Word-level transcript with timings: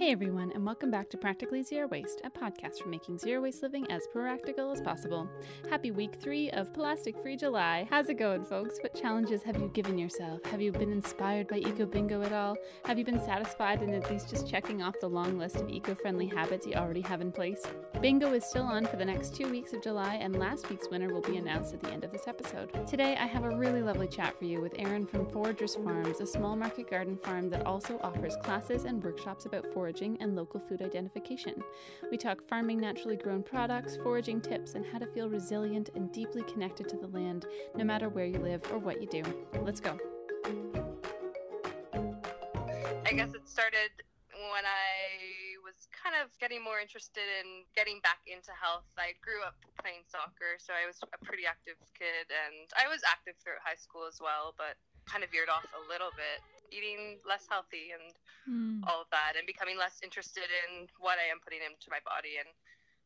Hey 0.00 0.12
everyone, 0.12 0.50
and 0.54 0.64
welcome 0.64 0.90
back 0.90 1.10
to 1.10 1.18
Practically 1.18 1.62
Zero 1.62 1.86
Waste, 1.86 2.22
a 2.24 2.30
podcast 2.30 2.78
for 2.78 2.88
making 2.88 3.18
zero 3.18 3.42
waste 3.42 3.62
living 3.62 3.86
as 3.90 4.06
practical 4.10 4.72
as 4.72 4.80
possible. 4.80 5.28
Happy 5.68 5.90
week 5.90 6.14
three 6.14 6.48
of 6.52 6.72
Plastic 6.72 7.20
Free 7.20 7.36
July. 7.36 7.86
How's 7.90 8.08
it 8.08 8.14
going, 8.14 8.46
folks? 8.46 8.78
What 8.82 8.94
challenges 8.94 9.42
have 9.42 9.60
you 9.60 9.68
given 9.74 9.98
yourself? 9.98 10.42
Have 10.46 10.62
you 10.62 10.72
been 10.72 10.90
inspired 10.90 11.48
by 11.48 11.56
Eco 11.56 11.84
Bingo 11.84 12.22
at 12.22 12.32
all? 12.32 12.56
Have 12.86 12.98
you 12.98 13.04
been 13.04 13.20
satisfied 13.20 13.82
in 13.82 13.92
at 13.92 14.10
least 14.10 14.30
just 14.30 14.48
checking 14.48 14.80
off 14.80 14.94
the 15.02 15.06
long 15.06 15.38
list 15.38 15.56
of 15.56 15.68
eco 15.68 15.94
friendly 15.94 16.28
habits 16.28 16.66
you 16.66 16.72
already 16.76 17.02
have 17.02 17.20
in 17.20 17.30
place? 17.30 17.62
Bingo 18.00 18.32
is 18.32 18.46
still 18.46 18.64
on 18.64 18.86
for 18.86 18.96
the 18.96 19.04
next 19.04 19.36
two 19.36 19.50
weeks 19.50 19.74
of 19.74 19.82
July, 19.82 20.14
and 20.14 20.38
last 20.38 20.70
week's 20.70 20.88
winner 20.88 21.12
will 21.12 21.20
be 21.20 21.36
announced 21.36 21.74
at 21.74 21.82
the 21.82 21.90
end 21.90 22.04
of 22.04 22.10
this 22.10 22.26
episode. 22.26 22.70
Today, 22.86 23.18
I 23.20 23.26
have 23.26 23.44
a 23.44 23.54
really 23.54 23.82
lovely 23.82 24.08
chat 24.08 24.34
for 24.38 24.46
you 24.46 24.62
with 24.62 24.72
Erin 24.78 25.04
from 25.04 25.26
Foragers 25.26 25.74
Farms, 25.84 26.22
a 26.22 26.26
small 26.26 26.56
market 26.56 26.88
garden 26.88 27.18
farm 27.18 27.50
that 27.50 27.66
also 27.66 28.00
offers 28.02 28.38
classes 28.42 28.86
and 28.86 29.04
workshops 29.04 29.44
about 29.44 29.66
foraging 29.74 29.89
foraging 29.90 30.16
and 30.20 30.36
local 30.36 30.60
food 30.60 30.82
identification. 30.82 31.64
We 32.12 32.16
talk 32.16 32.46
farming 32.46 32.78
naturally 32.78 33.16
grown 33.16 33.42
products, 33.42 33.96
foraging 33.96 34.40
tips, 34.40 34.74
and 34.74 34.86
how 34.86 34.98
to 34.98 35.06
feel 35.06 35.28
resilient 35.28 35.90
and 35.96 36.12
deeply 36.12 36.44
connected 36.44 36.88
to 36.90 36.96
the 36.96 37.08
land 37.08 37.46
no 37.74 37.82
matter 37.82 38.08
where 38.08 38.24
you 38.24 38.38
live 38.38 38.62
or 38.70 38.78
what 38.78 39.02
you 39.02 39.08
do. 39.08 39.24
Let's 39.62 39.80
go. 39.80 39.98
I 43.02 43.10
guess 43.10 43.34
it 43.34 43.48
started 43.50 43.90
when 44.30 44.62
I 44.62 45.58
was 45.66 45.90
kind 45.90 46.14
of 46.22 46.30
getting 46.38 46.62
more 46.62 46.78
interested 46.78 47.26
in 47.42 47.66
getting 47.74 47.98
back 48.06 48.22
into 48.30 48.54
health. 48.54 48.86
I 48.94 49.18
grew 49.18 49.42
up 49.42 49.58
playing 49.82 50.06
soccer, 50.06 50.54
so 50.62 50.70
I 50.70 50.86
was 50.86 51.02
a 51.02 51.18
pretty 51.26 51.50
active 51.50 51.82
kid, 51.98 52.30
and 52.30 52.70
I 52.78 52.86
was 52.86 53.02
active 53.02 53.34
throughout 53.42 53.66
high 53.66 53.78
school 53.78 54.06
as 54.06 54.22
well, 54.22 54.54
but 54.54 54.78
kind 55.10 55.26
of 55.26 55.34
veered 55.34 55.50
off 55.50 55.66
a 55.74 55.82
little 55.90 56.14
bit 56.14 56.38
eating 56.70 57.18
less 57.26 57.46
healthy 57.46 57.92
and 57.92 58.06
mm. 58.46 58.80
all 58.88 59.02
of 59.02 59.10
that 59.10 59.38
and 59.38 59.46
becoming 59.46 59.78
less 59.78 60.00
interested 60.02 60.48
in 60.66 60.90
what 60.98 61.18
I 61.18 61.28
am 61.30 61.42
putting 61.42 61.62
into 61.62 61.92
my 61.92 62.00
body. 62.02 62.40
And 62.40 62.50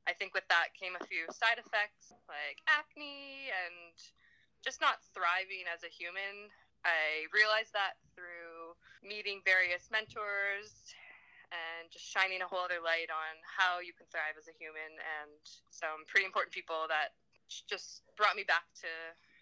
I 0.04 0.12
think 0.12 0.36
with 0.36 0.46
that 0.52 0.76
came 0.76 0.96
a 0.96 1.04
few 1.08 1.24
side 1.32 1.58
effects 1.58 2.12
like 2.28 2.60
acne 2.68 3.48
and 3.50 3.96
just 4.60 4.80
not 4.80 5.04
thriving 5.12 5.68
as 5.68 5.84
a 5.84 5.92
human. 5.92 6.52
I 6.84 7.28
realized 7.32 7.72
that 7.72 7.96
through 8.12 8.76
meeting 9.00 9.40
various 9.44 9.88
mentors 9.88 10.72
and 11.52 11.88
just 11.88 12.04
shining 12.04 12.40
a 12.40 12.48
whole 12.48 12.64
other 12.64 12.80
light 12.80 13.08
on 13.12 13.34
how 13.44 13.80
you 13.80 13.92
can 13.96 14.08
thrive 14.08 14.36
as 14.36 14.48
a 14.48 14.56
human 14.56 14.96
and 15.20 15.40
some 15.72 16.04
pretty 16.08 16.28
important 16.28 16.52
people 16.52 16.88
that 16.88 17.16
just 17.68 18.04
brought 18.16 18.36
me 18.36 18.44
back 18.44 18.64
to 18.80 18.90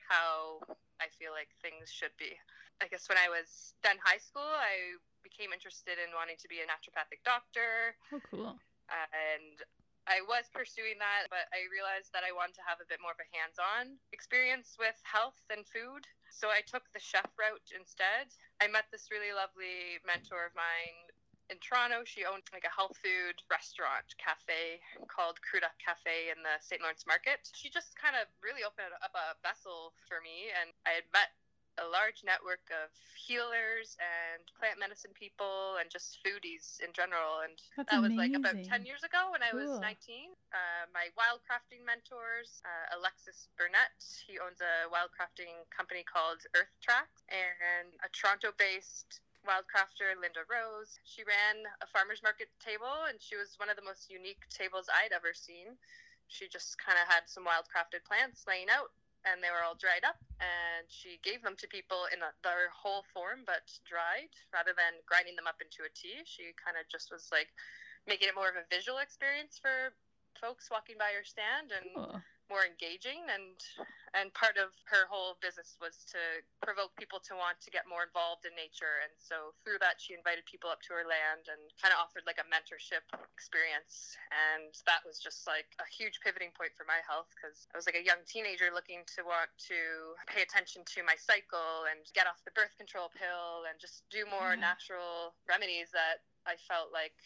how 0.07 0.61
I 1.01 1.09
feel 1.15 1.33
like 1.33 1.51
things 1.63 1.91
should 1.91 2.15
be. 2.19 2.35
I 2.83 2.91
guess 2.91 3.07
when 3.07 3.19
I 3.19 3.31
was 3.31 3.79
done 3.87 3.97
high 4.03 4.19
school, 4.19 4.43
I 4.43 4.99
became 5.23 5.55
interested 5.55 6.03
in 6.03 6.11
wanting 6.13 6.37
to 6.43 6.51
be 6.51 6.59
a 6.59 6.67
naturopathic 6.67 7.23
doctor. 7.23 7.95
Oh, 8.11 8.21
cool. 8.27 8.59
Uh, 8.91 9.09
and 9.15 9.63
I 10.11 10.19
was 10.27 10.51
pursuing 10.51 10.99
that, 10.99 11.31
but 11.31 11.47
I 11.55 11.71
realized 11.71 12.11
that 12.11 12.27
I 12.27 12.35
wanted 12.35 12.59
to 12.59 12.67
have 12.67 12.83
a 12.83 12.91
bit 12.91 12.99
more 12.99 13.15
of 13.15 13.23
a 13.23 13.29
hands 13.31 13.63
on 13.63 14.03
experience 14.11 14.75
with 14.75 14.99
health 15.07 15.39
and 15.47 15.63
food. 15.63 16.03
So 16.35 16.51
I 16.51 16.67
took 16.67 16.83
the 16.91 16.99
chef 16.99 17.31
route 17.39 17.71
instead. 17.71 18.35
I 18.59 18.67
met 18.67 18.91
this 18.91 19.15
really 19.15 19.31
lovely 19.31 20.03
mentor 20.03 20.51
of 20.51 20.59
mine 20.59 21.07
in 21.55 21.63
Toronto. 21.63 22.03
She 22.03 22.27
owned 22.27 22.43
like 22.51 22.67
a 22.67 22.75
health 22.75 22.99
food 22.99 23.39
restaurant 23.47 24.11
cafe 24.19 24.83
called 25.07 25.39
Cruda 25.45 25.71
Cafe 25.79 26.35
in 26.35 26.43
the 26.43 26.59
St. 26.59 26.83
Lawrence 26.83 27.07
Market. 27.07 27.47
She 27.55 27.71
just 27.71 27.95
kind 27.95 28.19
of 28.19 28.27
really 28.43 28.67
opened 28.67 28.91
up 29.05 29.15
a 29.15 29.39
vessel 29.45 29.95
for 30.11 30.19
me, 30.19 30.51
and 30.51 30.75
I 30.83 30.99
had 30.99 31.07
met 31.15 31.31
a 31.81 31.87
large 31.89 32.21
network 32.21 32.65
of 32.69 32.93
healers 33.17 33.97
and 33.97 34.45
plant 34.59 34.77
medicine 34.77 35.15
people 35.17 35.81
and 35.81 35.89
just 35.89 36.21
foodies 36.21 36.77
in 36.85 36.93
general. 36.93 37.41
And 37.41 37.57
That's 37.77 37.89
that 37.93 38.03
was 38.05 38.13
like 38.13 38.37
about 38.37 38.57
10 38.59 38.85
years 38.85 39.01
ago 39.07 39.33
when 39.33 39.41
I 39.41 39.57
was 39.57 39.81
19. 39.81 40.37
Uh, 40.53 40.85
my 40.93 41.09
wildcrafting 41.17 41.81
mentors, 41.87 42.61
uh, 42.67 42.99
Alexis 42.99 43.49
Burnett, 43.57 43.97
he 44.29 44.37
owns 44.37 44.61
a 44.61 44.91
wildcrafting 44.93 45.65
company 45.73 46.05
called 46.05 46.45
Earth 46.53 46.73
Tracks, 46.85 47.25
and 47.33 47.97
a 48.05 48.09
Toronto 48.13 48.53
based 48.61 49.25
wildcrafter 49.49 50.15
Linda 50.19 50.47
Rose. 50.47 51.01
She 51.03 51.27
ran 51.27 51.67
a 51.83 51.87
farmer's 51.91 52.23
market 52.23 52.53
table, 52.63 53.09
and 53.09 53.19
she 53.19 53.35
was 53.35 53.59
one 53.59 53.71
of 53.71 53.77
the 53.77 53.87
most 53.87 54.11
unique 54.11 54.45
tables 54.51 54.87
I'd 54.93 55.15
ever 55.15 55.35
seen. 55.35 55.75
She 56.29 56.49
just 56.49 56.79
kind 56.79 56.97
of 56.97 57.11
had 57.11 57.27
some 57.27 57.45
wildcrafted 57.45 58.07
plants 58.07 58.47
laying 58.47 58.71
out 58.71 58.95
and 59.25 59.43
they 59.43 59.51
were 59.55 59.63
all 59.63 59.79
dried 59.79 60.03
up 60.03 60.19
and 60.43 60.87
she 60.91 61.23
gave 61.23 61.43
them 61.43 61.55
to 61.59 61.67
people 61.71 62.11
in 62.11 62.19
their 62.43 62.71
whole 62.75 63.07
form 63.15 63.47
but 63.47 63.67
dried. 63.87 64.33
Rather 64.51 64.75
than 64.75 64.99
grinding 65.07 65.37
them 65.37 65.47
up 65.47 65.63
into 65.63 65.87
a 65.87 65.93
tea 65.95 66.23
she 66.25 66.51
kind 66.59 66.75
of 66.77 66.85
just 66.91 67.11
was 67.11 67.31
like 67.31 67.51
making 68.07 68.29
it 68.29 68.35
more 68.35 68.51
of 68.51 68.59
a 68.59 68.67
visual 68.69 68.99
experience 68.99 69.59
for 69.61 69.95
folks 70.41 70.71
walking 70.71 70.99
by 70.99 71.15
her 71.15 71.23
stand 71.23 71.71
and 71.71 71.87
cool 71.95 72.19
more 72.53 72.69
engaging 72.69 73.25
and 73.33 73.57
and 74.13 74.29
part 74.37 74.61
of 74.61 74.77
her 74.85 75.09
whole 75.09 75.41
business 75.41 75.81
was 75.81 76.05
to 76.05 76.21
provoke 76.61 76.93
people 77.01 77.17
to 77.25 77.33
want 77.33 77.57
to 77.65 77.73
get 77.73 77.89
more 77.89 78.05
involved 78.05 78.45
in 78.45 78.53
nature 78.53 79.01
and 79.01 79.17
so 79.17 79.57
through 79.65 79.81
that 79.81 79.97
she 79.97 80.13
invited 80.13 80.45
people 80.45 80.69
up 80.69 80.85
to 80.85 80.93
her 80.93 81.09
land 81.09 81.49
and 81.49 81.73
kind 81.81 81.97
of 81.97 81.99
offered 81.99 82.21
like 82.29 82.37
a 82.37 82.45
mentorship 82.53 83.01
experience 83.33 84.21
and 84.29 84.77
that 84.85 85.01
was 85.09 85.17
just 85.17 85.49
like 85.49 85.73
a 85.81 85.89
huge 85.89 86.21
pivoting 86.21 86.53
point 86.53 86.77
for 86.77 86.85
my 86.85 87.01
health 87.09 87.33
because 87.33 87.65
I 87.73 87.81
was 87.81 87.89
like 87.89 87.97
a 87.97 88.05
young 88.05 88.21
teenager 88.29 88.69
looking 88.69 89.01
to 89.17 89.25
want 89.25 89.49
to 89.73 90.13
pay 90.29 90.45
attention 90.45 90.85
to 90.93 91.01
my 91.01 91.17
cycle 91.17 91.89
and 91.89 92.05
get 92.13 92.29
off 92.29 92.45
the 92.45 92.53
birth 92.53 92.77
control 92.77 93.09
pill 93.17 93.65
and 93.65 93.81
just 93.81 94.05
do 94.13 94.29
more 94.29 94.53
yeah. 94.53 94.61
natural 94.61 95.33
remedies 95.49 95.89
that 95.97 96.21
I 96.45 96.61
felt 96.69 96.93
like 96.93 97.17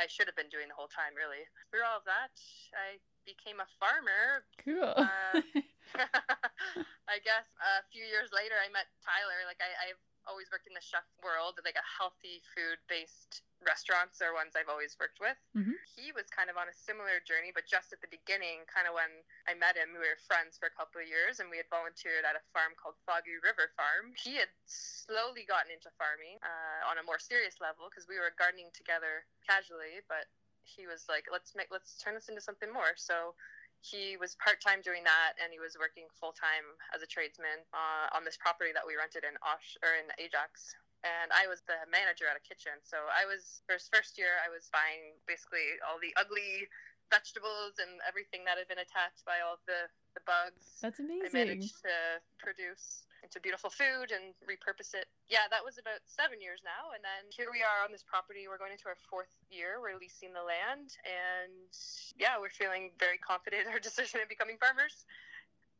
I 0.00 0.08
should 0.08 0.24
have 0.32 0.38
been 0.38 0.48
doing 0.48 0.72
the 0.72 0.78
whole 0.78 0.88
time, 0.88 1.12
really. 1.12 1.44
Through 1.68 1.84
all 1.84 2.00
of 2.00 2.08
that, 2.08 2.32
I 2.72 2.96
became 3.24 3.60
a 3.60 3.68
farmer. 3.78 4.44
Cool. 4.62 4.94
Uh, 4.96 5.40
I 7.10 7.18
guess 7.26 7.46
a 7.58 7.82
few 7.90 8.06
years 8.06 8.30
later, 8.30 8.54
I 8.58 8.70
met 8.70 8.86
Tyler. 9.02 9.42
Like 9.46 9.58
I, 9.58 9.90
I've 9.90 10.02
always 10.28 10.46
worked 10.52 10.68
in 10.68 10.76
the 10.76 10.84
chef 10.84 11.06
world, 11.24 11.58
like 11.64 11.78
a 11.78 11.86
healthy 11.86 12.38
food 12.54 12.78
based 12.86 13.42
restaurants 13.60 14.24
are 14.24 14.32
ones 14.32 14.56
I've 14.56 14.72
always 14.72 14.96
worked 14.96 15.20
with. 15.20 15.36
Mm-hmm. 15.52 15.76
He 15.84 16.12
was 16.16 16.28
kind 16.32 16.48
of 16.48 16.56
on 16.56 16.68
a 16.68 16.76
similar 16.76 17.20
journey, 17.24 17.52
but 17.52 17.68
just 17.68 17.92
at 17.92 18.00
the 18.00 18.08
beginning, 18.08 18.64
kind 18.68 18.88
of 18.88 18.96
when 18.96 19.20
I 19.44 19.52
met 19.52 19.76
him, 19.76 19.92
we 19.92 20.00
were 20.00 20.16
friends 20.24 20.56
for 20.56 20.72
a 20.72 20.74
couple 20.74 21.04
of 21.04 21.08
years 21.08 21.44
and 21.44 21.52
we 21.52 21.60
had 21.60 21.68
volunteered 21.68 22.24
at 22.24 22.36
a 22.36 22.44
farm 22.56 22.72
called 22.76 22.96
Foggy 23.04 23.36
River 23.40 23.68
Farm. 23.76 24.16
He 24.16 24.40
had 24.40 24.48
slowly 24.64 25.44
gotten 25.44 25.72
into 25.72 25.92
farming 26.00 26.40
uh, 26.40 26.88
on 26.88 26.96
a 26.96 27.04
more 27.04 27.20
serious 27.20 27.60
level 27.60 27.92
because 27.92 28.08
we 28.08 28.16
were 28.16 28.32
gardening 28.40 28.72
together 28.72 29.28
casually, 29.44 30.00
but 30.08 30.24
he 30.70 30.86
was 30.86 31.10
like, 31.10 31.26
let's 31.32 31.58
make 31.58 31.68
let's 31.74 31.98
turn 31.98 32.14
this 32.14 32.30
into 32.30 32.40
something 32.40 32.70
more. 32.70 32.94
So 32.94 33.34
he 33.80 34.20
was 34.20 34.36
part 34.36 34.60
time 34.60 34.84
doing 34.84 35.02
that, 35.08 35.40
and 35.40 35.48
he 35.50 35.58
was 35.58 35.74
working 35.80 36.04
full 36.12 36.36
time 36.36 36.76
as 36.92 37.00
a 37.00 37.08
tradesman 37.08 37.64
uh, 37.72 38.12
on 38.12 38.22
this 38.28 38.36
property 38.36 38.70
that 38.76 38.84
we 38.84 38.94
rented 38.94 39.24
in 39.24 39.34
Osh 39.40 39.80
or 39.80 39.96
in 39.96 40.12
Ajax. 40.20 40.76
And 41.00 41.32
I 41.32 41.48
was 41.48 41.64
the 41.64 41.80
manager 41.88 42.28
at 42.28 42.36
a 42.36 42.44
kitchen. 42.44 42.76
So 42.84 43.08
I 43.08 43.24
was 43.24 43.64
for 43.64 43.80
his 43.80 43.88
first 43.88 44.20
year, 44.20 44.36
I 44.44 44.52
was 44.52 44.68
buying 44.68 45.16
basically 45.24 45.80
all 45.80 45.96
the 45.96 46.12
ugly 46.20 46.68
vegetables 47.08 47.80
and 47.80 47.98
everything 48.06 48.44
that 48.44 48.60
had 48.60 48.68
been 48.68 48.78
attacked 48.84 49.24
by 49.24 49.40
all 49.40 49.58
the 49.64 49.88
the 50.12 50.22
bugs. 50.28 50.78
That's 50.84 51.00
amazing. 51.00 51.32
I 51.32 51.56
managed 51.56 51.80
to 51.82 52.20
produce 52.36 53.08
into 53.22 53.38
beautiful 53.40 53.70
food 53.70 54.10
and 54.10 54.32
repurpose 54.44 54.96
it. 54.96 55.06
Yeah, 55.28 55.46
that 55.52 55.62
was 55.62 55.76
about 55.76 56.00
seven 56.08 56.40
years 56.40 56.64
now. 56.64 56.92
And 56.96 57.04
then 57.04 57.28
here 57.28 57.52
we 57.52 57.60
are 57.60 57.84
on 57.84 57.92
this 57.92 58.04
property. 58.04 58.48
We're 58.48 58.60
going 58.60 58.74
into 58.74 58.88
our 58.88 58.98
fourth 59.08 59.32
year. 59.52 59.78
We're 59.78 60.00
leasing 60.00 60.32
the 60.32 60.44
land. 60.44 60.96
And 61.04 61.70
yeah, 62.16 62.40
we're 62.40 62.52
feeling 62.52 62.90
very 62.98 63.20
confident 63.20 63.68
in 63.68 63.70
our 63.70 63.82
decision 63.88 64.24
in 64.24 64.28
becoming 64.28 64.56
farmers. 64.56 65.04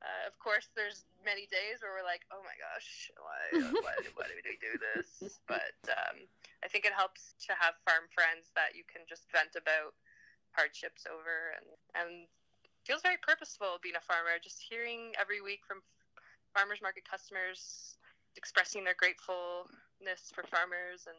Uh, 0.01 0.25
of 0.25 0.33
course, 0.41 0.73
there's 0.73 1.05
many 1.21 1.45
days 1.53 1.85
where 1.85 1.93
we're 1.93 2.09
like, 2.09 2.25
oh 2.33 2.41
my 2.41 2.57
gosh, 2.57 3.13
why, 3.21 3.69
why, 3.85 3.95
why 4.17 4.25
do 4.25 4.35
we 4.41 4.57
do 4.65 4.81
this? 4.81 5.37
But 5.45 5.77
um, 5.93 6.25
I 6.65 6.73
think 6.73 6.89
it 6.89 6.97
helps 6.97 7.37
to 7.45 7.53
have 7.53 7.77
farm 7.85 8.09
friends 8.17 8.49
that 8.57 8.73
you 8.73 8.81
can 8.89 9.05
just 9.05 9.29
vent 9.29 9.61
about 9.61 9.93
hardships 10.57 11.05
over 11.05 11.53
and, 11.53 11.69
and 12.01 12.13
feels 12.89 13.05
very 13.05 13.21
purposeful 13.21 13.77
being 13.85 13.97
a 13.97 14.01
farmer. 14.01 14.41
Just 14.41 14.65
hearing 14.65 15.13
every 15.21 15.45
week 15.45 15.69
from 15.69 15.85
farmers 16.55 16.81
market 16.83 17.05
customers 17.09 17.97
expressing 18.37 18.85
their 18.85 18.95
gratefulness 18.95 20.31
for 20.35 20.45
farmers 20.45 21.07
and 21.07 21.17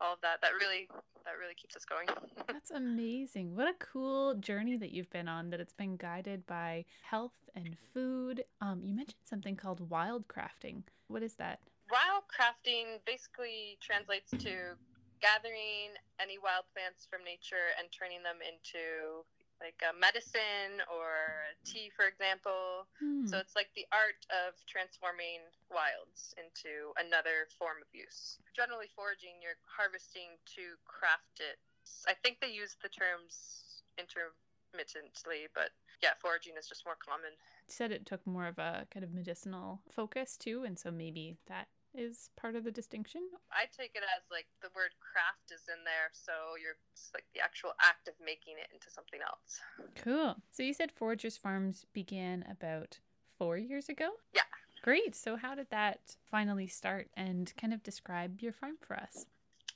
all 0.00 0.14
of 0.14 0.20
that. 0.22 0.40
That 0.42 0.52
really 0.60 0.88
that 1.24 1.34
really 1.40 1.54
keeps 1.54 1.76
us 1.76 1.84
going. 1.84 2.08
That's 2.46 2.70
amazing. 2.70 3.56
What 3.56 3.68
a 3.68 3.74
cool 3.78 4.34
journey 4.34 4.76
that 4.76 4.92
you've 4.92 5.10
been 5.10 5.28
on 5.28 5.50
that 5.50 5.60
it's 5.60 5.72
been 5.72 5.96
guided 5.96 6.46
by 6.46 6.84
health 7.02 7.36
and 7.54 7.76
food. 7.92 8.44
Um, 8.60 8.82
you 8.84 8.94
mentioned 8.94 9.24
something 9.24 9.56
called 9.56 9.88
wild 9.90 10.28
crafting. 10.28 10.82
What 11.08 11.22
is 11.22 11.34
that? 11.34 11.60
Wild 11.90 12.24
crafting 12.28 13.00
basically 13.06 13.78
translates 13.80 14.30
to 14.30 14.76
gathering 15.20 15.98
any 16.20 16.38
wild 16.38 16.64
plants 16.72 17.06
from 17.10 17.24
nature 17.24 17.74
and 17.78 17.88
turning 17.90 18.22
them 18.22 18.38
into 18.44 19.24
like 19.58 19.78
a 19.82 19.92
medicine 19.94 20.82
or 20.86 21.50
tea, 21.66 21.90
for 21.94 22.06
example. 22.06 22.86
Hmm. 22.98 23.26
So 23.26 23.38
it's 23.38 23.58
like 23.58 23.70
the 23.74 23.86
art 23.90 24.22
of 24.30 24.54
transforming 24.70 25.42
wilds 25.70 26.34
into 26.38 26.94
another 26.98 27.50
form 27.58 27.82
of 27.82 27.90
use. 27.90 28.38
Generally, 28.54 28.90
foraging, 28.94 29.42
you're 29.42 29.58
harvesting 29.66 30.38
to 30.54 30.78
craft 30.86 31.42
it. 31.42 31.58
I 32.06 32.14
think 32.22 32.38
they 32.38 32.52
use 32.52 32.78
the 32.78 32.90
terms 32.90 33.82
intermittently, 33.98 35.50
but 35.54 35.74
yeah, 36.02 36.14
foraging 36.22 36.54
is 36.58 36.68
just 36.68 36.86
more 36.86 36.98
common. 37.00 37.34
You 37.66 37.74
said 37.74 37.90
it 37.90 38.06
took 38.06 38.26
more 38.26 38.46
of 38.46 38.58
a 38.58 38.86
kind 38.92 39.02
of 39.02 39.12
medicinal 39.12 39.82
focus 39.90 40.36
too, 40.36 40.62
and 40.64 40.78
so 40.78 40.90
maybe 40.90 41.38
that 41.48 41.68
is 41.98 42.30
part 42.38 42.54
of 42.54 42.62
the 42.62 42.70
distinction. 42.70 43.22
I 43.50 43.66
take 43.66 43.92
it 43.94 44.06
as 44.06 44.22
like 44.30 44.46
the 44.62 44.70
word 44.74 44.94
craft 45.02 45.50
is 45.50 45.66
in 45.66 45.82
there, 45.82 46.14
so 46.14 46.54
you're 46.62 46.78
it's 46.94 47.10
like 47.12 47.26
the 47.34 47.40
actual 47.40 47.74
act 47.82 48.06
of 48.06 48.14
making 48.24 48.54
it 48.62 48.70
into 48.72 48.90
something 48.90 49.20
else. 49.20 49.58
Cool. 49.98 50.36
So 50.50 50.62
you 50.62 50.72
said 50.72 50.92
Foragers 50.94 51.36
Farms 51.36 51.86
began 51.92 52.44
about 52.48 52.98
four 53.36 53.58
years 53.58 53.88
ago? 53.88 54.22
Yeah. 54.32 54.46
Great. 54.82 55.14
So 55.14 55.36
how 55.36 55.54
did 55.54 55.70
that 55.70 56.16
finally 56.30 56.66
start 56.66 57.10
and 57.16 57.52
kind 57.58 57.74
of 57.74 57.82
describe 57.82 58.40
your 58.40 58.52
farm 58.52 58.78
for 58.80 58.94
us? 58.94 59.26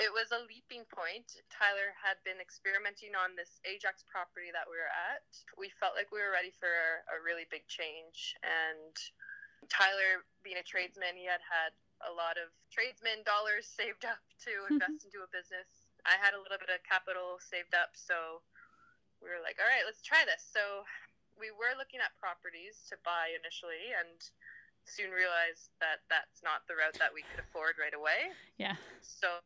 It 0.00 0.10
was 0.10 0.32
a 0.34 0.42
leaping 0.48 0.88
point. 0.88 1.30
Tyler 1.52 1.94
had 1.94 2.18
been 2.26 2.40
experimenting 2.42 3.14
on 3.14 3.36
this 3.36 3.62
Ajax 3.62 4.02
property 4.02 4.50
that 4.50 4.66
we 4.66 4.74
were 4.74 4.90
at. 4.90 5.22
We 5.54 5.70
felt 5.78 5.94
like 5.94 6.10
we 6.10 6.18
were 6.18 6.32
ready 6.32 6.50
for 6.50 6.70
a 7.12 7.22
really 7.22 7.46
big 7.52 7.68
change. 7.68 8.34
And 8.42 8.94
Tyler, 9.70 10.26
being 10.42 10.58
a 10.58 10.66
tradesman, 10.66 11.14
he 11.14 11.28
had 11.28 11.44
had 11.44 11.76
a 12.08 12.12
lot 12.12 12.36
of 12.40 12.50
tradesman 12.72 13.22
dollars 13.26 13.66
saved 13.80 14.04
up 14.06 14.20
to 14.46 14.52
invest 14.72 15.04
into 15.06 15.22
a 15.22 15.30
business. 15.30 15.68
I 16.02 16.18
had 16.18 16.34
a 16.34 16.40
little 16.42 16.58
bit 16.58 16.70
of 16.72 16.82
capital 16.82 17.38
saved 17.38 17.74
up, 17.78 17.94
so 17.94 18.42
we 19.22 19.30
were 19.30 19.38
like, 19.38 19.58
all 19.62 19.70
right, 19.70 19.86
let's 19.86 20.02
try 20.02 20.26
this. 20.26 20.42
So 20.42 20.82
we 21.38 21.54
were 21.54 21.78
looking 21.78 22.02
at 22.02 22.10
properties 22.18 22.82
to 22.90 22.98
buy 23.06 23.30
initially 23.38 23.94
and 23.94 24.18
soon 24.82 25.14
realized 25.14 25.70
that 25.78 26.02
that's 26.10 26.42
not 26.42 26.66
the 26.66 26.74
route 26.74 26.98
that 26.98 27.14
we 27.14 27.22
could 27.30 27.38
afford 27.38 27.78
right 27.78 27.94
away. 27.94 28.34
Yeah. 28.58 28.74
So 28.98 29.38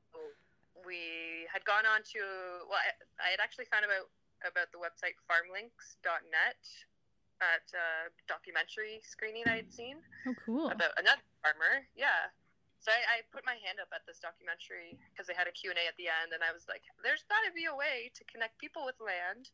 we 0.85 1.45
had 1.53 1.61
gone 1.69 1.85
on 1.85 2.01
to 2.17 2.21
well, 2.69 2.81
I, 2.81 2.93
I 3.21 3.29
had 3.37 3.41
actually 3.45 3.69
found 3.69 3.85
about 3.85 4.09
about 4.45 4.69
the 4.73 4.81
website 4.81 5.17
farmlinks.net 5.29 6.61
at 7.41 7.67
a 7.77 8.09
documentary 8.29 9.01
screening 9.05 9.45
I 9.45 9.61
had 9.61 9.69
seen 9.73 10.01
Oh, 10.25 10.35
cool. 10.45 10.69
about 10.73 10.97
another 10.97 11.21
farmer. 11.45 11.85
Yeah. 11.97 12.33
So 12.87 12.95
I, 12.95 13.19
I 13.19 13.27
put 13.35 13.43
my 13.43 13.59
hand 13.67 13.83
up 13.83 13.91
at 13.91 14.07
this 14.07 14.23
documentary 14.23 14.95
because 15.11 15.27
they 15.27 15.35
had 15.35 15.51
a 15.51 15.55
Q&A 15.59 15.75
at 15.91 15.99
the 15.99 16.07
end, 16.07 16.31
and 16.31 16.39
I 16.47 16.55
was 16.55 16.71
like, 16.71 16.87
"There's 17.03 17.27
got 17.27 17.43
to 17.43 17.51
be 17.51 17.67
a 17.67 17.75
way 17.75 18.15
to 18.15 18.23
connect 18.31 18.63
people 18.63 18.87
with 18.87 18.95
land, 19.03 19.51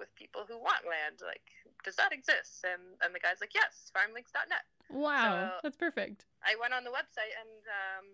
with 0.00 0.08
people 0.16 0.48
who 0.48 0.56
want 0.56 0.88
land. 0.88 1.20
Like, 1.20 1.44
does 1.84 2.00
that 2.00 2.16
exist?" 2.16 2.64
And 2.64 2.96
and 3.04 3.12
the 3.12 3.20
guy's 3.20 3.44
like, 3.44 3.52
"Yes, 3.52 3.92
farmlinks.net." 3.92 4.64
Wow. 4.88 5.60
So- 5.60 5.68
That's 5.68 5.76
perfect. 5.76 6.24
I 6.40 6.56
went 6.56 6.72
on 6.72 6.88
the 6.88 6.92
website 6.92 7.36
and 7.36 7.60
um, 7.68 8.04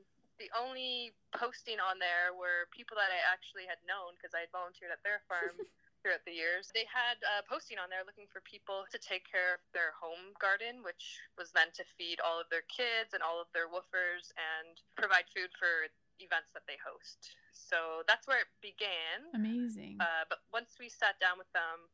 the 0.43 0.51
only 0.55 1.15
posting 1.31 1.79
on 1.79 2.03
there 2.03 2.35
were 2.35 2.67
people 2.75 2.99
that 2.99 3.11
I 3.15 3.23
actually 3.31 3.71
had 3.71 3.79
known 3.87 4.19
because 4.19 4.35
I 4.35 4.47
had 4.47 4.51
volunteered 4.51 4.91
at 4.91 5.03
their 5.07 5.23
farm 5.31 5.59
throughout 6.01 6.25
the 6.25 6.35
years. 6.35 6.73
They 6.73 6.89
had 6.89 7.21
uh, 7.23 7.45
posting 7.45 7.77
on 7.77 7.93
there 7.93 8.05
looking 8.05 8.29
for 8.29 8.41
people 8.43 8.89
to 8.89 8.99
take 8.99 9.29
care 9.29 9.61
of 9.61 9.63
their 9.77 9.93
home 9.97 10.33
garden, 10.41 10.81
which 10.81 11.21
was 11.37 11.53
then 11.53 11.69
to 11.77 11.85
feed 11.97 12.19
all 12.25 12.41
of 12.41 12.49
their 12.49 12.65
kids 12.67 13.13
and 13.13 13.21
all 13.21 13.41
of 13.41 13.53
their 13.53 13.69
WWOOFers 13.69 14.33
and 14.37 14.81
provide 14.97 15.29
food 15.33 15.53
for 15.57 15.89
events 16.21 16.53
that 16.53 16.65
they 16.69 16.77
host. 16.81 17.37
So 17.53 18.05
that's 18.09 18.29
where 18.29 18.45
it 18.45 18.51
began. 18.61 19.29
Amazing. 19.33 20.01
Uh, 20.01 20.29
but 20.29 20.45
once 20.53 20.77
we 20.81 20.89
sat 20.89 21.17
down 21.21 21.41
with 21.41 21.49
them 21.53 21.89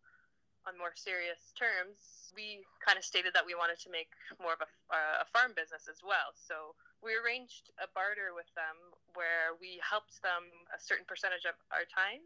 on 0.67 0.75
more 0.75 0.95
serious 0.99 1.55
terms, 1.55 2.31
we 2.35 2.67
kind 2.83 2.99
of 2.99 3.07
stated 3.07 3.31
that 3.39 3.47
we 3.47 3.55
wanted 3.55 3.79
to 3.87 3.91
make 3.91 4.11
more 4.43 4.55
of 4.55 4.63
a, 4.63 4.71
uh, 4.91 5.23
a 5.23 5.27
farm 5.31 5.55
business 5.55 5.87
as 5.87 6.03
well. 6.03 6.35
So 6.35 6.75
we 6.99 7.15
arranged 7.15 7.71
a 7.79 7.87
barter 7.95 8.35
with 8.35 8.51
them 8.59 8.75
where 9.15 9.55
we 9.63 9.79
helped 9.79 10.19
them 10.27 10.51
a 10.75 10.79
certain 10.83 11.07
percentage 11.07 11.47
of 11.47 11.55
our 11.71 11.87
time, 11.87 12.25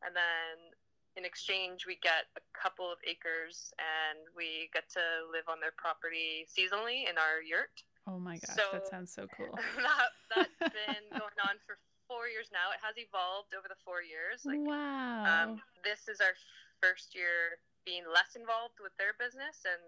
and 0.00 0.16
then 0.16 0.73
in 1.16 1.24
exchange 1.24 1.86
we 1.86 1.98
get 2.02 2.26
a 2.36 2.42
couple 2.54 2.90
of 2.90 2.98
acres 3.06 3.70
and 3.78 4.18
we 4.34 4.70
get 4.74 4.88
to 4.90 5.02
live 5.30 5.46
on 5.46 5.62
their 5.62 5.74
property 5.78 6.46
seasonally 6.50 7.06
in 7.06 7.14
our 7.18 7.38
yurt. 7.42 7.74
oh 8.06 8.18
my 8.18 8.38
gosh, 8.38 8.56
so- 8.58 8.74
that 8.74 8.86
sounds 8.86 9.12
so 9.14 9.26
cool. 9.36 9.54
that, 9.78 10.10
that's 10.34 10.72
been 10.86 11.04
going 11.14 11.38
on 11.46 11.56
for 11.66 11.78
four 12.10 12.28
years 12.28 12.52
now. 12.52 12.68
It 12.74 12.82
has 12.84 12.98
evolved 13.00 13.56
over 13.56 13.70
the 13.70 13.78
four 13.80 14.04
years. 14.04 14.44
Like 14.44 14.60
wow. 14.60 15.24
um, 15.24 15.62
this 15.80 16.06
is 16.10 16.20
our 16.20 16.36
first 16.82 17.16
year 17.16 17.62
being 17.88 18.04
less 18.08 18.36
involved 18.36 18.80
with 18.80 18.92
their 18.96 19.16
business 19.16 19.64
and 19.64 19.80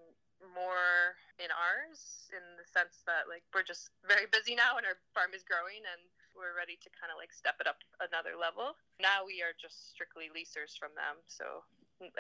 more 0.53 1.17
in 1.41 1.49
ours 1.49 2.29
in 2.29 2.45
the 2.61 2.67
sense 2.69 3.01
that 3.09 3.25
like 3.25 3.41
we're 3.57 3.65
just 3.65 3.89
very 4.05 4.29
busy 4.29 4.53
now 4.53 4.77
and 4.77 4.85
our 4.85 5.01
farm 5.17 5.33
is 5.33 5.41
growing 5.41 5.81
and 5.81 6.03
we're 6.37 6.55
ready 6.55 6.77
to 6.85 6.93
kind 6.93 7.09
of 7.11 7.17
like 7.17 7.33
step 7.33 7.57
it 7.59 7.67
up 7.67 7.81
another 7.99 8.37
level. 8.37 8.77
Now 9.01 9.25
we 9.25 9.41
are 9.41 9.57
just 9.57 9.91
strictly 9.91 10.29
leasers 10.29 10.77
from 10.77 10.93
them. 10.93 11.19
So 11.27 11.65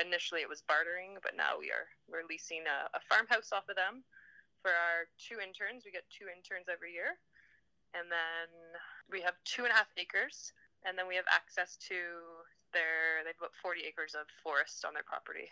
initially 0.00 0.40
it 0.40 0.50
was 0.50 0.64
bartering, 0.64 1.20
but 1.20 1.36
now 1.36 1.60
we 1.60 1.68
are 1.68 1.86
we're 2.08 2.26
leasing 2.26 2.64
a, 2.64 2.88
a 2.96 3.00
farmhouse 3.04 3.52
off 3.52 3.68
of 3.68 3.76
them 3.76 4.02
for 4.64 4.72
our 4.72 5.06
two 5.20 5.38
interns. 5.38 5.84
We 5.84 5.92
get 5.92 6.08
two 6.08 6.32
interns 6.32 6.66
every 6.66 6.96
year, 6.96 7.20
and 7.92 8.08
then 8.08 8.48
we 9.12 9.20
have 9.20 9.36
two 9.44 9.68
and 9.68 9.72
a 9.72 9.76
half 9.76 9.92
acres, 10.00 10.56
and 10.88 10.96
then 10.96 11.06
we 11.06 11.14
have 11.14 11.28
access 11.28 11.76
to 11.92 12.42
their 12.72 13.22
they've 13.22 13.38
about 13.38 13.54
40 13.62 13.84
acres 13.86 14.16
of 14.16 14.26
forest 14.42 14.84
on 14.84 14.96
their 14.96 15.06
property. 15.06 15.48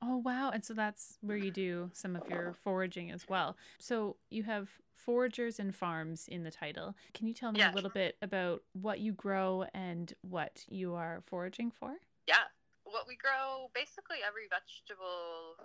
Oh, 0.00 0.18
wow. 0.18 0.50
And 0.50 0.64
so 0.64 0.74
that's 0.74 1.18
where 1.20 1.36
you 1.36 1.50
do 1.50 1.90
some 1.92 2.14
of 2.14 2.28
your 2.28 2.54
foraging 2.62 3.10
as 3.10 3.28
well. 3.28 3.56
So 3.78 4.16
you 4.30 4.44
have 4.44 4.68
foragers 4.94 5.58
and 5.58 5.74
farms 5.74 6.28
in 6.28 6.44
the 6.44 6.50
title. 6.50 6.94
Can 7.14 7.26
you 7.26 7.34
tell 7.34 7.50
me 7.50 7.60
Yeah. 7.60 7.72
a 7.72 7.74
little 7.74 7.90
bit 7.90 8.16
about 8.22 8.62
what 8.74 9.00
you 9.00 9.12
grow 9.12 9.64
and 9.74 10.12
what 10.22 10.64
you 10.68 10.94
are 10.94 11.22
foraging 11.26 11.70
for? 11.70 11.96
Yeah. 12.26 12.44
What 12.84 13.06
we 13.08 13.16
grow 13.16 13.70
basically 13.74 14.18
every 14.26 14.46
vegetable 14.48 15.56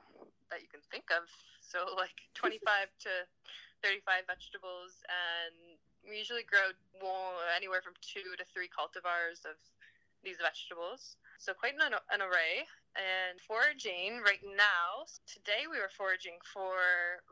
that 0.49 0.61
you 0.61 0.67
can 0.67 0.81
think 0.91 1.05
of. 1.11 1.29
So 1.61 1.93
like 1.95 2.13
25 2.33 2.89
to 3.01 3.09
35 3.83 4.25
vegetables 4.27 5.03
and 5.07 5.77
we 6.09 6.17
usually 6.17 6.43
grow 6.43 6.71
anywhere 7.55 7.81
from 7.81 7.93
2 8.01 8.19
to 8.37 8.43
3 8.51 8.67
cultivars 8.67 9.45
of 9.45 9.55
these 10.23 10.37
vegetables. 10.41 11.17
So 11.37 11.53
quite 11.53 11.75
an, 11.75 11.93
an 12.11 12.21
array. 12.21 12.65
And 12.93 13.41
foraging 13.41 14.21
right 14.21 14.43
now, 14.45 15.09
today 15.25 15.65
we 15.65 15.81
were 15.81 15.89
foraging 15.89 16.37
for 16.45 16.77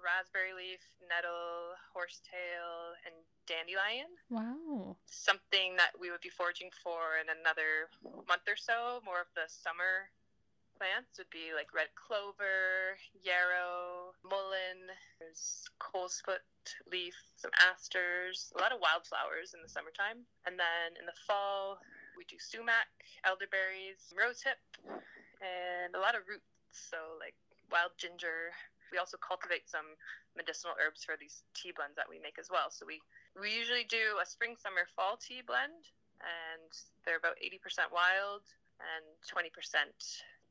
raspberry 0.01 0.57
leaf, 0.57 0.81
nettle, 1.05 1.77
horsetail, 1.93 2.97
and 3.05 3.13
dandelion 3.45 4.09
Wow. 4.29 4.97
something 5.05 5.77
that 5.77 5.93
we 5.99 6.09
would 6.09 6.21
be 6.21 6.33
foraging 6.33 6.71
for 6.81 7.21
in 7.21 7.29
another 7.29 7.93
month 8.25 8.49
or 8.49 8.57
so. 8.57 9.01
More 9.05 9.21
of 9.21 9.29
the 9.37 9.45
summer 9.45 10.09
plants 10.81 11.21
would 11.21 11.29
be 11.29 11.53
like 11.53 11.69
red 11.77 11.93
clover, 11.93 12.97
yarrow, 13.21 14.17
mullein, 14.25 14.89
there's 15.21 15.69
coltsfoot 15.77 16.41
leaf, 16.89 17.13
some 17.37 17.51
asters, 17.61 18.49
a 18.57 18.61
lot 18.61 18.73
of 18.73 18.81
wildflowers 18.81 19.53
in 19.53 19.61
the 19.61 19.69
summertime. 19.69 20.25
And 20.49 20.57
then 20.57 20.97
in 20.97 21.05
the 21.05 21.17
fall, 21.29 21.77
we 22.17 22.25
do 22.25 22.41
sumac, 22.41 22.89
elderberries, 23.25 24.09
rosehip, 24.17 24.57
and 25.41 25.93
a 25.97 25.99
lot 25.99 26.15
of 26.15 26.23
roots. 26.29 26.45
So 26.71 26.97
like 27.19 27.35
wild 27.71 27.91
ginger. 27.97 28.55
We 28.91 28.99
also 28.99 29.15
cultivate 29.15 29.71
some 29.71 29.95
medicinal 30.35 30.75
herbs 30.75 31.03
for 31.03 31.15
these 31.15 31.43
tea 31.55 31.71
blends 31.71 31.95
that 31.95 32.07
we 32.07 32.19
make 32.19 32.35
as 32.35 32.51
well. 32.51 32.67
So 32.71 32.83
we 32.83 32.99
we 33.39 33.51
usually 33.51 33.87
do 33.87 34.19
a 34.19 34.27
spring, 34.27 34.59
summer, 34.59 34.83
fall 34.95 35.15
tea 35.15 35.39
blend, 35.39 35.87
and 36.19 36.71
they're 37.07 37.19
about 37.19 37.39
80% 37.39 37.87
wild 37.91 38.43
and 38.83 39.07
20% 39.23 39.47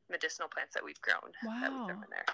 medicinal 0.09 0.49
plants 0.49 0.75
that 0.75 0.85
we've 0.85 1.00
grown 1.04 1.30
that 1.61 1.68
we 1.68 1.80
throw 1.85 2.00
in 2.00 2.11
there. 2.11 2.28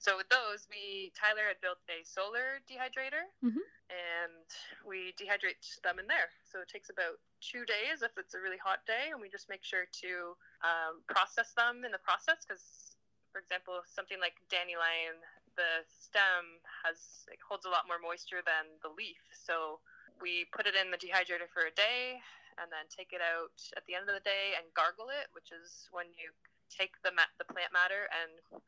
So 0.00 0.16
with 0.16 0.32
those, 0.32 0.64
we 0.72 1.12
Tyler 1.12 1.44
had 1.44 1.60
built 1.60 1.78
a 1.92 2.00
solar 2.04 2.64
dehydrator, 2.64 3.28
Mhm. 3.44 3.60
and 3.90 4.48
we 4.84 5.12
dehydrate 5.12 5.60
them 5.82 5.98
in 5.98 6.06
there. 6.06 6.32
So 6.44 6.60
it 6.60 6.68
takes 6.68 6.88
about 6.88 7.20
two 7.40 7.66
days 7.66 8.00
if 8.00 8.16
it's 8.16 8.32
a 8.32 8.40
really 8.40 8.56
hot 8.56 8.84
day, 8.86 9.10
and 9.10 9.20
we 9.20 9.28
just 9.28 9.48
make 9.50 9.62
sure 9.62 9.84
to 9.84 10.36
um, 10.62 11.02
process 11.06 11.52
them 11.52 11.84
in 11.84 11.92
the 11.92 11.98
process 11.98 12.44
because, 12.46 12.96
for 13.30 13.40
example, 13.40 13.82
something 13.84 14.18
like 14.20 14.40
dandelion, 14.48 15.20
the 15.56 15.84
stem 15.84 16.60
has 16.82 17.26
like, 17.28 17.40
holds 17.42 17.66
a 17.66 17.70
lot 17.70 17.86
more 17.86 17.98
moisture 17.98 18.40
than 18.40 18.78
the 18.80 18.88
leaf. 18.88 19.20
So 19.32 19.80
we 20.20 20.46
put 20.46 20.66
it 20.66 20.74
in 20.74 20.90
the 20.90 20.98
dehydrator 20.98 21.48
for 21.52 21.66
a 21.66 21.70
day 21.72 22.22
and 22.56 22.72
then 22.72 22.88
take 22.88 23.12
it 23.12 23.20
out 23.20 23.52
at 23.76 23.84
the 23.86 23.94
end 23.94 24.08
of 24.08 24.14
the 24.14 24.20
day 24.20 24.54
and 24.56 24.72
garble 24.72 25.10
it, 25.10 25.28
which 25.32 25.52
is 25.52 25.88
when 25.92 26.06
you 26.14 26.32
take 26.70 27.00
the 27.02 27.12
ma- 27.12 27.28
the 27.38 27.44
plant 27.44 27.72
matter 27.72 28.08
and 28.22 28.62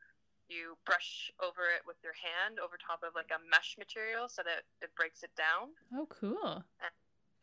you 0.49 0.75
brush 0.85 1.31
over 1.39 1.71
it 1.71 1.85
with 1.87 1.97
your 2.03 2.13
hand 2.13 2.59
over 2.59 2.75
top 2.75 3.03
of 3.03 3.15
like 3.15 3.31
a 3.31 3.39
mesh 3.47 3.79
material 3.79 4.27
so 4.27 4.43
that 4.43 4.67
it 4.83 4.91
breaks 4.95 5.23
it 5.23 5.31
down. 5.35 5.71
Oh, 5.95 6.07
cool. 6.11 6.63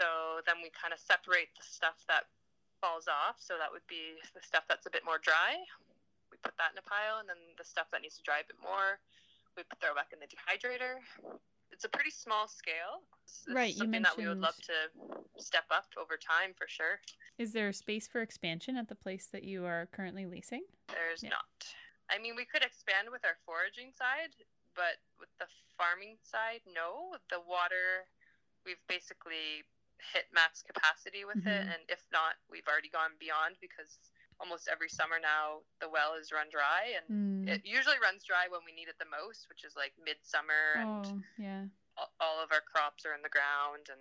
So 0.00 0.40
then 0.48 0.60
we 0.64 0.72
kind 0.72 0.92
of 0.92 1.00
separate 1.00 1.52
the 1.56 1.64
stuff 1.64 2.00
that 2.08 2.28
falls 2.80 3.08
off. 3.08 3.36
So 3.40 3.60
that 3.60 3.68
would 3.68 3.84
be 3.88 4.16
the 4.32 4.40
stuff 4.40 4.64
that's 4.68 4.88
a 4.88 4.92
bit 4.92 5.04
more 5.04 5.20
dry. 5.20 5.60
We 6.32 6.38
put 6.40 6.56
that 6.56 6.72
in 6.72 6.78
a 6.78 6.86
pile, 6.86 7.20
and 7.20 7.28
then 7.28 7.40
the 7.58 7.66
stuff 7.66 7.90
that 7.92 8.00
needs 8.00 8.16
to 8.16 8.24
dry 8.24 8.40
a 8.40 8.46
bit 8.46 8.56
more, 8.62 9.02
we 9.56 9.66
throw 9.82 9.92
back 9.98 10.14
in 10.14 10.22
the 10.22 10.30
dehydrator. 10.30 11.02
It's 11.72 11.84
a 11.84 11.88
pretty 11.88 12.10
small 12.10 12.46
scale. 12.46 13.02
It's 13.24 13.44
right, 13.50 13.74
you 13.74 13.86
mentioned 13.86 14.04
that 14.04 14.16
we 14.16 14.28
would 14.28 14.40
love 14.40 14.56
to 14.56 15.42
step 15.42 15.64
up 15.70 15.86
over 15.98 16.16
time 16.16 16.54
for 16.56 16.66
sure. 16.68 17.00
Is 17.38 17.52
there 17.52 17.72
space 17.72 18.06
for 18.06 18.22
expansion 18.22 18.76
at 18.76 18.88
the 18.88 18.94
place 18.94 19.28
that 19.32 19.44
you 19.44 19.64
are 19.64 19.88
currently 19.92 20.26
leasing? 20.26 20.62
There's 20.88 21.22
yeah. 21.22 21.30
not. 21.30 21.74
I 22.10 22.18
mean, 22.18 22.34
we 22.34 22.44
could 22.44 22.66
expand 22.66 23.08
with 23.14 23.22
our 23.22 23.38
foraging 23.46 23.94
side, 23.94 24.34
but 24.74 24.98
with 25.22 25.30
the 25.38 25.46
farming 25.78 26.18
side, 26.26 26.66
no. 26.66 27.16
The 27.30 27.38
water, 27.40 28.10
we've 28.66 28.82
basically 28.90 29.62
hit 30.12 30.26
max 30.34 30.60
capacity 30.60 31.22
with 31.22 31.46
mm-hmm. 31.46 31.54
it, 31.54 31.64
and 31.70 31.82
if 31.88 32.02
not, 32.10 32.36
we've 32.50 32.66
already 32.66 32.90
gone 32.90 33.14
beyond 33.22 33.56
because 33.62 34.00
almost 34.40 34.68
every 34.72 34.88
summer 34.88 35.20
now 35.20 35.60
the 35.80 35.88
well 35.88 36.16
is 36.16 36.32
run 36.32 36.48
dry 36.48 36.96
and 36.96 37.04
mm. 37.12 37.44
it 37.44 37.60
usually 37.62 38.00
runs 38.00 38.24
dry 38.24 38.48
when 38.48 38.64
we 38.64 38.72
need 38.72 38.88
it 38.88 38.96
the 38.96 39.12
most 39.12 39.44
which 39.52 39.62
is 39.68 39.76
like 39.76 39.92
midsummer 40.00 40.80
and 40.80 41.06
oh, 41.06 41.20
yeah 41.36 41.68
all, 42.00 42.08
all, 42.18 42.36
of 42.42 42.48
our 42.50 42.64
crops 42.64 43.04
are 43.04 43.12
in 43.12 43.20
the 43.20 43.28
ground 43.28 43.92
and 43.92 44.00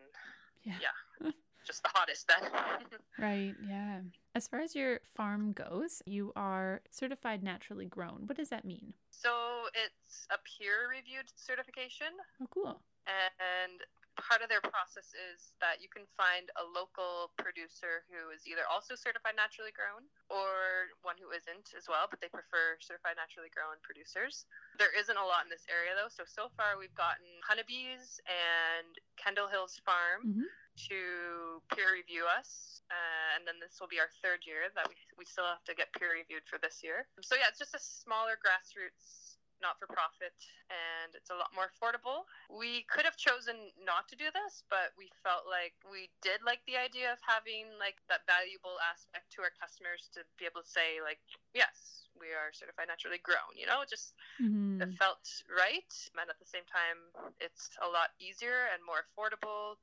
yeah, 0.63 0.79
yeah 0.79 1.31
just 1.67 1.83
the 1.83 1.91
hottest 1.91 2.31
then 2.31 2.47
right 3.19 3.53
yeah 3.67 3.99
as 4.39 4.47
far 4.47 4.63
as 4.63 4.71
your 4.71 5.03
farm 5.03 5.51
goes 5.51 6.01
you 6.07 6.31
are 6.39 6.79
certified 6.91 7.43
naturally 7.43 7.85
grown. 7.85 8.23
What 8.23 8.39
does 8.39 8.47
that 8.55 8.63
mean? 8.63 8.95
So 9.11 9.67
it's 9.75 10.23
a 10.31 10.39
peer 10.47 10.87
reviewed 10.87 11.27
certification. 11.35 12.15
Oh 12.39 12.47
cool. 12.47 12.79
And 13.03 13.83
part 14.15 14.39
of 14.39 14.47
their 14.47 14.63
process 14.63 15.11
is 15.11 15.55
that 15.59 15.83
you 15.83 15.91
can 15.91 16.07
find 16.15 16.47
a 16.55 16.63
local 16.63 17.35
producer 17.35 18.07
who 18.07 18.31
is 18.31 18.47
either 18.47 18.63
also 18.67 18.95
certified 18.95 19.35
naturally 19.35 19.75
grown 19.75 20.07
or 20.31 20.87
one 21.03 21.19
who 21.19 21.35
isn't 21.35 21.75
as 21.75 21.91
well, 21.91 22.07
but 22.07 22.23
they 22.23 22.31
prefer 22.31 22.79
certified 22.79 23.19
naturally 23.19 23.51
grown 23.51 23.75
producers. 23.83 24.47
There 24.79 24.95
isn't 24.95 25.19
a 25.19 25.27
lot 25.27 25.43
in 25.43 25.51
this 25.51 25.67
area 25.67 25.99
though, 25.99 26.11
so 26.11 26.23
so 26.23 26.47
far 26.55 26.79
we've 26.79 26.95
gotten 26.95 27.27
Honeybees 27.43 28.23
and 28.23 28.91
Kendall 29.19 29.51
Hills 29.51 29.79
Farm. 29.83 30.23
Mm-hmm. 30.23 30.47
To 30.87 31.59
peer 31.75 31.91
review 31.91 32.23
us. 32.29 32.81
Uh, 32.89 33.37
and 33.37 33.45
then 33.45 33.61
this 33.61 33.77
will 33.77 33.91
be 33.91 34.01
our 34.01 34.09
third 34.23 34.41
year 34.49 34.71
that 34.73 34.87
we, 34.89 34.97
we 35.13 35.25
still 35.25 35.45
have 35.45 35.61
to 35.69 35.77
get 35.77 35.93
peer 35.93 36.09
reviewed 36.15 36.41
for 36.49 36.57
this 36.57 36.81
year. 36.81 37.05
So 37.21 37.37
yeah, 37.37 37.51
it's 37.51 37.61
just 37.61 37.77
a 37.77 37.81
smaller 37.81 38.33
grassroots 38.39 39.29
not 39.61 39.75
for 39.75 39.87
profit 39.91 40.35
and 40.71 41.11
it's 41.15 41.29
a 41.29 41.37
lot 41.37 41.51
more 41.51 41.67
affordable. 41.67 42.23
We 42.47 42.87
could 42.87 43.03
have 43.03 43.19
chosen 43.19 43.71
not 43.79 44.07
to 44.11 44.15
do 44.15 44.31
this, 44.31 44.63
but 44.71 44.95
we 44.95 45.11
felt 45.21 45.47
like 45.47 45.75
we 45.87 46.07
did 46.23 46.39
like 46.43 46.63
the 46.63 46.79
idea 46.79 47.11
of 47.11 47.19
having 47.23 47.67
like 47.77 47.99
that 48.07 48.23
valuable 48.23 48.79
aspect 48.79 49.31
to 49.35 49.43
our 49.43 49.53
customers 49.59 50.07
to 50.15 50.23
be 50.39 50.47
able 50.47 50.63
to 50.63 50.71
say 50.71 51.03
like, 51.03 51.19
yes, 51.51 52.07
we 52.15 52.31
are 52.31 52.51
certified 52.55 52.87
naturally 52.87 53.19
grown, 53.21 53.51
you 53.55 53.67
know, 53.67 53.83
just 53.87 54.15
mm-hmm. 54.39 54.79
it 54.83 54.91
felt 54.95 55.23
right. 55.51 55.91
And 56.15 56.27
at 56.27 56.39
the 56.39 56.49
same 56.49 56.67
time, 56.67 56.99
it's 57.39 57.71
a 57.83 57.87
lot 57.87 58.15
easier 58.19 58.71
and 58.71 58.83
more 58.83 59.07
affordable 59.07 59.79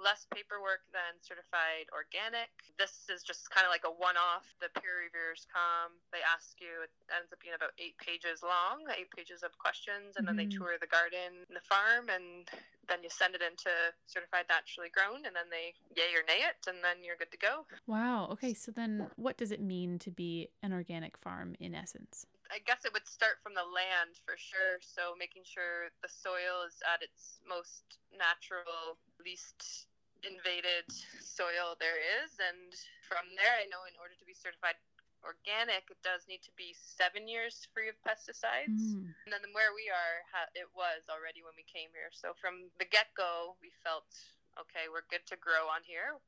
less 0.00 0.26
paperwork 0.32 0.84
than 0.90 1.20
certified 1.20 1.88
organic. 1.92 2.50
This 2.78 3.06
is 3.12 3.22
just 3.22 3.48
kind 3.52 3.64
of 3.64 3.70
like 3.70 3.84
a 3.84 3.92
one 3.92 4.16
off. 4.16 4.48
The 4.58 4.72
peer 4.80 5.04
reviewers 5.04 5.46
come, 5.48 5.96
they 6.10 6.24
ask 6.24 6.58
you, 6.58 6.84
it 6.84 6.92
ends 7.12 7.30
up 7.32 7.40
being 7.40 7.56
about 7.56 7.76
eight 7.78 7.96
pages 8.00 8.40
long, 8.42 8.88
eight 8.96 9.12
pages 9.12 9.44
of 9.44 9.56
questions, 9.58 10.16
and 10.16 10.24
mm-hmm. 10.24 10.34
then 10.34 10.36
they 10.36 10.48
mm-hmm. 10.48 10.62
tour 10.62 10.80
the 10.80 10.90
garden 10.90 11.44
and 11.46 11.54
the 11.54 11.64
farm, 11.64 12.08
and 12.08 12.48
then 12.88 13.02
you 13.02 13.10
send 13.10 13.34
it 13.34 13.42
into 13.42 13.70
certified 14.06 14.48
naturally 14.48 14.90
grown, 14.90 15.24
and 15.24 15.34
then 15.36 15.48
they 15.52 15.76
yay 15.94 16.12
or 16.16 16.24
nay 16.26 16.42
it, 16.42 16.60
and 16.66 16.82
then 16.82 17.04
you're 17.04 17.16
good 17.16 17.30
to 17.30 17.40
go. 17.40 17.64
Wow. 17.86 18.28
Okay. 18.32 18.54
So 18.54 18.72
then 18.72 19.08
what 19.16 19.36
does 19.36 19.52
it 19.52 19.60
mean 19.60 19.98
to 20.00 20.10
be 20.10 20.48
an 20.62 20.72
organic 20.72 21.16
farm 21.16 21.54
in 21.60 21.74
essence? 21.74 22.26
I 22.52 22.60
guess 22.68 22.84
it 22.84 22.92
would 22.92 23.08
start 23.08 23.40
from 23.40 23.56
the 23.56 23.64
land 23.64 24.20
for 24.28 24.36
sure. 24.36 24.76
So 24.84 25.16
making 25.16 25.48
sure 25.48 25.88
the 26.04 26.12
soil 26.12 26.68
is 26.68 26.76
at 26.84 27.00
its 27.00 27.40
most 27.48 27.96
natural, 28.12 29.00
least 29.16 29.88
invaded 30.20 30.84
soil 31.24 31.80
there 31.80 31.96
is. 31.96 32.36
And 32.36 32.76
from 33.08 33.24
there, 33.40 33.56
I 33.56 33.64
know 33.72 33.88
in 33.88 33.96
order 33.96 34.12
to 34.20 34.26
be 34.28 34.36
certified 34.36 34.76
organic, 35.24 35.88
it 35.88 35.96
does 36.04 36.28
need 36.28 36.44
to 36.44 36.52
be 36.52 36.76
seven 36.76 37.24
years 37.24 37.64
free 37.72 37.88
of 37.88 37.96
pesticides. 38.04 39.00
Mm. 39.00 39.16
And 39.24 39.30
then 39.32 39.48
where 39.56 39.72
we 39.72 39.88
are, 39.88 40.20
it 40.52 40.68
was 40.76 41.08
already 41.08 41.40
when 41.40 41.56
we 41.56 41.64
came 41.64 41.88
here. 41.96 42.12
So 42.12 42.36
from 42.36 42.68
the 42.76 42.84
get 42.84 43.08
go, 43.16 43.56
we 43.64 43.72
felt 43.80 44.12
okay, 44.60 44.92
we're 44.92 45.08
good 45.08 45.24
to 45.32 45.40
grow 45.40 45.72
on 45.72 45.80
here 45.88 46.20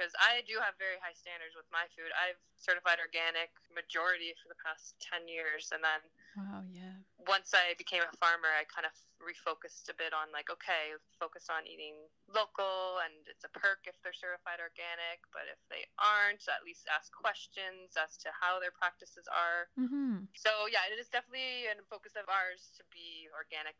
because 0.00 0.16
I 0.16 0.40
do 0.48 0.56
have 0.56 0.80
very 0.80 0.96
high 1.04 1.12
standards 1.12 1.52
with 1.52 1.68
my 1.68 1.84
food. 1.92 2.08
I've 2.16 2.40
certified 2.56 2.96
organic 2.96 3.52
majority 3.68 4.32
for 4.40 4.48
the 4.48 4.56
past 4.56 4.96
10 5.04 5.28
years. 5.28 5.68
And 5.76 5.84
then 5.84 6.00
wow, 6.40 6.64
yeah. 6.72 6.96
once 7.28 7.52
I 7.52 7.76
became 7.76 8.00
a 8.00 8.16
farmer, 8.16 8.48
I 8.48 8.64
kind 8.64 8.88
of 8.88 8.96
refocused 9.20 9.92
a 9.92 9.96
bit 10.00 10.16
on 10.16 10.32
like, 10.32 10.48
okay, 10.48 10.96
focus 11.20 11.52
on 11.52 11.68
eating 11.68 12.00
local 12.32 13.04
and 13.04 13.12
it's 13.28 13.44
a 13.44 13.52
perk 13.52 13.84
if 13.84 13.92
they're 14.00 14.16
certified 14.16 14.64
organic. 14.64 15.20
But 15.36 15.52
if 15.52 15.60
they 15.68 15.84
aren't, 16.00 16.48
at 16.48 16.64
least 16.64 16.88
ask 16.88 17.12
questions 17.12 17.92
as 18.00 18.16
to 18.24 18.32
how 18.32 18.56
their 18.56 18.72
practices 18.72 19.28
are. 19.28 19.68
Mm-hmm. 19.76 20.32
So, 20.32 20.64
yeah, 20.72 20.88
it 20.88 20.96
is 20.96 21.12
definitely 21.12 21.68
a 21.68 21.76
focus 21.92 22.16
of 22.16 22.24
ours 22.32 22.72
to 22.80 22.88
be 22.88 23.28
organic 23.36 23.76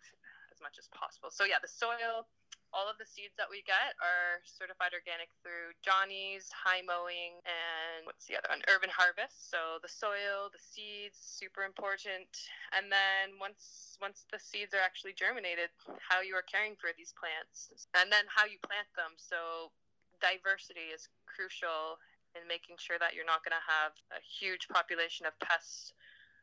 much 0.63 0.79
as 0.79 0.89
possible. 0.93 1.33
So, 1.33 1.45
yeah, 1.45 1.59
the 1.61 1.69
soil 1.69 2.29
all 2.71 2.87
of 2.87 2.99
the 3.03 3.07
seeds 3.07 3.35
that 3.35 3.51
we 3.51 3.67
get 3.67 3.99
are 3.99 4.39
certified 4.47 4.95
organic 4.95 5.31
through 5.43 5.75
Johnny's, 5.83 6.47
High 6.55 6.83
Mowing, 6.87 7.43
and 7.43 8.07
what's 8.07 8.31
the 8.31 8.39
other 8.39 8.47
one? 8.47 8.63
Urban 8.71 8.91
Harvest. 8.91 9.51
So 9.51 9.83
the 9.83 9.91
soil, 9.91 10.51
the 10.55 10.63
seeds, 10.63 11.19
super 11.19 11.67
important. 11.67 12.31
And 12.75 12.87
then 12.91 13.39
once 13.43 13.99
once 13.99 14.25
the 14.31 14.39
seeds 14.39 14.73
are 14.73 14.83
actually 14.83 15.19
germinated, 15.19 15.75
how 15.99 16.23
you 16.23 16.39
are 16.39 16.47
caring 16.47 16.79
for 16.79 16.95
these 16.95 17.13
plants, 17.19 17.75
and 17.99 18.09
then 18.11 18.25
how 18.31 18.47
you 18.47 18.63
plant 18.63 18.89
them. 18.95 19.19
So 19.19 19.75
diversity 20.23 20.95
is 20.95 21.11
crucial 21.27 21.99
in 22.39 22.47
making 22.47 22.79
sure 22.79 23.03
that 23.03 23.19
you're 23.19 23.27
not 23.27 23.43
going 23.43 23.57
to 23.57 23.67
have 23.67 23.91
a 24.15 24.23
huge 24.23 24.71
population 24.71 25.27
of 25.27 25.35
pests 25.43 25.91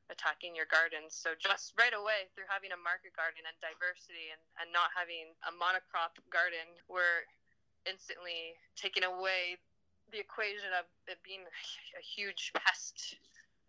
attacking 0.10 0.56
your 0.56 0.68
gardens. 0.70 1.16
So 1.16 1.36
just 1.36 1.76
right 1.76 1.94
away 1.94 2.28
through 2.34 2.48
having 2.48 2.72
a 2.72 2.80
market 2.80 3.16
garden 3.16 3.44
and 3.44 3.56
diversity 3.60 4.32
and, 4.32 4.42
and 4.64 4.68
not 4.72 4.92
having 4.96 5.36
a 5.48 5.52
monocrop 5.56 6.16
garden, 6.32 6.66
we're 6.88 7.28
instantly 7.88 8.56
taking 8.76 9.04
away 9.04 9.60
the 10.12 10.20
equation 10.20 10.72
of 10.76 10.88
it 11.08 11.20
being 11.24 11.44
a 11.44 12.04
huge 12.04 12.52
pest 12.56 13.20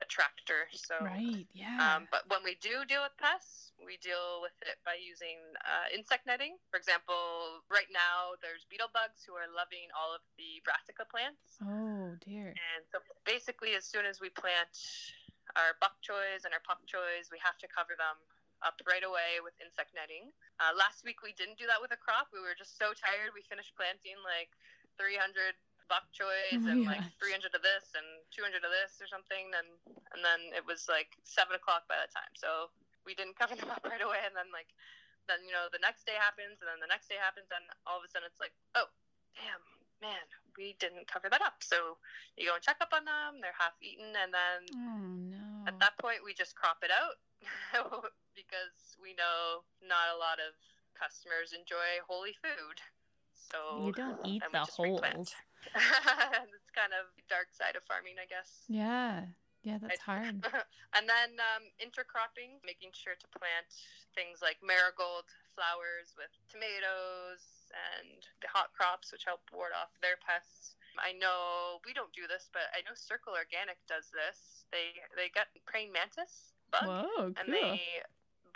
attractor. 0.02 0.71
So 0.71 0.95
right, 1.02 1.47
yeah. 1.50 1.78
Um, 1.78 2.07
but 2.11 2.23
when 2.30 2.47
we 2.47 2.54
do 2.62 2.87
deal 2.87 3.02
with 3.02 3.14
pests, 3.18 3.75
we 3.83 3.99
deal 3.99 4.38
with 4.42 4.54
it 4.62 4.78
by 4.87 4.95
using 4.99 5.38
uh, 5.66 5.90
insect 5.90 6.26
netting. 6.26 6.54
For 6.71 6.78
example, 6.78 7.62
right 7.66 7.90
now 7.90 8.38
there's 8.38 8.62
beetle 8.71 8.90
bugs 8.95 9.26
who 9.26 9.35
are 9.35 9.50
loving 9.50 9.90
all 9.95 10.14
of 10.14 10.23
the 10.38 10.62
brassica 10.62 11.02
plants. 11.11 11.59
Oh 11.62 12.14
dear. 12.23 12.54
And 12.54 12.83
so 12.90 13.02
basically, 13.26 13.75
as 13.75 13.85
soon 13.85 14.07
as 14.07 14.23
we 14.23 14.30
plant 14.30 14.71
our 15.56 15.78
bok 15.80 15.96
choys 16.04 16.44
and 16.44 16.52
our 16.52 16.62
pak 16.64 16.82
choys, 16.84 17.32
we 17.32 17.40
have 17.40 17.56
to 17.62 17.68
cover 17.70 17.94
them 17.96 18.18
up 18.60 18.78
right 18.84 19.06
away 19.06 19.38
with 19.38 19.54
insect 19.62 19.94
netting. 19.94 20.34
Uh, 20.58 20.74
last 20.74 21.06
week 21.06 21.22
we 21.22 21.30
didn't 21.38 21.58
do 21.58 21.66
that 21.70 21.78
with 21.78 21.94
a 21.94 22.00
crop. 22.00 22.30
We 22.34 22.42
were 22.42 22.58
just 22.58 22.74
so 22.74 22.90
tired. 22.90 23.30
We 23.32 23.46
finished 23.46 23.74
planting 23.78 24.18
like 24.26 24.50
300 24.98 25.54
bok 25.86 26.04
choys 26.12 26.60
oh 26.60 26.68
and 26.68 26.84
gosh. 26.84 27.00
like 27.00 27.06
300 27.16 27.54
of 27.54 27.62
this 27.64 27.94
and 27.96 28.04
200 28.34 28.60
of 28.66 28.72
this 28.74 28.98
or 28.98 29.08
something. 29.08 29.54
And 29.54 29.70
and 30.12 30.20
then 30.20 30.50
it 30.52 30.66
was 30.66 30.90
like 30.90 31.14
seven 31.22 31.54
o'clock 31.54 31.86
by 31.86 31.96
that 31.96 32.10
time. 32.10 32.34
So 32.34 32.74
we 33.06 33.14
didn't 33.14 33.38
cover 33.38 33.54
them 33.58 33.70
up 33.70 33.86
right 33.86 34.02
away. 34.02 34.20
And 34.26 34.34
then 34.34 34.50
like 34.50 34.70
then 35.30 35.44
you 35.46 35.54
know 35.54 35.70
the 35.70 35.82
next 35.82 36.08
day 36.08 36.18
happens 36.18 36.58
and 36.58 36.68
then 36.68 36.82
the 36.82 36.90
next 36.90 37.06
day 37.06 37.20
happens 37.20 37.48
and 37.52 37.62
all 37.86 38.00
of 38.00 38.04
a 38.04 38.08
sudden 38.10 38.26
it's 38.26 38.42
like 38.42 38.56
oh 38.74 38.90
damn 39.38 39.62
man, 40.00 40.26
we 40.56 40.78
didn't 40.78 41.06
cover 41.10 41.28
that 41.30 41.42
up. 41.42 41.62
So 41.62 41.98
you 42.36 42.46
go 42.46 42.54
and 42.54 42.62
check 42.62 42.78
up 42.80 42.94
on 42.94 43.04
them. 43.04 43.42
They're 43.42 43.56
half 43.58 43.74
eaten, 43.82 44.14
and 44.14 44.30
then 44.30 44.58
oh, 44.74 45.27
at 45.68 45.78
that 45.80 45.94
point 46.00 46.25
we 46.25 46.32
just 46.32 46.56
crop 46.56 46.80
it 46.80 46.90
out 46.90 47.20
because 48.34 48.96
we 48.96 49.12
know 49.14 49.62
not 49.84 50.08
a 50.10 50.16
lot 50.16 50.40
of 50.40 50.56
customers 50.96 51.52
enjoy 51.52 52.00
holy 52.08 52.34
food. 52.40 52.80
So 53.37 53.87
you 53.87 53.92
don't 53.92 54.18
eat 54.25 54.42
the 54.42 54.64
holes. 54.64 55.30
it's 55.75 56.72
kind 56.75 56.92
of 56.96 57.12
dark 57.28 57.52
side 57.52 57.76
of 57.76 57.84
farming, 57.84 58.16
I 58.18 58.26
guess. 58.26 58.64
Yeah. 58.66 59.28
Yeah, 59.66 59.82
that's 59.82 60.00
hard. 60.00 60.38
and 60.96 61.04
then 61.04 61.30
um, 61.42 61.66
intercropping, 61.82 62.62
making 62.62 62.94
sure 62.94 63.18
to 63.18 63.26
plant 63.34 63.68
things 64.14 64.38
like 64.38 64.62
marigold 64.62 65.26
flowers 65.58 66.14
with 66.14 66.30
tomatoes, 66.46 67.42
and 67.75 68.22
the 68.40 68.48
hot 68.48 68.70
crops, 68.72 69.10
which 69.10 69.26
help 69.26 69.42
ward 69.50 69.75
off 69.75 69.92
their 69.98 70.16
pests. 70.22 70.77
I 70.97 71.12
know 71.12 71.78
we 71.85 71.92
don't 71.92 72.12
do 72.16 72.25
this, 72.25 72.49
but 72.52 72.73
I 72.73 72.80
know 72.88 72.97
Circle 72.97 73.37
Organic 73.37 73.76
does 73.85 74.09
this. 74.09 74.64
They 74.73 74.97
they 75.12 75.28
get 75.28 75.52
praying 75.68 75.92
mantis 75.92 76.57
bug, 76.73 76.88
Whoa, 76.88 77.33
and 77.37 77.47
they 77.49 77.80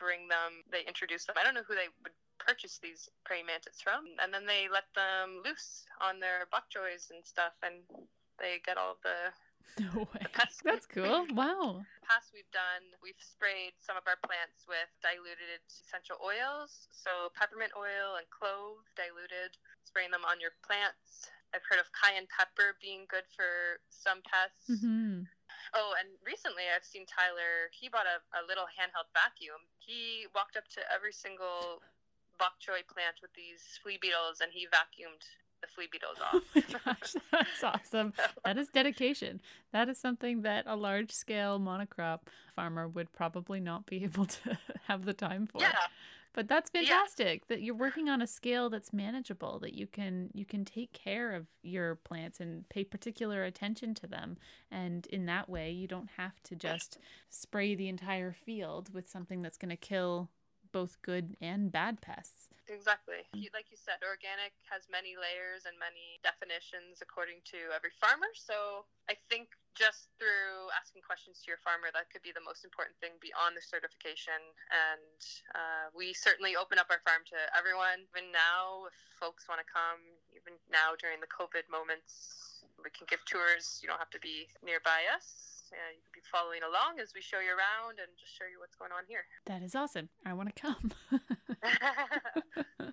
bring 0.00 0.28
them. 0.28 0.64
They 0.72 0.84
introduce 0.88 1.28
them. 1.28 1.36
I 1.36 1.44
don't 1.44 1.54
know 1.54 1.66
who 1.66 1.76
they 1.76 1.92
would 2.02 2.16
purchase 2.40 2.80
these 2.82 3.08
praying 3.24 3.46
mantis 3.46 3.80
from, 3.80 4.08
and 4.18 4.32
then 4.32 4.46
they 4.46 4.66
let 4.66 4.88
them 4.96 5.44
loose 5.44 5.86
on 6.00 6.18
their 6.18 6.48
bok 6.50 6.66
choys 6.72 7.12
and 7.12 7.22
stuff, 7.24 7.54
and 7.62 7.84
they 8.40 8.58
get 8.64 8.76
all 8.76 8.96
the 9.04 9.30
No 9.80 10.04
way. 10.12 10.24
That's 10.36 10.86
cool. 10.86 11.26
Wow. 11.32 11.80
Past 12.04 12.34
we've 12.34 12.50
done, 12.52 12.84
we've 13.00 13.16
sprayed 13.16 13.72
some 13.80 13.96
of 13.96 14.04
our 14.04 14.20
plants 14.20 14.68
with 14.68 14.90
diluted 15.00 15.64
essential 15.64 16.20
oils. 16.20 16.92
So 16.92 17.32
peppermint 17.32 17.72
oil 17.72 18.20
and 18.20 18.28
clove 18.28 18.84
diluted, 19.00 19.56
spraying 19.86 20.12
them 20.12 20.26
on 20.28 20.42
your 20.42 20.52
plants. 20.60 21.32
I've 21.54 21.64
heard 21.68 21.80
of 21.80 21.88
cayenne 21.92 22.28
pepper 22.32 22.76
being 22.80 23.04
good 23.08 23.28
for 23.28 23.80
some 23.92 24.24
pests. 24.24 24.72
Mm-hmm. 24.72 25.28
Oh, 25.76 25.92
and 26.00 26.08
recently 26.24 26.68
I've 26.68 26.84
seen 26.84 27.04
Tyler, 27.08 27.72
he 27.72 27.88
bought 27.88 28.08
a, 28.08 28.20
a 28.36 28.42
little 28.44 28.68
handheld 28.68 29.08
vacuum. 29.12 29.60
He 29.78 30.28
walked 30.34 30.56
up 30.56 30.68
to 30.76 30.80
every 30.92 31.12
single 31.12 31.80
bok 32.38 32.56
choy 32.60 32.84
plant 32.88 33.20
with 33.20 33.32
these 33.34 33.78
flea 33.82 33.98
beetles 34.00 34.40
and 34.40 34.50
he 34.52 34.66
vacuumed 34.66 35.24
the 35.60 35.68
flea 35.68 35.88
beetles 35.90 36.18
off. 36.20 36.34
Oh 36.34 36.42
my 36.54 36.62
gosh, 36.84 37.14
that's 37.30 37.64
awesome. 37.64 38.12
That 38.44 38.58
is 38.58 38.68
dedication. 38.68 39.40
That 39.72 39.88
is 39.88 39.98
something 39.98 40.42
that 40.42 40.64
a 40.66 40.76
large 40.76 41.12
scale 41.12 41.58
monocrop 41.60 42.20
farmer 42.54 42.88
would 42.88 43.12
probably 43.12 43.60
not 43.60 43.86
be 43.86 44.04
able 44.08 44.26
to 44.26 44.58
have 44.88 45.04
the 45.04 45.14
time 45.14 45.46
for. 45.46 45.60
Yeah. 45.60 45.72
But 46.34 46.48
that's 46.48 46.70
fantastic 46.70 47.42
yeah. 47.42 47.44
that 47.48 47.62
you're 47.62 47.74
working 47.74 48.08
on 48.08 48.22
a 48.22 48.26
scale 48.26 48.70
that's 48.70 48.92
manageable 48.92 49.58
that 49.60 49.74
you 49.74 49.86
can 49.86 50.30
you 50.32 50.44
can 50.44 50.64
take 50.64 50.92
care 50.92 51.32
of 51.32 51.46
your 51.62 51.96
plants 51.96 52.40
and 52.40 52.66
pay 52.68 52.84
particular 52.84 53.44
attention 53.44 53.94
to 53.94 54.06
them 54.06 54.38
and 54.70 55.06
in 55.08 55.26
that 55.26 55.48
way 55.48 55.70
you 55.70 55.86
don't 55.86 56.08
have 56.16 56.42
to 56.44 56.56
just 56.56 56.98
spray 57.28 57.74
the 57.74 57.88
entire 57.88 58.32
field 58.32 58.92
with 58.94 59.08
something 59.10 59.42
that's 59.42 59.58
going 59.58 59.68
to 59.68 59.76
kill 59.76 60.30
both 60.72 61.00
good 61.02 61.36
and 61.40 61.70
bad 61.70 62.00
pests. 62.00 62.48
Exactly. 62.70 63.26
Like 63.52 63.68
you 63.68 63.76
said, 63.76 64.00
organic 64.06 64.54
has 64.70 64.86
many 64.86 65.18
layers 65.18 65.66
and 65.66 65.74
many 65.76 66.22
definitions 66.22 67.02
according 67.02 67.42
to 67.52 67.74
every 67.74 67.92
farmer. 67.98 68.30
So 68.32 68.88
I 69.10 69.18
think 69.28 69.52
just 69.74 70.14
through 70.16 70.70
asking 70.72 71.02
questions 71.02 71.42
to 71.42 71.52
your 71.52 71.60
farmer, 71.60 71.90
that 71.92 72.08
could 72.08 72.22
be 72.22 72.30
the 72.30 72.44
most 72.44 72.62
important 72.62 72.96
thing 73.02 73.18
beyond 73.18 73.58
the 73.58 73.64
certification. 73.64 74.40
And 74.70 75.20
uh, 75.52 75.86
we 75.92 76.14
certainly 76.14 76.54
open 76.54 76.78
up 76.78 76.88
our 76.88 77.02
farm 77.04 77.26
to 77.34 77.38
everyone. 77.52 78.08
Even 78.14 78.30
now, 78.30 78.88
if 78.88 78.96
folks 79.18 79.50
want 79.50 79.60
to 79.60 79.68
come, 79.68 80.00
even 80.32 80.56
now 80.70 80.96
during 80.96 81.18
the 81.18 81.28
COVID 81.28 81.68
moments, 81.68 82.64
we 82.80 82.94
can 82.94 83.04
give 83.10 83.20
tours. 83.26 83.82
You 83.82 83.90
don't 83.90 84.00
have 84.00 84.14
to 84.16 84.22
be 84.22 84.48
nearby 84.62 85.10
us 85.12 85.51
and 85.72 85.96
you 85.96 86.02
could 86.04 86.12
be 86.12 86.26
following 86.30 86.60
along 86.62 87.00
as 87.00 87.12
we 87.14 87.20
show 87.20 87.40
you 87.40 87.50
around 87.50 87.98
and 87.98 88.08
just 88.18 88.32
show 88.36 88.44
you 88.44 88.60
what's 88.60 88.76
going 88.76 88.92
on 88.92 89.04
here. 89.08 89.24
That 89.46 89.62
is 89.62 89.74
awesome. 89.74 90.08
I 90.24 90.32
want 90.32 90.54
to 90.54 90.60
come. 90.60 90.92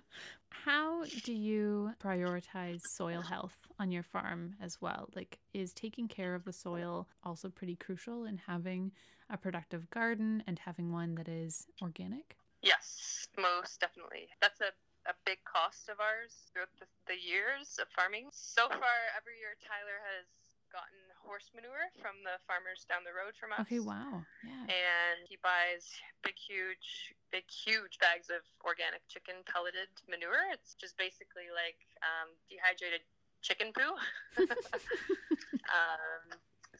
How 0.50 1.04
do 1.24 1.32
you 1.32 1.92
prioritize 2.02 2.82
soil 2.86 3.22
health 3.22 3.56
on 3.78 3.90
your 3.90 4.02
farm 4.02 4.54
as 4.60 4.80
well? 4.80 5.08
Like, 5.14 5.38
is 5.54 5.72
taking 5.72 6.08
care 6.08 6.34
of 6.34 6.44
the 6.44 6.52
soil 6.52 7.08
also 7.24 7.48
pretty 7.48 7.76
crucial 7.76 8.24
in 8.24 8.38
having 8.46 8.92
a 9.30 9.36
productive 9.36 9.88
garden 9.90 10.42
and 10.46 10.58
having 10.58 10.92
one 10.92 11.14
that 11.14 11.28
is 11.28 11.66
organic? 11.80 12.36
Yes, 12.62 13.28
most 13.38 13.80
definitely. 13.80 14.28
That's 14.40 14.60
a 14.60 14.72
a 15.08 15.16
big 15.24 15.40
cost 15.48 15.88
of 15.88 15.96
ours 15.96 16.52
throughout 16.52 16.72
the, 16.76 16.84
the 17.08 17.16
years 17.16 17.80
of 17.80 17.88
farming. 17.96 18.28
So 18.32 18.68
far, 18.68 18.98
every 19.16 19.40
year 19.40 19.56
Tyler 19.64 19.96
has 20.12 20.28
gotten 20.72 20.98
horse 21.22 21.50
manure 21.54 21.90
from 22.00 22.22
the 22.26 22.40
farmers 22.46 22.86
down 22.88 23.06
the 23.06 23.14
road 23.14 23.36
from 23.38 23.54
us. 23.54 23.62
Okay, 23.66 23.78
wow. 23.78 24.24
Yeah. 24.42 24.66
And 24.66 25.18
he 25.28 25.38
buys 25.38 25.86
big, 26.24 26.34
huge, 26.34 27.14
big, 27.30 27.46
huge 27.46 28.00
bags 28.02 28.30
of 28.30 28.42
organic 28.64 29.04
chicken 29.06 29.46
pelleted 29.46 29.90
manure. 30.10 30.50
It's 30.50 30.74
just 30.74 30.96
basically 30.96 31.50
like 31.52 31.78
um, 32.02 32.34
dehydrated 32.48 33.04
chicken 33.42 33.70
poo. 33.70 33.94
um, 35.76 36.24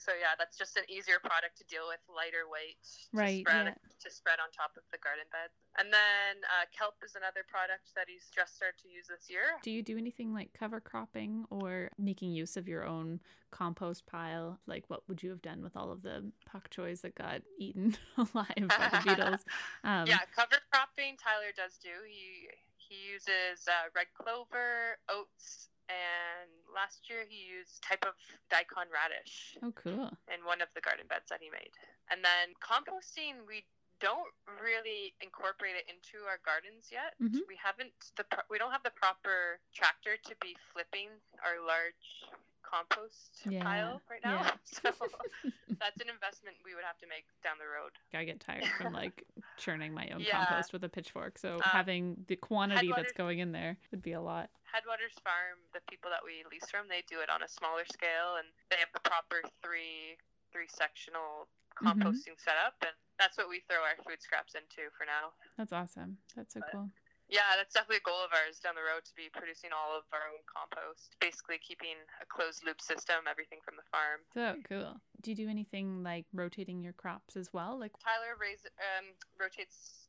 so 0.01 0.17
yeah, 0.17 0.33
that's 0.41 0.57
just 0.57 0.81
an 0.81 0.89
easier 0.89 1.21
product 1.21 1.61
to 1.61 1.65
deal 1.69 1.85
with, 1.85 2.01
lighter 2.09 2.49
weight, 2.49 2.81
right? 3.13 3.45
To 3.45 3.51
spread, 3.51 3.67
yeah. 3.69 4.01
to 4.01 4.09
spread 4.09 4.41
on 4.41 4.49
top 4.51 4.73
of 4.77 4.83
the 4.91 4.99
garden 4.99 5.29
bed. 5.29 5.53
And 5.77 5.93
then 5.93 6.41
uh, 6.49 6.65
kelp 6.73 6.97
is 7.05 7.15
another 7.15 7.45
product 7.45 7.93
that 7.95 8.09
he's 8.09 8.33
just 8.33 8.57
started 8.57 8.81
to 8.83 8.89
use 8.89 9.13
this 9.13 9.29
year. 9.29 9.61
Do 9.63 9.71
you 9.71 9.85
do 9.85 10.01
anything 10.01 10.33
like 10.33 10.57
cover 10.57 10.81
cropping 10.81 11.45
or 11.51 11.93
making 12.01 12.33
use 12.33 12.57
of 12.57 12.67
your 12.67 12.89
own 12.89 13.21
compost 13.53 14.07
pile? 14.07 14.59
Like 14.67 14.89
what 14.89 15.07
would 15.07 15.23
you 15.23 15.31
have 15.31 15.43
done 15.43 15.63
with 15.63 15.77
all 15.77 15.93
of 15.93 16.03
the 16.03 16.25
pak 16.49 16.71
choys 16.71 17.03
that 17.03 17.15
got 17.15 17.43
eaten 17.59 17.97
alive 18.17 18.57
by 18.57 18.89
the 18.91 19.03
beetles? 19.05 19.45
Um, 19.83 20.07
yeah, 20.07 20.19
cover 20.37 20.57
cropping. 20.71 21.17
Tyler 21.17 21.53
does 21.57 21.79
do. 21.83 21.89
He 22.07 22.49
he 22.77 23.13
uses 23.13 23.67
uh, 23.67 23.89
red 23.95 24.07
clover, 24.15 24.99
oats, 25.09 25.70
and 25.91 26.49
last 26.71 27.11
year 27.11 27.27
he 27.27 27.43
used 27.51 27.83
type 27.83 28.07
of 28.07 28.15
daikon 28.49 28.87
radish. 28.89 29.59
Oh, 29.63 29.75
cool! 29.75 30.09
In 30.31 30.47
one 30.47 30.63
of 30.63 30.71
the 30.79 30.81
garden 30.81 31.11
beds 31.11 31.29
that 31.35 31.43
he 31.43 31.51
made, 31.51 31.75
and 32.09 32.23
then 32.23 32.55
composting 32.63 33.43
we 33.47 33.67
don't 34.01 34.33
really 34.49 35.13
incorporate 35.21 35.77
it 35.77 35.85
into 35.91 36.25
our 36.25 36.41
gardens 36.41 36.89
yet. 36.89 37.15
Mm-hmm. 37.21 37.45
We 37.45 37.57
haven't 37.61 37.93
the 38.17 38.25
we 38.49 38.57
don't 38.57 38.73
have 38.73 38.83
the 38.83 38.97
proper 38.97 39.61
tractor 39.77 40.17
to 40.17 40.33
be 40.41 40.57
flipping 40.73 41.13
our 41.45 41.61
large 41.61 42.31
compost 42.71 43.43
yeah. 43.49 43.63
pile 43.63 44.01
right 44.11 44.21
now. 44.25 44.43
Yeah. 44.43 44.51
So 44.65 44.91
that's 45.81 46.01
an 46.01 46.09
investment 46.09 46.57
we 46.65 46.75
would 46.75 46.85
have 46.85 46.99
to 46.99 47.07
make 47.07 47.25
down 47.43 47.57
the 47.59 47.67
road. 47.67 47.93
I 48.15 48.25
get 48.25 48.41
tired 48.41 48.65
from 48.81 48.93
like 48.93 49.25
churning 49.57 49.93
my 49.93 50.09
own 50.15 50.21
Yeah. 50.21 50.47
compost 50.47 50.73
with 50.73 50.85
a 50.85 50.89
pitchfork. 50.89 51.39
So 51.39 51.55
Um, 51.55 51.61
having 51.63 52.25
the 52.29 52.37
quantity 52.37 52.93
that's 52.95 53.13
going 53.13 53.41
in 53.41 53.53
there 53.53 53.77
would 53.91 54.03
be 54.03 54.13
a 54.13 54.21
lot. 54.21 54.51
Headwaters 54.71 55.19
Farm, 55.27 55.59
the 55.75 55.83
people 55.91 56.09
that 56.15 56.23
we 56.23 56.47
lease 56.49 56.71
from, 56.71 56.87
they 56.87 57.03
do 57.11 57.19
it 57.21 57.29
on 57.31 57.43
a 57.43 57.51
smaller 57.51 57.85
scale, 57.91 58.39
and 58.39 58.47
they 58.71 58.79
have 58.79 58.91
the 58.95 59.03
proper 59.03 59.43
three 59.63 60.17
three 60.55 60.67
sectional 60.71 61.47
Mm-hmm. 61.81 62.03
composting 62.03 62.37
setup, 62.37 62.75
and 62.83 62.93
that's 63.17 63.39
what 63.39 63.49
we 63.49 63.63
throw 63.65 63.81
our 63.81 63.97
food 64.05 64.21
scraps 64.21 64.53
into 64.53 64.91
for 64.99 65.07
now. 65.09 65.33
That's 65.57 65.73
awesome. 65.73 66.19
That's 66.37 66.53
so 66.53 66.61
But- 66.61 66.73
cool. 66.73 66.91
Yeah, 67.31 67.55
that's 67.57 67.73
definitely 67.73 68.03
a 68.03 68.09
goal 68.11 68.21
of 68.27 68.35
ours 68.35 68.59
down 68.59 68.75
the 68.75 68.83
road 68.83 69.07
to 69.07 69.15
be 69.15 69.31
producing 69.33 69.71
all 69.73 69.97
of 69.97 70.03
our 70.13 70.27
own 70.29 70.43
compost, 70.51 71.15
basically 71.23 71.57
keeping 71.63 71.95
a 72.21 72.27
closed 72.27 72.67
loop 72.67 72.83
system, 72.83 73.25
everything 73.31 73.61
from 73.65 73.77
the 73.79 73.87
farm. 73.89 74.21
So 74.35 74.57
cool. 74.69 75.01
Do 75.23 75.31
you 75.31 75.37
do 75.39 75.49
anything 75.49 76.03
like 76.03 76.27
rotating 76.35 76.83
your 76.83 76.93
crops 76.93 77.37
as 77.37 77.49
well? 77.55 77.79
Like 77.79 77.93
Tyler 78.03 78.35
raise, 78.37 78.67
um, 78.77 79.15
rotates 79.41 80.00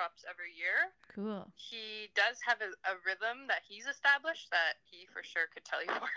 the 0.00 0.08
crops 0.08 0.24
every 0.24 0.56
year. 0.56 0.88
cool. 1.12 1.44
He 1.60 2.08
does 2.16 2.40
have 2.40 2.64
a, 2.64 2.72
a 2.88 2.96
rhythm 3.04 3.44
that 3.52 3.60
he's 3.68 3.84
established 3.84 4.48
that 4.48 4.80
he 4.88 5.04
for 5.12 5.20
sure 5.20 5.52
could 5.52 5.68
tell 5.68 5.84
you 5.84 5.92
more. 6.00 6.16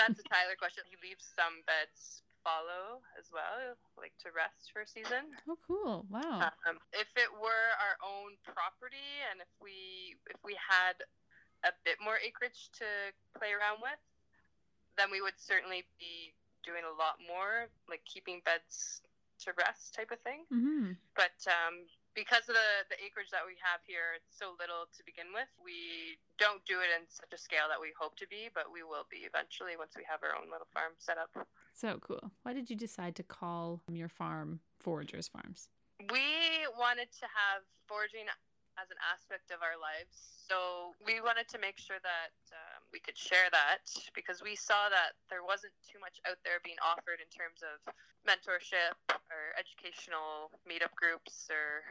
That's 0.00 0.16
a 0.16 0.24
Tyler 0.24 0.56
question. 0.56 0.88
He 0.88 0.96
leaves 1.04 1.28
some 1.36 1.60
beds 1.68 2.24
follow 2.40 3.04
as 3.20 3.28
well, 3.28 3.76
like 4.00 4.16
to 4.24 4.32
rest 4.32 4.72
for 4.72 4.80
a 4.80 4.88
season. 4.88 5.28
Oh, 5.44 5.60
cool. 5.60 6.08
Wow. 6.08 6.48
Um, 6.64 6.80
if 6.96 7.12
it 7.20 7.28
were 7.36 7.68
our 7.76 8.00
own 8.00 8.40
property 8.48 9.04
and 9.28 9.44
if 9.44 9.52
we 9.60 10.16
if 10.32 10.40
we 10.40 10.56
had 10.56 10.96
a 11.68 11.76
bit 11.84 12.00
more 12.00 12.16
acreage 12.16 12.72
to 12.80 12.88
play 13.36 13.52
around 13.52 13.84
with, 13.84 14.00
then 14.96 15.12
we 15.12 15.20
would 15.20 15.36
certainly 15.36 15.84
be 16.00 16.32
doing 16.64 16.88
a 16.88 16.96
lot 16.96 17.20
more, 17.28 17.68
like 17.92 18.00
keeping 18.08 18.40
beds 18.48 19.04
to 19.44 19.52
rest 19.56 19.92
type 19.92 20.08
of 20.08 20.20
thing. 20.20 20.48
Mm-hmm. 20.48 20.96
But 21.16 21.36
um, 21.44 21.84
because 22.14 22.50
of 22.50 22.58
the, 22.58 22.70
the 22.90 22.98
acreage 22.98 23.30
that 23.30 23.46
we 23.46 23.54
have 23.62 23.80
here, 23.86 24.18
it's 24.18 24.34
so 24.34 24.58
little 24.58 24.90
to 24.90 25.00
begin 25.06 25.30
with. 25.30 25.46
We 25.62 26.18
don't 26.42 26.62
do 26.66 26.82
it 26.82 26.90
in 26.90 27.06
such 27.06 27.30
a 27.30 27.38
scale 27.38 27.70
that 27.70 27.78
we 27.78 27.94
hope 27.94 28.18
to 28.18 28.26
be, 28.26 28.50
but 28.50 28.72
we 28.72 28.82
will 28.82 29.06
be 29.06 29.22
eventually 29.28 29.78
once 29.78 29.94
we 29.94 30.02
have 30.10 30.22
our 30.26 30.34
own 30.34 30.50
little 30.50 30.68
farm 30.74 30.98
set 30.98 31.18
up. 31.18 31.30
So 31.74 32.02
cool. 32.02 32.34
Why 32.42 32.52
did 32.52 32.68
you 32.68 32.76
decide 32.76 33.14
to 33.16 33.24
call 33.24 33.82
your 33.86 34.10
farm 34.10 34.60
Foragers 34.82 35.30
Farms? 35.30 35.70
We 36.10 36.66
wanted 36.74 37.12
to 37.20 37.26
have 37.28 37.62
foraging 37.86 38.26
as 38.80 38.88
an 38.90 38.98
aspect 39.04 39.52
of 39.52 39.60
our 39.60 39.76
lives. 39.76 40.39
So 40.50 40.98
we 41.06 41.22
wanted 41.22 41.46
to 41.54 41.62
make 41.62 41.78
sure 41.78 42.02
that 42.02 42.34
um, 42.50 42.82
we 42.90 42.98
could 42.98 43.14
share 43.14 43.46
that 43.54 43.86
because 44.18 44.42
we 44.42 44.58
saw 44.58 44.90
that 44.90 45.14
there 45.30 45.46
wasn't 45.46 45.70
too 45.86 46.02
much 46.02 46.18
out 46.26 46.42
there 46.42 46.58
being 46.66 46.82
offered 46.82 47.22
in 47.22 47.30
terms 47.30 47.62
of 47.62 47.78
mentorship 48.26 48.98
or 49.30 49.54
educational 49.54 50.50
meetup 50.66 50.90
groups 50.98 51.46
or 51.54 51.86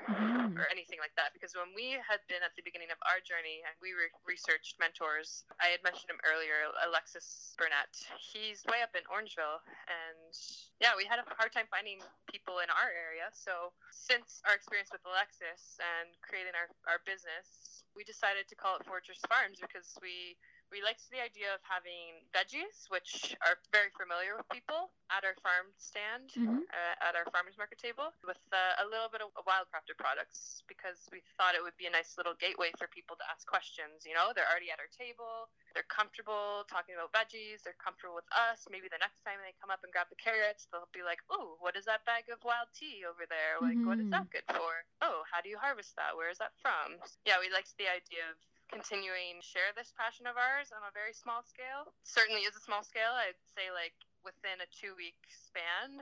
or 0.59 0.67
anything 0.67 0.99
like 0.99 1.15
that. 1.15 1.31
Because 1.31 1.55
when 1.55 1.71
we 1.71 1.95
had 2.03 2.19
been 2.27 2.43
at 2.43 2.51
the 2.59 2.63
beginning 2.67 2.91
of 2.91 2.99
our 3.07 3.23
journey 3.23 3.63
and 3.63 3.71
we 3.79 3.95
re- 3.95 4.11
researched 4.27 4.75
mentors, 4.75 5.47
I 5.63 5.71
had 5.71 5.79
mentioned 5.79 6.11
him 6.11 6.19
earlier, 6.27 6.67
Alexis 6.83 7.55
Burnett. 7.55 7.95
He's 8.19 8.67
way 8.67 8.83
up 8.83 8.91
in 8.91 9.07
Orangeville, 9.07 9.63
and 9.87 10.35
yeah, 10.83 10.99
we 10.99 11.07
had 11.07 11.23
a 11.23 11.25
hard 11.39 11.55
time 11.55 11.71
finding 11.71 12.03
people 12.27 12.59
in 12.59 12.67
our 12.67 12.91
area. 12.91 13.31
So 13.31 13.71
since 13.95 14.43
our 14.43 14.51
experience 14.51 14.91
with 14.91 15.01
Alexis 15.07 15.79
and 15.79 16.11
creating 16.19 16.59
our, 16.59 16.67
our 16.91 16.99
business, 17.07 17.78
we 17.95 18.03
decided 18.03 18.47
to 18.47 18.55
call 18.55 18.77
it 18.77 18.85
Foragers 18.85 19.21
Farms 19.27 19.57
because 19.61 19.97
we 20.01 20.37
we 20.69 20.85
liked 20.85 21.05
the 21.09 21.21
idea 21.21 21.49
of 21.53 21.61
having 21.65 22.21
veggies, 22.29 22.89
which 22.93 23.33
are 23.41 23.57
very 23.73 23.89
familiar 23.97 24.37
with 24.37 24.45
people, 24.53 24.93
at 25.09 25.25
our 25.25 25.33
farm 25.41 25.73
stand, 25.81 26.29
mm-hmm. 26.37 26.61
uh, 26.69 26.95
at 27.01 27.17
our 27.17 27.25
farmers 27.33 27.57
market 27.57 27.81
table, 27.81 28.13
with 28.21 28.39
uh, 28.53 28.81
a 28.81 28.85
little 28.85 29.09
bit 29.09 29.25
of 29.25 29.33
wildcrafted 29.45 29.97
products 29.97 30.61
because 30.69 31.09
we 31.09 31.25
thought 31.33 31.57
it 31.57 31.65
would 31.65 31.75
be 31.81 31.89
a 31.89 31.93
nice 31.93 32.13
little 32.15 32.37
gateway 32.37 32.69
for 32.77 32.85
people 32.93 33.17
to 33.17 33.25
ask 33.25 33.49
questions. 33.49 34.05
You 34.05 34.13
know, 34.13 34.29
they're 34.37 34.47
already 34.47 34.69
at 34.69 34.77
our 34.77 34.89
table, 34.93 35.49
they're 35.73 35.89
comfortable 35.89 36.65
talking 36.69 36.93
about 36.93 37.09
veggies, 37.09 37.65
they're 37.65 37.77
comfortable 37.81 38.13
with 38.13 38.29
us. 38.29 38.69
Maybe 38.69 38.85
the 38.85 39.01
next 39.01 39.25
time 39.25 39.41
they 39.41 39.57
come 39.57 39.73
up 39.73 39.81
and 39.81 39.89
grab 39.89 40.13
the 40.13 40.21
carrots, 40.21 40.69
they'll 40.69 40.89
be 40.93 41.01
like, 41.01 41.25
"Oh, 41.33 41.57
what 41.57 41.73
is 41.73 41.89
that 41.89 42.05
bag 42.05 42.29
of 42.29 42.41
wild 42.45 42.69
tea 42.77 43.01
over 43.09 43.25
there? 43.25 43.57
Like, 43.57 43.77
mm-hmm. 43.77 43.89
what 43.89 43.97
is 43.97 44.09
that 44.13 44.29
mm-hmm. 44.29 44.37
good 44.37 44.47
for? 44.53 44.85
Oh, 45.01 45.25
how 45.25 45.41
do 45.41 45.49
you 45.49 45.57
harvest 45.57 45.97
that? 45.97 46.13
Where 46.13 46.29
is 46.29 46.37
that 46.37 46.53
from?" 46.61 47.01
Yeah, 47.25 47.41
we 47.41 47.49
liked 47.49 47.73
the 47.81 47.89
idea 47.89 48.29
of 48.29 48.37
continuing 48.69 49.41
share 49.41 49.73
this 49.73 49.91
passion 49.97 50.29
of 50.29 50.37
ours 50.37 50.69
on 50.71 50.85
a 50.85 50.93
very 50.93 51.13
small 51.13 51.41
scale. 51.41 51.89
Certainly 52.05 52.45
is 52.45 52.55
a 52.55 52.63
small 52.63 52.85
scale. 52.85 53.13
I'd 53.17 53.37
say 53.53 53.73
like 53.73 53.97
within 54.21 54.61
a 54.61 54.69
two 54.69 54.93
week 54.95 55.17
span 55.29 56.01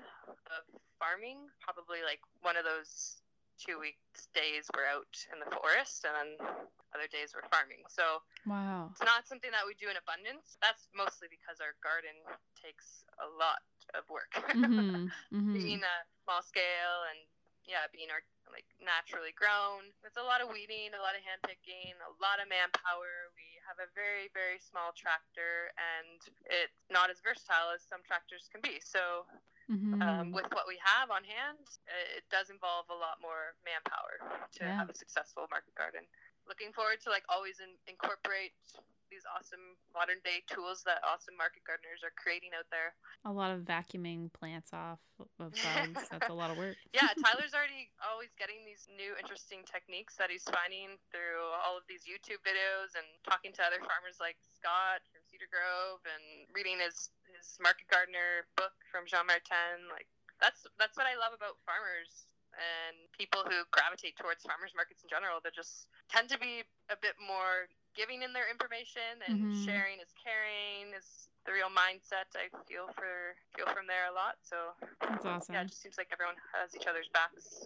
of 0.51 0.63
farming, 0.99 1.47
probably 1.63 2.03
like 2.03 2.21
one 2.43 2.59
of 2.59 2.67
those 2.67 3.23
two 3.57 3.81
weeks 3.81 4.29
days 4.37 4.69
we're 4.77 4.85
out 4.85 5.09
in 5.33 5.41
the 5.41 5.49
forest 5.49 6.05
and 6.05 6.13
then 6.13 6.29
other 6.93 7.09
days 7.09 7.33
we're 7.33 7.47
farming. 7.49 7.81
So 7.89 8.21
wow. 8.45 8.93
It's 8.93 9.01
not 9.01 9.25
something 9.25 9.49
that 9.49 9.65
we 9.65 9.73
do 9.75 9.89
in 9.89 9.97
abundance. 9.97 10.55
That's 10.61 10.87
mostly 10.93 11.27
because 11.27 11.57
our 11.57 11.73
garden 11.81 12.13
takes 12.53 13.03
a 13.17 13.27
lot 13.27 13.65
of 13.97 14.05
work. 14.11 14.31
Mm-hmm. 14.53 15.09
Mm-hmm. 15.33 15.53
Being 15.53 15.83
a 15.83 15.97
small 16.23 16.39
scale 16.41 17.03
and 17.11 17.19
yeah, 17.67 17.83
being 17.91 18.07
our 18.07 18.23
like 18.53 18.67
naturally 18.79 19.35
grown. 19.35 19.91
It's 20.03 20.19
a 20.19 20.25
lot 20.25 20.39
of 20.39 20.49
weeding, 20.49 20.95
a 20.95 21.03
lot 21.03 21.15
of 21.17 21.23
hand 21.23 21.43
picking, 21.43 21.95
a 22.03 22.11
lot 22.19 22.39
of 22.39 22.47
manpower. 22.47 23.31
We 23.35 23.59
have 23.67 23.79
a 23.79 23.87
very 23.93 24.31
very 24.31 24.59
small 24.59 24.95
tractor, 24.95 25.71
and 25.75 26.19
it's 26.47 26.87
not 26.87 27.11
as 27.11 27.19
versatile 27.23 27.75
as 27.75 27.83
some 27.83 28.03
tractors 28.03 28.47
can 28.51 28.63
be. 28.63 28.79
So. 28.83 29.27
Mm-hmm. 29.67 29.99
Um, 29.99 30.31
with 30.31 30.47
what 30.55 30.63
we 30.63 30.79
have 30.79 31.11
on 31.11 31.27
hand, 31.27 31.59
it 32.15 32.23
does 32.31 32.47
involve 32.47 32.87
a 32.87 32.95
lot 32.95 33.19
more 33.19 33.51
manpower 33.67 34.15
to 34.55 34.63
yeah. 34.63 34.79
have 34.79 34.87
a 34.87 34.95
successful 34.95 35.43
market 35.51 35.75
garden. 35.75 36.07
Looking 36.47 36.71
forward 36.71 37.03
to 37.03 37.11
like 37.11 37.27
always 37.27 37.59
in, 37.59 37.75
incorporate 37.83 38.55
these 39.09 39.23
awesome 39.27 39.75
modern 39.93 40.19
day 40.23 40.43
tools 40.47 40.83
that 40.83 41.03
awesome 41.03 41.35
market 41.35 41.63
gardeners 41.63 42.03
are 42.03 42.13
creating 42.15 42.51
out 42.57 42.67
there. 42.69 42.95
A 43.25 43.33
lot 43.33 43.51
of 43.51 43.63
vacuuming 43.63 44.31
plants 44.33 44.71
off 44.71 44.99
of 45.39 45.51
bugs. 45.55 46.05
That's 46.11 46.29
a 46.29 46.35
lot 46.35 46.51
of 46.53 46.57
work. 46.57 46.77
yeah, 46.93 47.09
Tyler's 47.23 47.55
already 47.55 47.89
always 48.03 48.31
getting 48.37 48.61
these 48.67 48.85
new 48.91 49.17
interesting 49.17 49.65
techniques 49.65 50.15
that 50.19 50.29
he's 50.29 50.45
finding 50.47 50.99
through 51.09 51.41
all 51.63 51.75
of 51.79 51.85
these 51.89 52.05
YouTube 52.05 52.41
videos 52.45 52.93
and 52.93 53.07
talking 53.25 53.51
to 53.57 53.61
other 53.65 53.81
farmers 53.81 54.21
like 54.21 54.37
Scott 54.43 55.01
from 55.09 55.23
Cedar 55.25 55.49
Grove 55.49 56.03
and 56.05 56.45
reading 56.53 56.77
his 56.77 57.09
his 57.27 57.59
market 57.59 57.87
gardener 57.91 58.47
book 58.55 58.73
from 58.87 59.07
Jean 59.09 59.27
Martin. 59.27 59.89
Like 59.91 60.07
that's 60.39 60.65
that's 60.77 60.95
what 60.95 61.09
I 61.09 61.17
love 61.17 61.33
about 61.33 61.57
farmers 61.65 62.27
and 62.57 63.05
people 63.13 63.45
who 63.45 63.65
gravitate 63.69 64.17
towards 64.17 64.41
farmers 64.41 64.73
markets 64.73 65.05
in 65.05 65.09
general. 65.09 65.37
They 65.41 65.53
just 65.53 65.87
tend 66.09 66.29
to 66.33 66.39
be 66.41 66.65
a 66.89 66.97
bit 66.97 67.17
more 67.21 67.69
giving 67.97 68.21
in 68.21 68.31
their 68.31 68.45
information 68.49 69.25
and 69.27 69.35
mm-hmm. 69.35 69.65
sharing 69.65 69.97
is 69.97 70.13
caring 70.15 70.93
is 70.93 71.27
the 71.45 71.51
real 71.51 71.73
mindset 71.73 72.29
I 72.37 72.53
feel 72.69 72.87
for 72.93 73.33
feel 73.55 73.65
from 73.73 73.87
there 73.87 74.05
a 74.11 74.13
lot. 74.13 74.37
So 74.43 74.77
that's 75.01 75.25
awesome. 75.25 75.55
Yeah, 75.55 75.61
it 75.61 75.69
just 75.69 75.81
seems 75.81 75.97
like 75.97 76.09
everyone 76.13 76.35
has 76.53 76.75
each 76.75 76.87
other's 76.87 77.09
backs. 77.11 77.65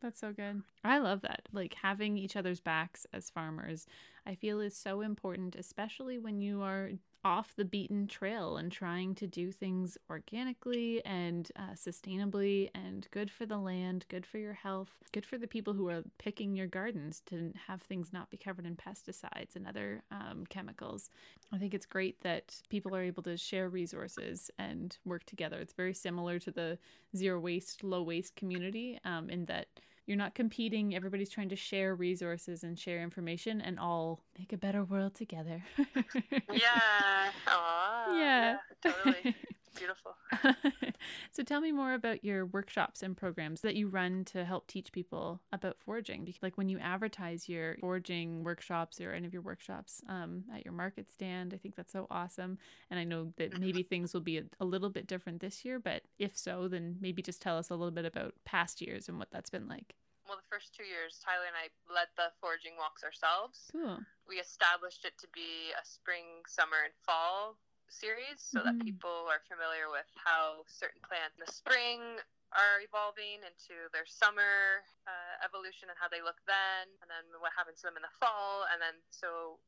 That's 0.00 0.20
so 0.20 0.32
good. 0.32 0.62
I 0.84 0.98
love 0.98 1.22
that. 1.22 1.42
Like 1.52 1.74
having 1.82 2.16
each 2.16 2.36
other's 2.36 2.60
backs 2.60 3.06
as 3.12 3.30
farmers, 3.30 3.86
I 4.26 4.34
feel 4.34 4.60
is 4.60 4.76
so 4.76 5.00
important, 5.00 5.56
especially 5.56 6.18
when 6.18 6.40
you 6.40 6.62
are 6.62 6.90
off 7.26 7.56
the 7.56 7.64
beaten 7.64 8.06
trail 8.06 8.56
and 8.56 8.70
trying 8.70 9.12
to 9.12 9.26
do 9.26 9.50
things 9.50 9.98
organically 10.08 11.04
and 11.04 11.50
uh, 11.56 11.72
sustainably 11.74 12.70
and 12.72 13.08
good 13.10 13.32
for 13.32 13.44
the 13.44 13.58
land, 13.58 14.06
good 14.08 14.24
for 14.24 14.38
your 14.38 14.52
health, 14.52 14.90
good 15.10 15.26
for 15.26 15.36
the 15.36 15.48
people 15.48 15.72
who 15.72 15.88
are 15.88 16.04
picking 16.18 16.54
your 16.54 16.68
gardens 16.68 17.22
to 17.26 17.52
have 17.66 17.82
things 17.82 18.12
not 18.12 18.30
be 18.30 18.36
covered 18.36 18.64
in 18.64 18.76
pesticides 18.76 19.56
and 19.56 19.66
other 19.66 20.04
um, 20.12 20.44
chemicals. 20.48 21.10
I 21.52 21.58
think 21.58 21.74
it's 21.74 21.84
great 21.84 22.20
that 22.22 22.54
people 22.68 22.94
are 22.94 23.02
able 23.02 23.24
to 23.24 23.36
share 23.36 23.68
resources 23.68 24.48
and 24.56 24.96
work 25.04 25.24
together. 25.24 25.58
It's 25.58 25.74
very 25.74 25.94
similar 25.94 26.38
to 26.38 26.52
the 26.52 26.78
zero 27.16 27.40
waste, 27.40 27.82
low 27.82 28.04
waste 28.04 28.36
community 28.36 29.00
um, 29.04 29.30
in 29.30 29.46
that 29.46 29.66
you're 30.06 30.16
not 30.16 30.34
competing. 30.34 30.94
Everybody's 30.94 31.30
trying 31.30 31.48
to 31.48 31.56
share 31.56 31.94
resources 31.94 32.62
and 32.64 32.78
share 32.78 33.02
information 33.02 33.60
and 33.60 33.78
all 33.78 34.22
make 34.38 34.52
a 34.52 34.56
better 34.56 34.84
world 34.84 35.14
together. 35.14 35.62
yeah. 36.52 37.30
Aww, 37.46 38.08
yeah. 38.08 38.56
Yeah. 38.84 38.92
Totally. 38.92 39.34
Beautiful. 39.76 40.16
so 41.32 41.42
tell 41.42 41.60
me 41.60 41.72
more 41.72 41.94
about 41.94 42.24
your 42.24 42.46
workshops 42.46 43.02
and 43.02 43.16
programs 43.16 43.60
that 43.60 43.74
you 43.74 43.88
run 43.88 44.24
to 44.26 44.44
help 44.44 44.66
teach 44.66 44.92
people 44.92 45.40
about 45.52 45.76
foraging. 45.78 46.24
Because 46.24 46.42
like 46.42 46.58
when 46.58 46.68
you 46.68 46.78
advertise 46.78 47.48
your 47.48 47.76
foraging 47.80 48.44
workshops 48.44 49.00
or 49.00 49.12
any 49.12 49.26
of 49.26 49.32
your 49.32 49.42
workshops 49.42 50.02
um, 50.08 50.44
at 50.54 50.64
your 50.64 50.74
market 50.74 51.10
stand, 51.10 51.52
I 51.54 51.58
think 51.58 51.76
that's 51.76 51.92
so 51.92 52.06
awesome. 52.10 52.58
And 52.90 52.98
I 52.98 53.04
know 53.04 53.32
that 53.36 53.58
maybe 53.60 53.82
things 53.82 54.14
will 54.14 54.20
be 54.20 54.38
a, 54.38 54.44
a 54.60 54.64
little 54.64 54.90
bit 54.90 55.06
different 55.06 55.40
this 55.40 55.64
year, 55.64 55.78
but 55.78 56.02
if 56.18 56.36
so, 56.36 56.68
then 56.68 56.96
maybe 57.00 57.22
just 57.22 57.42
tell 57.42 57.58
us 57.58 57.70
a 57.70 57.74
little 57.74 57.92
bit 57.92 58.04
about 58.04 58.34
past 58.44 58.80
years 58.80 59.08
and 59.08 59.18
what 59.18 59.30
that's 59.30 59.50
been 59.50 59.68
like 59.68 59.94
well, 60.26 60.36
the 60.36 60.50
first 60.50 60.74
two 60.74 60.82
years, 60.82 61.22
Tyler 61.22 61.46
and 61.46 61.54
I 61.54 61.70
led 61.86 62.10
the 62.18 62.34
foraging 62.42 62.74
walks 62.74 63.06
ourselves. 63.06 63.70
Cool. 63.70 64.02
We 64.26 64.42
established 64.42 65.06
it 65.06 65.14
to 65.22 65.28
be 65.30 65.70
a 65.70 65.84
spring, 65.86 66.42
summer, 66.50 66.82
and 66.82 66.90
fall 67.06 67.54
series 67.92 68.38
so 68.38 68.60
mm-hmm. 68.60 68.72
that 68.72 68.76
people 68.82 69.28
are 69.30 69.42
familiar 69.46 69.88
with 69.90 70.08
how 70.16 70.62
certain 70.66 71.00
plants 71.02 71.38
in 71.38 71.42
the 71.44 71.52
spring 71.52 72.00
are 72.54 72.78
evolving 72.80 73.42
into 73.42 73.90
their 73.90 74.06
summer 74.06 74.86
uh, 75.04 75.34
evolution 75.42 75.90
and 75.90 75.98
how 75.98 76.06
they 76.06 76.22
look 76.22 76.38
then, 76.46 76.86
and 77.02 77.08
then 77.10 77.26
what 77.42 77.50
happens 77.52 77.82
to 77.82 77.90
them 77.90 77.98
in 77.98 78.04
the 78.06 78.16
fall, 78.22 78.64
and 78.70 78.78
then 78.78 78.94
so 79.10 79.58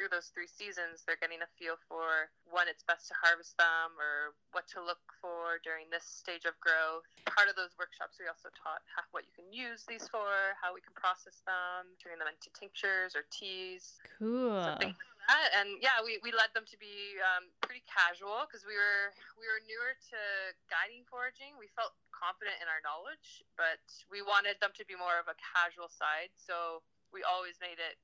through 0.00 0.08
those 0.08 0.32
three 0.32 0.48
seasons, 0.48 1.04
they're 1.04 1.20
getting 1.20 1.44
a 1.44 1.50
feel 1.60 1.76
for 1.84 2.32
when 2.48 2.64
it's 2.64 2.80
best 2.80 3.12
to 3.12 3.14
harvest 3.20 3.52
them 3.60 3.92
or 4.00 4.32
what 4.56 4.64
to 4.72 4.80
look 4.80 5.04
for 5.20 5.60
during 5.60 5.92
this 5.92 6.08
stage 6.08 6.48
of 6.48 6.56
growth. 6.56 7.04
Part 7.28 7.52
of 7.52 7.54
those 7.60 7.76
workshops, 7.76 8.16
we 8.16 8.24
also 8.24 8.48
taught 8.56 8.80
how, 8.88 9.04
what 9.12 9.28
you 9.28 9.34
can 9.36 9.52
use 9.52 9.84
these 9.84 10.08
for, 10.08 10.56
how 10.56 10.72
we 10.72 10.80
can 10.80 10.96
process 10.96 11.44
them, 11.44 11.92
turning 12.00 12.16
them 12.16 12.32
into 12.32 12.48
tinctures 12.56 13.12
or 13.12 13.28
teas. 13.28 14.00
Cool. 14.16 14.56
Something 14.72 14.96
And 15.30 15.78
yeah, 15.78 16.02
we, 16.02 16.18
we 16.26 16.34
led 16.34 16.50
them 16.58 16.66
to 16.66 16.78
be 16.78 17.18
um, 17.22 17.50
pretty 17.62 17.86
casual 17.86 18.46
because 18.46 18.66
we 18.66 18.74
were 18.74 19.14
we 19.38 19.46
were 19.46 19.62
newer 19.62 19.94
to 20.10 20.20
guiding 20.66 21.06
foraging. 21.06 21.54
We 21.54 21.70
felt 21.72 21.94
confident 22.10 22.58
in 22.58 22.66
our 22.66 22.82
knowledge, 22.82 23.46
but 23.54 23.80
we 24.10 24.20
wanted 24.26 24.58
them 24.58 24.74
to 24.74 24.84
be 24.84 24.98
more 24.98 25.22
of 25.22 25.30
a 25.30 25.36
casual 25.38 25.86
side. 25.86 26.34
So 26.34 26.82
we 27.14 27.22
always 27.22 27.62
made 27.62 27.78
it 27.78 27.96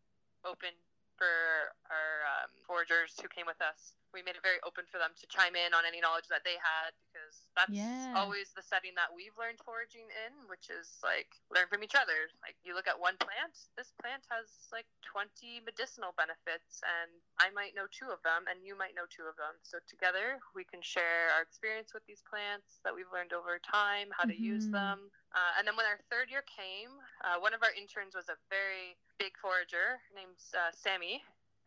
open 0.47 0.71
for 1.19 1.75
our 1.91 2.23
um, 2.29 2.53
foragers 2.63 3.17
who 3.19 3.29
came 3.33 3.49
with 3.49 3.59
us. 3.59 3.97
We 4.17 4.25
made 4.25 4.41
it 4.41 4.45
very 4.45 4.57
open 4.65 4.89
for 4.89 4.97
them 4.97 5.13
to 5.13 5.25
chime 5.29 5.53
in 5.53 5.77
on 5.77 5.85
any 5.85 6.01
knowledge 6.01 6.33
that 6.33 6.41
they 6.41 6.57
had 6.57 6.97
because 7.05 7.45
that's 7.53 7.69
yeah. 7.69 8.17
always 8.17 8.57
the 8.57 8.65
setting 8.65 8.97
that 8.97 9.13
we've 9.13 9.37
learned 9.37 9.61
foraging 9.61 10.09
in, 10.09 10.33
which 10.49 10.73
is 10.73 10.89
like 11.05 11.37
learn 11.53 11.69
from 11.69 11.85
each 11.85 11.93
other. 11.93 12.33
Like 12.41 12.57
you 12.65 12.73
look 12.73 12.89
at 12.89 12.97
one 12.97 13.21
plant, 13.21 13.53
this 13.77 13.93
plant 14.01 14.25
has 14.33 14.49
like 14.73 14.89
20 15.05 15.61
medicinal 15.69 16.17
benefits, 16.17 16.81
and 16.81 17.13
I 17.37 17.53
might 17.53 17.77
know 17.77 17.85
two 17.93 18.09
of 18.09 18.25
them, 18.25 18.49
and 18.49 18.65
you 18.65 18.73
might 18.73 18.97
know 18.97 19.05
two 19.13 19.29
of 19.29 19.37
them. 19.37 19.61
So 19.61 19.85
together 19.85 20.41
we 20.57 20.65
can 20.65 20.81
share 20.81 21.29
our 21.37 21.45
experience 21.45 21.93
with 21.93 22.09
these 22.09 22.25
plants 22.25 22.81
that 22.89 22.97
we've 22.97 23.13
learned 23.13 23.37
over 23.37 23.61
time, 23.61 24.09
how 24.17 24.25
to 24.25 24.33
mm-hmm. 24.33 24.57
use 24.57 24.73
them. 24.73 25.13
Uh, 25.37 25.61
and 25.61 25.69
then 25.69 25.77
when 25.77 25.85
our 25.85 26.01
third 26.09 26.33
year 26.33 26.41
came, 26.49 26.97
uh, 27.21 27.37
one 27.37 27.53
of 27.53 27.61
our 27.61 27.75
interns 27.77 28.17
was 28.17 28.33
a 28.33 28.41
very 28.49 28.97
big 29.21 29.37
forager. 29.37 30.01
named 30.17 30.41
uh, 30.57 30.73
Sammy, 30.73 31.21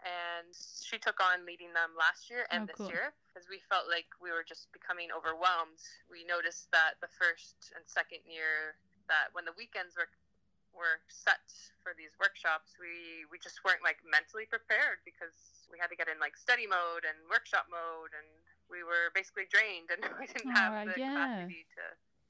and 0.04 0.56
she 0.56 0.96
took 0.96 1.20
on 1.20 1.44
leading 1.44 1.76
them 1.76 1.92
last 2.00 2.32
year 2.32 2.48
and 2.50 2.64
oh, 2.64 2.68
this 2.72 2.80
cool. 2.80 2.92
year 2.92 3.12
because 3.28 3.52
we 3.52 3.60
felt 3.68 3.92
like 3.92 4.08
we 4.24 4.32
were 4.32 4.48
just 4.48 4.72
becoming 4.72 5.12
overwhelmed. 5.12 5.84
We 6.08 6.24
noticed 6.24 6.72
that 6.72 7.00
the 7.04 7.12
first 7.12 7.76
and 7.76 7.84
second 7.84 8.24
year 8.24 8.80
that 9.12 9.34
when 9.36 9.44
the 9.44 9.56
weekends 9.58 10.00
were 10.00 10.08
were 10.72 11.02
set 11.10 11.44
for 11.82 11.98
these 11.98 12.14
workshops, 12.22 12.78
we 12.80 13.26
we 13.28 13.42
just 13.42 13.60
weren't 13.68 13.84
like 13.84 14.00
mentally 14.06 14.48
prepared 14.48 15.04
because 15.04 15.68
we 15.68 15.82
had 15.82 15.92
to 15.92 15.98
get 15.98 16.08
in 16.08 16.22
like 16.22 16.38
study 16.40 16.70
mode 16.70 17.04
and 17.04 17.18
workshop 17.28 17.68
mode, 17.68 18.14
and 18.16 18.30
we 18.72 18.86
were 18.86 19.12
basically 19.12 19.50
drained 19.50 19.92
and 19.92 20.02
we 20.22 20.30
didn't 20.30 20.54
have 20.54 20.88
the 20.88 20.96
yeah. 20.96 21.12
capacity 21.12 21.68
to 21.76 21.84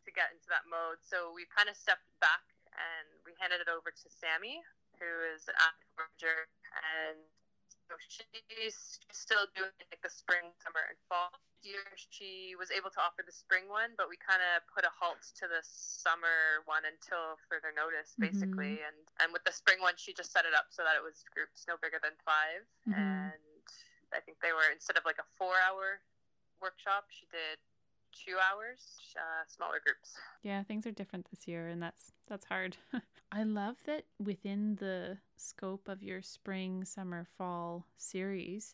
to 0.07 0.09
get 0.09 0.33
into 0.33 0.49
that 0.49 0.65
mode. 0.65 0.97
So 1.05 1.29
we 1.35 1.45
kind 1.51 1.69
of 1.69 1.77
stepped 1.77 2.07
back 2.23 2.41
and 2.73 3.07
we 3.27 3.35
handed 3.37 3.59
it 3.59 3.69
over 3.69 3.91
to 3.91 4.07
Sammy, 4.07 4.63
who 4.97 5.11
is 5.35 5.45
an 5.51 5.57
active 5.59 5.91
ranger, 5.99 6.47
and 6.73 7.19
so 7.89 7.97
she's 8.05 9.01
still 9.09 9.49
doing 9.57 9.73
like 9.89 10.01
the 10.05 10.13
spring, 10.13 10.53
summer, 10.61 10.85
and 10.85 10.97
fall. 11.09 11.33
Year 11.65 11.83
she 11.97 12.55
was 12.55 12.71
able 12.71 12.87
to 12.93 13.01
offer 13.03 13.19
the 13.25 13.35
spring 13.35 13.67
one, 13.67 13.97
but 13.99 14.07
we 14.07 14.15
kind 14.15 14.39
of 14.39 14.63
put 14.71 14.87
a 14.87 14.93
halt 14.95 15.19
to 15.41 15.49
the 15.49 15.59
summer 15.65 16.63
one 16.69 16.85
until 16.85 17.35
further 17.49 17.73
notice, 17.73 18.15
mm-hmm. 18.15 18.31
basically. 18.31 18.79
Mm-hmm. 18.79 18.87
And 18.93 18.99
and 19.25 19.27
with 19.33 19.43
the 19.43 19.51
spring 19.51 19.81
one, 19.81 19.97
she 19.97 20.13
just 20.13 20.31
set 20.31 20.47
it 20.47 20.53
up 20.53 20.71
so 20.71 20.85
that 20.85 20.95
it 20.95 21.03
was 21.03 21.25
groups 21.33 21.67
no 21.67 21.75
bigger 21.81 21.99
than 21.99 22.15
5 22.23 22.29
mm-hmm. 22.29 22.95
and 22.95 23.41
I 24.13 24.21
think 24.21 24.39
they 24.39 24.53
were 24.53 24.69
instead 24.71 24.95
of 24.95 25.03
like 25.03 25.19
a 25.19 25.27
four-hour 25.37 25.99
workshop, 26.61 27.09
she 27.09 27.27
did 27.27 27.59
two 28.13 28.37
hours, 28.39 28.79
uh, 29.15 29.43
smaller 29.47 29.81
groups. 29.83 30.15
Yeah, 30.43 30.63
things 30.63 30.85
are 30.85 30.91
different 30.91 31.27
this 31.29 31.47
year, 31.47 31.67
and 31.67 31.81
that's 31.81 32.11
that's 32.27 32.45
hard. 32.45 32.77
I 33.31 33.43
love 33.43 33.77
that 33.85 34.05
within 34.23 34.75
the 34.75 35.17
scope 35.37 35.87
of 35.87 36.01
your 36.01 36.21
spring, 36.21 36.83
summer, 36.83 37.25
fall 37.37 37.85
series, 37.97 38.73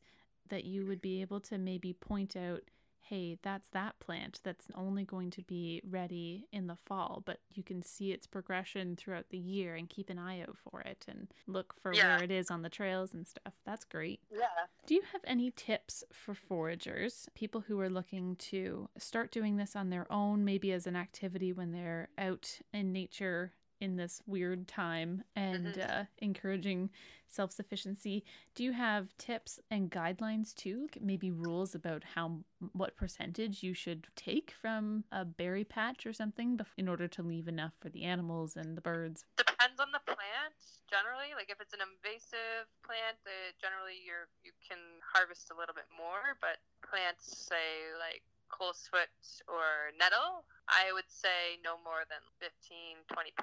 that 0.49 0.65
you 0.65 0.85
would 0.85 1.01
be 1.01 1.21
able 1.21 1.39
to 1.41 1.57
maybe 1.57 1.93
point 1.93 2.35
out 2.35 2.61
hey, 3.09 3.37
that's 3.43 3.69
that 3.69 3.99
plant 3.99 4.39
that's 4.43 4.65
only 4.73 5.03
going 5.03 5.29
to 5.29 5.43
be 5.43 5.79
ready 5.87 6.47
in 6.51 6.65
the 6.65 6.75
fall, 6.75 7.21
but 7.23 7.37
you 7.53 7.61
can 7.61 7.83
see 7.83 8.11
its 8.11 8.25
progression 8.25 8.95
throughout 8.95 9.29
the 9.29 9.37
year 9.37 9.75
and 9.75 9.89
keep 9.89 10.09
an 10.09 10.17
eye 10.17 10.41
out 10.41 10.57
for 10.57 10.81
it 10.81 11.05
and 11.07 11.27
look 11.45 11.75
for 11.79 11.93
yeah. 11.93 12.15
where 12.15 12.23
it 12.23 12.31
is 12.31 12.49
on 12.49 12.63
the 12.63 12.69
trails 12.69 13.13
and 13.13 13.27
stuff. 13.27 13.53
That's 13.63 13.85
great. 13.85 14.21
Yeah. 14.31 14.47
Do 14.87 14.95
you 14.95 15.03
have 15.13 15.21
any 15.25 15.51
tips 15.51 16.03
for 16.11 16.33
foragers, 16.33 17.27
people 17.35 17.61
who 17.61 17.79
are 17.79 17.89
looking 17.89 18.37
to 18.37 18.89
start 18.97 19.31
doing 19.31 19.57
this 19.57 19.75
on 19.75 19.91
their 19.91 20.11
own, 20.11 20.43
maybe 20.43 20.71
as 20.71 20.87
an 20.87 20.95
activity 20.95 21.53
when 21.53 21.71
they're 21.71 22.09
out 22.17 22.57
in 22.73 22.91
nature 22.91 23.53
in 23.81 23.95
this 23.95 24.21
weird 24.25 24.67
time 24.67 25.23
and 25.35 25.67
mm-hmm. 25.67 26.01
uh, 26.01 26.03
encouraging 26.19 26.89
self 27.27 27.51
sufficiency. 27.51 28.23
Do 28.55 28.63
you 28.63 28.71
have 28.71 29.15
tips 29.17 29.59
and 29.69 29.91
guidelines 29.91 30.53
too? 30.55 30.88
Maybe 31.01 31.31
rules 31.31 31.75
about 31.75 32.03
how 32.15 32.39
what 32.73 32.95
percentage 32.95 33.61
you 33.61 33.73
should 33.73 34.07
take 34.15 34.51
from 34.51 35.03
a 35.11 35.25
berry 35.25 35.63
patch 35.63 36.05
or 36.05 36.13
something 36.13 36.59
in 36.77 36.88
order 36.88 37.07
to 37.09 37.21
leave 37.21 37.47
enough 37.47 37.73
for 37.79 37.89
the 37.89 38.03
animals 38.03 38.55
and 38.55 38.77
the 38.77 38.81
birds? 38.81 39.25
Depends 39.38 39.79
on 39.79 39.91
the 39.91 39.99
plant. 40.05 40.55
Generally, 40.89 41.35
like 41.35 41.49
if 41.49 41.59
it's 41.59 41.73
an 41.73 41.81
invasive 41.81 42.69
plant, 42.85 43.17
uh, 43.25 43.51
generally 43.59 43.99
you're 44.05 44.29
you 44.43 44.51
can 44.61 44.79
harvest 45.01 45.51
a 45.51 45.57
little 45.57 45.75
bit 45.75 45.89
more. 45.91 46.38
But 46.39 46.61
plants, 46.85 47.49
say 47.49 47.91
like 47.99 48.23
coltsfoot 48.47 49.11
or 49.49 49.91
nettle, 49.97 50.45
I 50.65 50.89
would 50.93 51.08
say 51.08 51.62
no 51.62 51.78
more 51.86 52.10
than 52.10 52.21
15 52.41 53.06
20% 53.06 53.38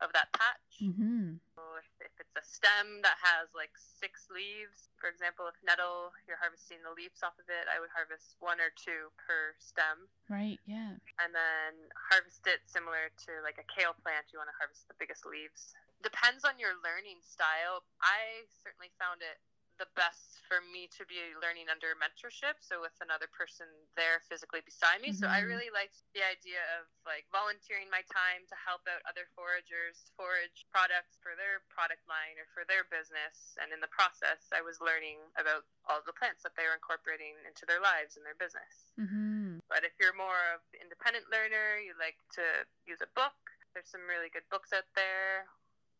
of 0.00 0.08
that 0.16 0.32
patch. 0.32 0.80
Mm-hmm. 0.80 1.36
So 1.54 1.62
if, 1.76 1.88
if, 2.00 2.14
it's 2.16 2.36
a 2.38 2.44
stem 2.44 3.04
that 3.04 3.20
has 3.20 3.52
like 3.52 3.72
six 3.76 4.30
leaves, 4.32 4.88
for 4.96 5.12
example, 5.12 5.44
if 5.50 5.56
nettle, 5.60 6.16
you're 6.24 6.40
harvesting 6.40 6.80
the 6.80 6.94
leaves 6.96 7.20
off 7.20 7.36
of 7.36 7.46
it, 7.52 7.68
I 7.68 7.78
would 7.78 7.92
harvest 7.92 8.40
one 8.40 8.58
or 8.58 8.72
two 8.72 9.12
per 9.20 9.52
stem. 9.60 10.08
Right, 10.32 10.58
yeah. 10.64 10.96
And 11.20 11.30
then 11.36 11.92
harvest 11.94 12.48
it 12.48 12.64
similar 12.64 13.12
to 13.28 13.44
like 13.44 13.60
a 13.60 13.66
kale 13.68 13.92
plant, 14.00 14.32
you 14.32 14.40
want 14.40 14.48
to 14.48 14.56
harvest 14.56 14.88
the 14.88 14.96
biggest 14.96 15.28
leaves. 15.28 15.76
Depends 16.00 16.46
on 16.46 16.56
your 16.56 16.78
learning 16.80 17.20
style. 17.26 17.82
I 18.00 18.46
certainly 18.62 18.94
found 18.96 19.20
it 19.20 19.42
the 19.78 19.88
best 19.94 20.38
for 20.48 20.64
me 20.72 20.88
to 20.88 21.04
be 21.04 21.20
learning 21.38 21.68
under 21.68 21.92
mentorship 22.00 22.56
so 22.58 22.80
with 22.80 22.96
another 23.04 23.28
person 23.28 23.68
there 24.00 24.24
physically 24.26 24.64
beside 24.64 24.98
me 25.04 25.12
mm-hmm. 25.12 25.20
so 25.20 25.28
i 25.28 25.44
mm-hmm. 25.44 25.52
really 25.52 25.70
liked 25.70 26.02
the 26.16 26.24
idea 26.24 26.58
of 26.80 26.88
like 27.04 27.28
volunteering 27.28 27.86
my 27.92 28.00
time 28.08 28.42
to 28.48 28.56
help 28.56 28.80
out 28.88 29.04
other 29.04 29.28
foragers 29.36 30.08
forage 30.16 30.64
products 30.72 31.20
for 31.20 31.36
their 31.36 31.60
product 31.68 32.00
line 32.08 32.34
or 32.40 32.48
for 32.50 32.64
their 32.64 32.88
business 32.88 33.54
and 33.60 33.70
in 33.70 33.78
the 33.78 33.92
process 33.92 34.48
i 34.56 34.64
was 34.64 34.80
learning 34.80 35.20
about 35.36 35.68
all 35.86 36.00
the 36.08 36.16
plants 36.16 36.40
that 36.40 36.56
they 36.56 36.64
were 36.64 36.74
incorporating 36.74 37.36
into 37.44 37.68
their 37.68 37.84
lives 37.84 38.16
and 38.16 38.24
their 38.24 38.38
business 38.40 38.90
mm-hmm. 38.96 39.60
but 39.68 39.84
if 39.84 39.92
you're 40.00 40.16
more 40.16 40.56
of 40.56 40.64
an 40.72 40.80
independent 40.80 41.28
learner 41.28 41.76
you 41.76 41.92
like 42.00 42.18
to 42.32 42.64
use 42.88 43.04
a 43.04 43.10
book 43.12 43.36
there's 43.76 43.92
some 43.92 44.08
really 44.08 44.32
good 44.32 44.48
books 44.48 44.72
out 44.72 44.88
there 44.96 45.44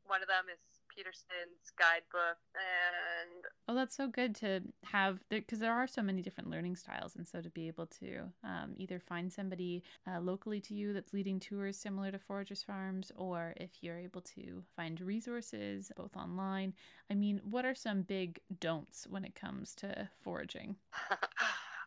one 0.09 0.25
of 0.25 0.29
them 0.33 0.49
is 0.49 0.78
Peterson's 0.99 1.71
guidebook 1.79 2.39
and 2.57 3.45
oh 3.69 3.75
that's 3.75 3.97
so 3.97 4.09
good 4.09 4.35
to 4.35 4.61
have 4.83 5.23
because 5.29 5.61
there 5.61 5.73
are 5.73 5.87
so 5.87 6.03
many 6.03 6.23
different 6.23 6.51
learning 6.51 6.75
styles 6.75 7.15
and 7.15 7.25
so 7.25 7.41
to 7.41 7.49
be 7.51 7.69
able 7.69 7.87
to 7.87 8.23
um, 8.43 8.75
either 8.77 8.99
find 8.99 9.33
somebody 9.33 9.85
uh, 10.09 10.19
locally 10.19 10.61
to 10.61 10.75
you 10.75 10.93
that's 10.93 11.13
leading 11.13 11.39
tours 11.39 11.77
similar 11.77 12.11
to 12.11 12.19
foragers 12.19 12.65
farms 12.65 13.13
or 13.15 13.55
if 13.59 13.71
you're 13.81 13.99
able 13.99 14.23
to 14.23 14.65
find 14.75 15.01
resources 15.01 15.93
both 15.97 16.17
online. 16.17 16.75
I 17.09 17.15
mean 17.15 17.41
what 17.45 17.65
are 17.65 17.77
some 17.77 18.03
big 18.03 18.41
don'ts 18.59 19.07
when 19.09 19.25
it 19.25 19.37
comes 19.37 19.77
to 19.77 20.09
foraging? 20.25 20.75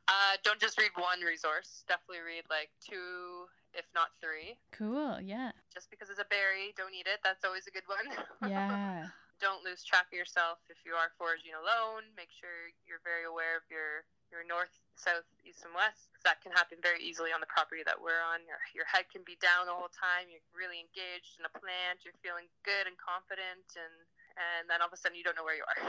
Uh, 0.08 0.36
don't 0.44 0.60
just 0.60 0.78
read 0.78 0.92
one 0.96 1.22
resource. 1.22 1.86
Definitely 1.88 2.26
read 2.26 2.44
like 2.50 2.70
two 2.84 3.46
if 3.74 3.88
not 3.96 4.12
three. 4.20 4.60
Cool, 4.72 5.20
yeah. 5.22 5.52
Just 5.74 5.90
because 5.90 6.10
it's 6.10 6.20
a 6.22 6.28
berry, 6.28 6.76
don't 6.76 6.94
eat 6.94 7.08
it. 7.08 7.24
That's 7.24 7.44
always 7.44 7.68
a 7.68 7.74
good 7.74 7.88
one. 7.88 8.08
Yeah. 8.52 9.08
don't 9.40 9.66
lose 9.66 9.82
track 9.82 10.10
of 10.12 10.18
yourself 10.18 10.62
if 10.70 10.78
you 10.86 10.94
are 10.94 11.10
foraging 11.18 11.58
alone. 11.58 12.10
Make 12.14 12.30
sure 12.30 12.70
you're 12.86 13.02
very 13.02 13.26
aware 13.26 13.58
of 13.58 13.66
your 13.70 14.06
your 14.32 14.48
north, 14.48 14.72
south, 14.96 15.28
east, 15.44 15.68
and 15.68 15.76
west. 15.76 16.08
That 16.24 16.40
can 16.40 16.56
happen 16.56 16.80
very 16.80 17.04
easily 17.04 17.36
on 17.36 17.44
the 17.44 17.52
property 17.52 17.84
that 17.84 18.00
we're 18.00 18.24
on. 18.24 18.40
Your, 18.48 18.58
your 18.72 18.88
head 18.88 19.12
can 19.12 19.28
be 19.28 19.36
down 19.44 19.68
the 19.68 19.76
whole 19.76 19.92
time. 19.92 20.32
You're 20.32 20.44
really 20.56 20.80
engaged 20.80 21.36
in 21.36 21.44
a 21.44 21.52
plant. 21.52 22.08
You're 22.08 22.16
feeling 22.24 22.48
good 22.64 22.88
and 22.88 22.96
confident, 22.96 23.68
and 23.76 23.96
and 24.40 24.72
then 24.72 24.80
all 24.80 24.88
of 24.88 24.96
a 24.96 25.00
sudden 25.00 25.20
you 25.20 25.28
don't 25.28 25.36
know 25.36 25.44
where 25.44 25.60
you 25.60 25.68
are. 25.68 25.80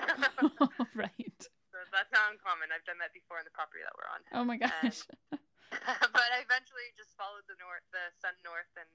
right. 1.07 1.41
So 1.73 1.79
that's 1.89 2.11
not 2.13 2.35
uncommon. 2.35 2.69
I've 2.75 2.85
done 2.85 2.99
that 3.01 3.15
before 3.17 3.39
in 3.41 3.47
the 3.47 3.55
property 3.55 3.81
that 3.87 3.95
we're 3.97 4.11
on. 4.11 4.21
Oh 4.35 4.45
my 4.45 4.59
gosh. 4.59 5.07
And, 5.31 5.41
but 6.17 6.29
I 6.33 6.45
eventually 6.45 6.93
just 6.95 7.17
followed 7.17 7.45
the 7.49 7.57
north, 7.59 7.85
the 7.91 8.13
sun 8.21 8.37
north, 8.45 8.71
and 8.77 8.89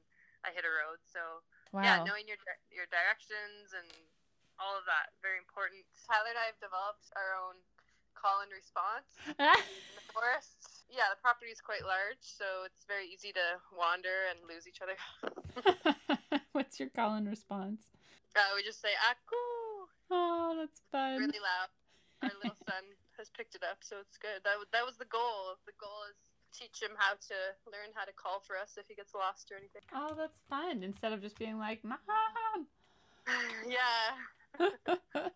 I 0.46 0.54
hit 0.54 0.64
a 0.64 0.72
road. 0.72 1.02
So 1.10 1.42
wow. 1.74 1.82
yeah, 1.82 1.98
knowing 2.06 2.30
your 2.30 2.38
your 2.70 2.86
directions 2.90 3.74
and 3.74 3.90
all 4.58 4.78
of 4.78 4.86
that 4.90 5.14
very 5.22 5.38
important. 5.38 5.86
Tyler 6.06 6.34
and 6.34 6.40
I 6.42 6.50
have 6.50 6.60
developed 6.62 7.10
our 7.14 7.38
own 7.38 7.58
call 8.18 8.42
and 8.42 8.50
response 8.50 9.10
in 9.30 9.94
the 9.94 10.06
forest. 10.10 10.86
Yeah, 10.90 11.14
the 11.14 11.20
property 11.22 11.54
is 11.54 11.62
quite 11.62 11.86
large, 11.86 12.22
so 12.22 12.66
it's 12.66 12.88
very 12.90 13.06
easy 13.06 13.30
to 13.38 13.62
wander 13.70 14.32
and 14.34 14.42
lose 14.50 14.66
each 14.66 14.82
other. 14.82 14.98
What's 16.58 16.82
your 16.82 16.90
call 16.90 17.14
and 17.14 17.30
response? 17.30 17.94
Uh, 18.34 18.54
we 18.58 18.66
just 18.66 18.82
say 18.82 18.94
"aku." 19.06 19.46
Oh, 20.10 20.56
that's 20.58 20.82
fun. 20.90 21.22
Really 21.22 21.42
loud. 21.42 21.70
Our 22.26 22.34
little 22.42 22.58
son 22.66 22.82
has 23.22 23.30
picked 23.30 23.54
it 23.54 23.62
up, 23.62 23.86
so 23.86 24.02
it's 24.02 24.18
good. 24.18 24.42
That 24.42 24.58
that 24.74 24.86
was 24.86 24.98
the 24.98 25.10
goal. 25.10 25.60
The 25.70 25.78
goal 25.78 26.08
is 26.10 26.18
teach 26.58 26.82
him 26.82 26.98
how 26.98 27.14
to 27.14 27.38
learn 27.70 27.94
how 27.94 28.02
to 28.04 28.14
call 28.18 28.42
for 28.42 28.58
us 28.58 28.82
if 28.82 28.90
he 28.90 28.98
gets 28.98 29.14
lost 29.14 29.54
or 29.54 29.62
anything. 29.62 29.86
Oh, 29.94 30.18
that's 30.18 30.42
fun. 30.50 30.82
Instead 30.82 31.14
of 31.14 31.22
just 31.22 31.38
being 31.38 31.62
like, 31.62 31.86
Mom. 31.86 32.02
yeah. 33.70 34.18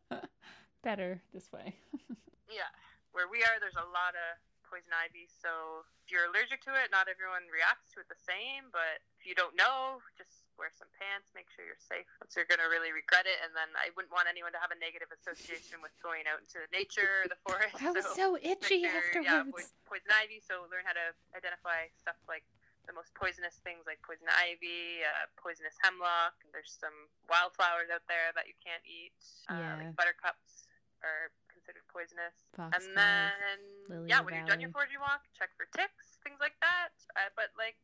Better 0.84 1.22
this 1.34 1.54
way. 1.54 1.78
yeah. 2.50 2.74
Where 3.14 3.30
we 3.30 3.46
are, 3.46 3.62
there's 3.62 3.78
a 3.78 3.86
lot 3.94 4.18
of 4.18 4.42
poison 4.66 4.90
ivy. 4.90 5.30
So 5.30 5.86
if 6.02 6.10
you're 6.10 6.26
allergic 6.26 6.66
to 6.66 6.74
it, 6.74 6.90
not 6.90 7.06
everyone 7.06 7.46
reacts 7.54 7.94
to 7.94 8.02
it 8.02 8.10
the 8.10 8.18
same. 8.18 8.74
But 8.74 9.06
if 9.22 9.30
you 9.30 9.38
don't 9.38 9.54
know, 9.54 10.02
just 10.18 10.50
wear 10.60 10.72
some 10.76 10.92
pants, 10.98 11.32
make 11.36 11.48
sure 11.52 11.64
you're 11.64 11.80
safe. 11.80 12.08
So 12.28 12.40
you're 12.42 12.50
going 12.50 12.64
to 12.64 12.72
really 12.72 12.92
regret 12.92 13.28
it. 13.28 13.40
And 13.44 13.52
then 13.52 13.72
I 13.76 13.92
wouldn't 13.94 14.14
want 14.14 14.32
anyone 14.32 14.52
to 14.56 14.62
have 14.62 14.72
a 14.72 14.80
negative 14.80 15.12
association 15.12 15.80
with 15.84 15.92
going 16.00 16.28
out 16.28 16.42
into 16.44 16.64
nature 16.72 17.26
or 17.26 17.28
the 17.28 17.40
forest. 17.44 17.80
I 17.80 17.92
was 17.92 18.08
so, 18.16 18.36
so 18.36 18.42
itchy 18.42 18.86
sure, 18.86 18.92
afterwards. 18.92 19.72
Yeah, 19.72 19.88
poison 19.88 20.12
ivy. 20.12 20.40
So 20.44 20.68
learn 20.68 20.88
how 20.88 20.96
to 20.96 21.12
identify 21.36 21.92
stuff 22.00 22.20
like 22.26 22.44
the 22.90 22.94
most 22.98 23.14
poisonous 23.14 23.62
things 23.62 23.86
like 23.86 24.02
poison 24.02 24.26
ivy, 24.28 25.06
uh, 25.06 25.30
poisonous 25.38 25.78
hemlock. 25.82 26.34
There's 26.50 26.74
some 26.74 26.96
wildflowers 27.30 27.94
out 27.94 28.06
there 28.10 28.34
that 28.34 28.50
you 28.50 28.58
can't 28.58 28.82
eat, 28.84 29.18
uh, 29.48 29.58
yeah. 29.58 29.78
like 29.78 29.94
buttercups 29.94 30.66
are 31.06 31.30
considered 31.50 31.86
poisonous. 31.90 32.34
Fox 32.58 32.74
and 32.74 32.98
then, 32.98 34.10
yeah, 34.10 34.22
when 34.22 34.34
you're 34.34 34.50
done 34.50 34.62
your 34.62 34.74
foraging 34.74 35.02
walk, 35.02 35.22
check 35.38 35.54
for 35.58 35.70
ticks, 35.78 36.18
things 36.26 36.42
like 36.42 36.58
that. 36.62 36.94
Uh, 37.14 37.30
but 37.38 37.54
like 37.54 37.78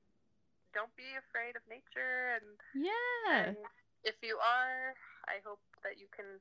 don't 0.73 0.93
be 0.95 1.15
afraid 1.15 1.56
of 1.56 1.63
nature 1.69 2.38
and 2.39 2.58
yeah 2.75 3.53
and 3.53 3.58
if 4.03 4.15
you 4.23 4.38
are 4.39 4.95
i 5.27 5.39
hope 5.43 5.62
that 5.84 5.99
you 5.99 6.08
can 6.12 6.39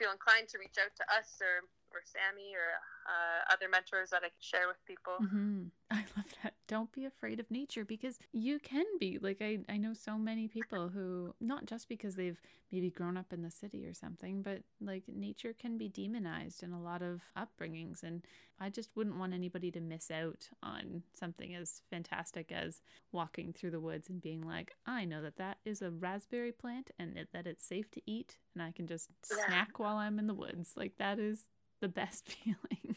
feel 0.00 0.12
inclined 0.12 0.48
to 0.48 0.56
reach 0.56 0.80
out 0.80 0.92
to 0.96 1.04
us 1.12 1.36
or 1.44 1.68
or 1.92 2.00
Sammy 2.06 2.54
or 2.54 2.78
uh, 3.06 3.52
other 3.52 3.68
mentors 3.68 4.10
that 4.10 4.22
I 4.22 4.30
can 4.30 4.42
share 4.42 4.66
with 4.70 4.78
people. 4.86 5.18
Mm-hmm. 5.20 5.74
I 5.90 6.04
love 6.16 6.30
that. 6.42 6.49
Don't 6.70 6.92
be 6.92 7.04
afraid 7.04 7.40
of 7.40 7.50
nature 7.50 7.84
because 7.84 8.16
you 8.32 8.60
can 8.60 8.84
be. 9.00 9.18
Like, 9.20 9.38
I, 9.40 9.58
I 9.68 9.76
know 9.76 9.92
so 9.92 10.16
many 10.16 10.46
people 10.46 10.88
who, 10.88 11.34
not 11.40 11.66
just 11.66 11.88
because 11.88 12.14
they've 12.14 12.40
maybe 12.70 12.90
grown 12.90 13.16
up 13.16 13.32
in 13.32 13.42
the 13.42 13.50
city 13.50 13.84
or 13.86 13.92
something, 13.92 14.40
but 14.40 14.62
like 14.80 15.02
nature 15.12 15.52
can 15.52 15.78
be 15.78 15.88
demonized 15.88 16.62
in 16.62 16.70
a 16.70 16.80
lot 16.80 17.02
of 17.02 17.22
upbringings. 17.36 18.04
And 18.04 18.24
I 18.60 18.70
just 18.70 18.90
wouldn't 18.94 19.18
want 19.18 19.34
anybody 19.34 19.72
to 19.72 19.80
miss 19.80 20.12
out 20.12 20.48
on 20.62 21.02
something 21.12 21.56
as 21.56 21.82
fantastic 21.90 22.52
as 22.52 22.82
walking 23.10 23.52
through 23.52 23.72
the 23.72 23.80
woods 23.80 24.08
and 24.08 24.22
being 24.22 24.46
like, 24.46 24.76
I 24.86 25.06
know 25.06 25.22
that 25.22 25.38
that 25.38 25.58
is 25.64 25.82
a 25.82 25.90
raspberry 25.90 26.52
plant 26.52 26.92
and 27.00 27.18
it, 27.18 27.30
that 27.32 27.48
it's 27.48 27.64
safe 27.64 27.90
to 27.90 28.02
eat 28.06 28.36
and 28.54 28.62
I 28.62 28.70
can 28.70 28.86
just 28.86 29.10
yeah. 29.28 29.44
snack 29.46 29.80
while 29.80 29.96
I'm 29.96 30.20
in 30.20 30.28
the 30.28 30.34
woods. 30.34 30.74
Like, 30.76 30.92
that 30.98 31.18
is 31.18 31.46
the 31.80 31.88
best 31.88 32.28
feeling. 32.44 32.94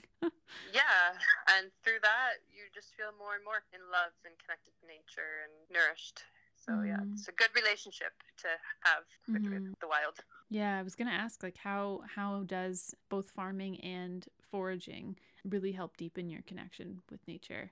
Yeah, 0.73 1.17
and 1.57 1.71
through 1.83 2.01
that, 2.01 2.41
you 2.51 2.69
just 2.73 2.93
feel 2.95 3.11
more 3.17 3.35
and 3.35 3.43
more 3.43 3.63
in 3.73 3.81
love 3.91 4.13
and 4.25 4.33
connected 4.39 4.73
to 4.81 4.83
nature 4.87 5.47
and 5.47 5.53
nourished. 5.71 6.23
So 6.55 6.73
mm-hmm. 6.73 6.87
yeah, 6.87 7.13
it's 7.13 7.27
a 7.27 7.35
good 7.35 7.51
relationship 7.55 8.13
to 8.43 8.47
have 8.83 9.03
with 9.27 9.43
mm-hmm. 9.43 9.73
the 9.81 9.87
wild. 9.87 10.19
Yeah, 10.49 10.79
I 10.79 10.83
was 10.83 10.95
gonna 10.95 11.11
ask 11.11 11.43
like 11.43 11.57
how 11.57 12.01
how 12.15 12.43
does 12.45 12.95
both 13.09 13.29
farming 13.31 13.79
and 13.81 14.25
foraging 14.51 15.17
really 15.43 15.71
help 15.71 15.97
deepen 15.97 16.29
your 16.29 16.41
connection 16.43 17.01
with 17.09 17.19
nature? 17.27 17.71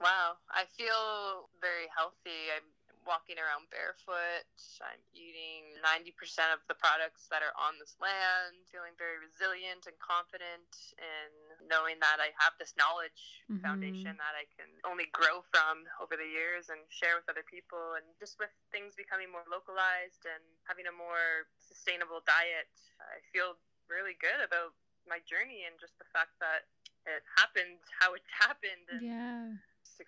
Wow, 0.00 0.38
I 0.50 0.64
feel 0.76 1.48
very 1.60 1.88
healthy. 1.96 2.54
I'm 2.54 2.62
walking 3.08 3.40
around 3.40 3.72
barefoot. 3.72 4.44
I'm 4.84 5.00
eating 5.16 5.72
90% 5.80 6.12
of 6.52 6.60
the 6.68 6.76
products 6.76 7.24
that 7.32 7.40
are 7.40 7.56
on 7.56 7.80
this 7.80 7.96
land, 7.96 8.60
feeling 8.68 8.92
very 9.00 9.16
resilient 9.16 9.88
and 9.88 9.96
confident 9.96 10.68
in 11.00 11.32
knowing 11.64 11.96
that 12.04 12.20
I 12.20 12.36
have 12.36 12.52
this 12.60 12.76
knowledge 12.76 13.40
mm-hmm. 13.48 13.64
foundation 13.64 14.12
that 14.20 14.36
I 14.36 14.44
can 14.52 14.68
only 14.84 15.08
grow 15.16 15.40
from 15.48 15.88
over 15.98 16.20
the 16.20 16.28
years 16.28 16.68
and 16.68 16.84
share 16.92 17.16
with 17.16 17.32
other 17.32 17.42
people. 17.48 17.96
And 17.96 18.04
just 18.20 18.36
with 18.36 18.52
things 18.68 18.92
becoming 18.92 19.32
more 19.32 19.48
localized 19.48 20.28
and 20.28 20.44
having 20.68 20.84
a 20.84 20.92
more 20.92 21.48
sustainable 21.56 22.20
diet, 22.28 22.68
I 23.00 23.24
feel 23.32 23.56
really 23.88 24.20
good 24.20 24.44
about 24.44 24.76
my 25.08 25.24
journey 25.24 25.64
and 25.64 25.80
just 25.80 25.96
the 25.96 26.08
fact 26.12 26.36
that 26.44 26.68
it 27.08 27.24
happened 27.40 27.80
how 27.96 28.12
it 28.12 28.22
happened. 28.44 28.84
And 28.92 29.00
yeah 29.00 29.48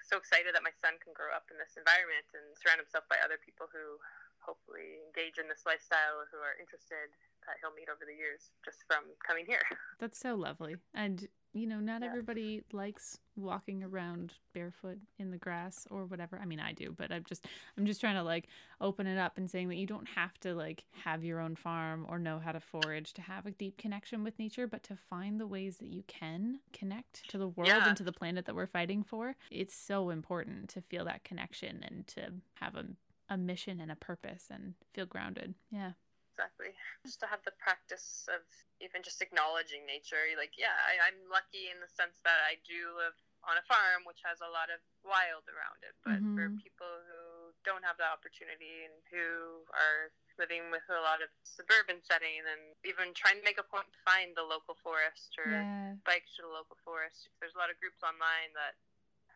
so 0.06 0.18
excited 0.18 0.54
that 0.54 0.62
my 0.62 0.74
son 0.78 0.94
can 1.02 1.10
grow 1.10 1.34
up 1.34 1.50
in 1.50 1.58
this 1.58 1.74
environment 1.74 2.26
and 2.30 2.54
surround 2.54 2.78
himself 2.78 3.06
by 3.10 3.18
other 3.18 3.38
people 3.42 3.66
who 3.66 3.98
hopefully 4.38 5.02
engage 5.04 5.36
in 5.36 5.50
this 5.50 5.66
lifestyle 5.66 6.24
who 6.30 6.38
are 6.40 6.56
interested 6.56 7.12
that 7.44 7.58
he'll 7.60 7.74
meet 7.74 7.90
over 7.90 8.06
the 8.06 8.14
years 8.14 8.54
just 8.64 8.86
from 8.86 9.04
coming 9.24 9.44
here. 9.44 9.64
That's 10.00 10.18
so 10.18 10.34
lovely. 10.34 10.78
And 10.94 11.28
you 11.52 11.66
know, 11.66 11.80
not 11.80 12.02
yeah. 12.02 12.08
everybody 12.08 12.62
likes 12.72 13.18
walking 13.36 13.82
around 13.82 14.34
barefoot 14.54 14.98
in 15.18 15.30
the 15.30 15.36
grass 15.36 15.86
or 15.90 16.04
whatever. 16.04 16.38
I 16.40 16.44
mean, 16.44 16.60
I 16.60 16.72
do, 16.72 16.94
but 16.96 17.10
I'm 17.10 17.24
just 17.24 17.46
I'm 17.76 17.86
just 17.86 18.00
trying 18.00 18.14
to 18.14 18.22
like 18.22 18.48
open 18.80 19.06
it 19.06 19.18
up 19.18 19.36
and 19.36 19.50
saying 19.50 19.68
that 19.68 19.76
you 19.76 19.86
don't 19.86 20.08
have 20.08 20.38
to 20.40 20.54
like 20.54 20.84
have 21.04 21.24
your 21.24 21.40
own 21.40 21.56
farm 21.56 22.06
or 22.08 22.18
know 22.18 22.38
how 22.38 22.52
to 22.52 22.60
forage 22.60 23.12
to 23.14 23.22
have 23.22 23.46
a 23.46 23.50
deep 23.50 23.76
connection 23.78 24.22
with 24.22 24.38
nature, 24.38 24.66
but 24.66 24.82
to 24.84 24.96
find 24.96 25.40
the 25.40 25.46
ways 25.46 25.78
that 25.78 25.88
you 25.88 26.04
can 26.06 26.60
connect 26.72 27.28
to 27.30 27.38
the 27.38 27.48
world 27.48 27.68
yeah. 27.68 27.88
and 27.88 27.96
to 27.96 28.04
the 28.04 28.12
planet 28.12 28.46
that 28.46 28.54
we're 28.54 28.66
fighting 28.66 29.02
for. 29.02 29.34
It's 29.50 29.74
so 29.74 30.10
important 30.10 30.68
to 30.70 30.80
feel 30.82 31.04
that 31.06 31.24
connection 31.24 31.84
and 31.86 32.06
to 32.08 32.32
have 32.54 32.76
a 32.76 32.84
a 33.32 33.36
mission 33.36 33.78
and 33.80 33.92
a 33.92 33.96
purpose 33.96 34.46
and 34.50 34.74
feel 34.92 35.06
grounded. 35.06 35.54
Yeah 35.70 35.92
exactly. 36.40 36.72
Just 37.04 37.20
to 37.20 37.28
have 37.28 37.44
the 37.44 37.52
practice 37.60 38.24
of 38.32 38.40
even 38.80 39.04
just 39.04 39.20
acknowledging 39.20 39.84
nature. 39.84 40.32
Like, 40.40 40.56
yeah, 40.56 40.72
I, 40.88 41.12
am 41.12 41.28
lucky 41.28 41.68
in 41.68 41.76
the 41.84 41.92
sense 41.92 42.16
that 42.24 42.40
I 42.48 42.56
do 42.64 42.96
live 42.96 43.12
on 43.44 43.60
a 43.60 43.64
farm, 43.68 44.08
which 44.08 44.24
has 44.24 44.40
a 44.40 44.48
lot 44.48 44.72
of 44.72 44.80
wild 45.04 45.44
around 45.52 45.84
it. 45.84 45.92
But 46.00 46.24
mm-hmm. 46.24 46.32
for 46.32 46.48
people 46.56 46.88
who 47.04 47.52
don't 47.68 47.84
have 47.84 48.00
the 48.00 48.08
opportunity 48.08 48.88
and 48.88 48.96
who 49.12 49.68
are 49.76 50.08
living 50.40 50.72
with 50.72 50.84
a 50.88 51.04
lot 51.04 51.20
of 51.20 51.28
suburban 51.44 52.00
setting 52.00 52.40
and 52.40 52.72
even 52.88 53.12
trying 53.12 53.36
to 53.36 53.44
make 53.44 53.60
a 53.60 53.68
point 53.68 53.92
to 53.92 54.00
find 54.00 54.32
the 54.32 54.44
local 54.44 54.80
forest 54.80 55.36
or 55.36 55.52
yeah. 55.52 55.92
bike 56.08 56.24
to 56.32 56.40
the 56.40 56.48
local 56.48 56.80
forest. 56.80 57.28
There's 57.36 57.52
a 57.52 57.60
lot 57.60 57.68
of 57.68 57.76
groups 57.76 58.00
online 58.00 58.56
that 58.56 58.80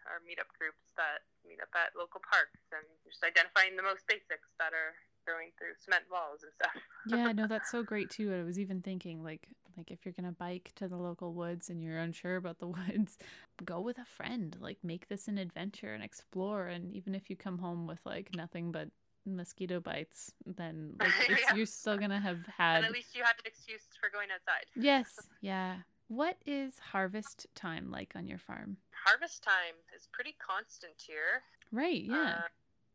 are 0.08 0.24
meetup 0.24 0.48
groups 0.56 0.88
that 0.96 1.24
meet 1.44 1.60
up 1.60 1.72
at 1.76 1.92
local 1.96 2.24
parks 2.24 2.64
and 2.72 2.84
just 3.04 3.20
identifying 3.24 3.76
the 3.76 3.84
most 3.84 4.04
basics 4.08 4.52
that 4.56 4.72
are 4.72 4.96
going 5.26 5.50
through 5.58 5.74
cement 5.78 6.04
walls 6.10 6.42
and 6.42 6.52
stuff. 6.54 6.82
yeah, 7.06 7.32
no, 7.32 7.46
that's 7.46 7.70
so 7.70 7.82
great 7.82 8.10
too. 8.10 8.34
I 8.34 8.42
was 8.42 8.58
even 8.58 8.80
thinking 8.82 9.22
like 9.22 9.48
like 9.76 9.90
if 9.90 10.04
you're 10.04 10.12
gonna 10.12 10.32
bike 10.32 10.72
to 10.76 10.88
the 10.88 10.96
local 10.96 11.34
woods 11.34 11.70
and 11.70 11.82
you're 11.82 11.98
unsure 11.98 12.36
about 12.36 12.58
the 12.58 12.66
woods, 12.68 13.18
go 13.64 13.80
with 13.80 13.98
a 13.98 14.04
friend. 14.04 14.56
Like 14.60 14.78
make 14.82 15.08
this 15.08 15.28
an 15.28 15.38
adventure 15.38 15.92
and 15.92 16.02
explore. 16.02 16.66
And 16.66 16.92
even 16.92 17.14
if 17.14 17.30
you 17.30 17.36
come 17.36 17.58
home 17.58 17.86
with 17.86 18.00
like 18.04 18.30
nothing 18.34 18.72
but 18.72 18.88
mosquito 19.26 19.80
bites, 19.80 20.32
then 20.46 20.94
like 21.00 21.10
yeah. 21.28 21.54
you're 21.54 21.66
still 21.66 21.98
gonna 21.98 22.20
have 22.20 22.46
had. 22.46 22.78
And 22.78 22.86
at 22.86 22.92
least 22.92 23.14
you 23.16 23.22
had 23.22 23.36
an 23.38 23.46
excuse 23.46 23.82
for 24.00 24.10
going 24.10 24.28
outside. 24.32 24.66
Yes, 24.76 25.08
yeah. 25.40 25.76
What 26.08 26.36
is 26.44 26.78
harvest 26.78 27.46
time 27.54 27.90
like 27.90 28.12
on 28.14 28.26
your 28.26 28.38
farm? 28.38 28.76
Harvest 29.06 29.42
time 29.42 29.74
is 29.96 30.08
pretty 30.12 30.36
constant 30.38 30.94
here. 30.98 31.42
Right. 31.72 32.04
Yeah. 32.04 32.42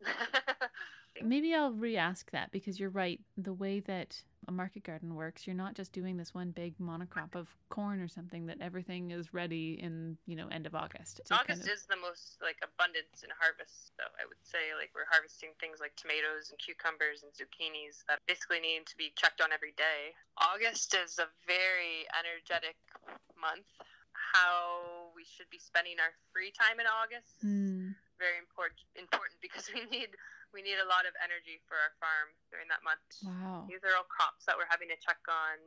Uh, 0.05 0.67
Maybe 1.21 1.53
I'll 1.53 1.71
re 1.71 1.97
ask 1.97 2.31
that 2.31 2.51
because 2.51 2.79
you're 2.79 2.89
right. 2.89 3.19
The 3.37 3.53
way 3.53 3.81
that 3.81 4.21
a 4.47 4.51
market 4.51 4.83
garden 4.83 5.15
works, 5.15 5.45
you're 5.45 5.55
not 5.55 5.75
just 5.75 5.91
doing 5.91 6.15
this 6.15 6.33
one 6.33 6.51
big 6.51 6.73
monocrop 6.79 7.35
of 7.35 7.51
corn 7.67 7.99
or 7.99 8.07
something 8.07 8.47
that 8.47 8.57
everything 8.61 9.11
is 9.11 9.33
ready 9.33 9.77
in, 9.81 10.17
you 10.25 10.35
know, 10.35 10.47
end 10.47 10.65
of 10.65 10.73
August. 10.75 11.21
August 11.29 11.47
kind 11.47 11.61
of... 11.61 11.67
is 11.67 11.85
the 11.85 11.99
most 11.99 12.39
like 12.41 12.57
abundance 12.63 13.21
in 13.21 13.29
harvest. 13.35 13.91
So 13.99 14.07
I 14.15 14.23
would 14.25 14.39
say 14.41 14.73
like 14.79 14.89
we're 14.95 15.09
harvesting 15.11 15.53
things 15.59 15.83
like 15.83 15.93
tomatoes 15.99 16.49
and 16.49 16.57
cucumbers 16.57 17.21
and 17.21 17.29
zucchinis 17.35 18.01
that 18.07 18.23
basically 18.25 18.63
need 18.63 18.87
to 18.87 18.95
be 18.95 19.11
checked 19.13 19.41
on 19.43 19.51
every 19.51 19.75
day. 19.75 20.15
August 20.39 20.95
is 20.95 21.19
a 21.19 21.27
very 21.45 22.07
energetic 22.15 22.79
month. 23.35 23.67
How 24.15 25.11
we 25.15 25.23
should 25.23 25.49
be 25.49 25.59
spending 25.59 25.99
our 25.99 26.11
free 26.33 26.51
time 26.55 26.79
in 26.79 26.87
August. 26.87 27.37
Mm. 27.43 27.93
Very 28.17 28.39
important 28.39 28.81
important 28.95 29.39
because 29.39 29.69
we 29.73 29.85
need 29.89 30.11
we 30.53 30.65
need 30.65 30.81
a 30.81 30.87
lot 30.89 31.05
of 31.05 31.13
energy 31.21 31.61
for 31.69 31.77
our 31.77 31.93
farm 32.01 32.33
during 32.49 32.65
that 32.73 32.81
month. 32.81 33.05
Wow. 33.21 33.69
These 33.69 33.85
are 33.85 33.93
all 33.93 34.07
crops 34.09 34.49
that 34.49 34.57
we're 34.57 34.69
having 34.69 34.89
to 34.89 34.97
check 34.97 35.21
on 35.29 35.57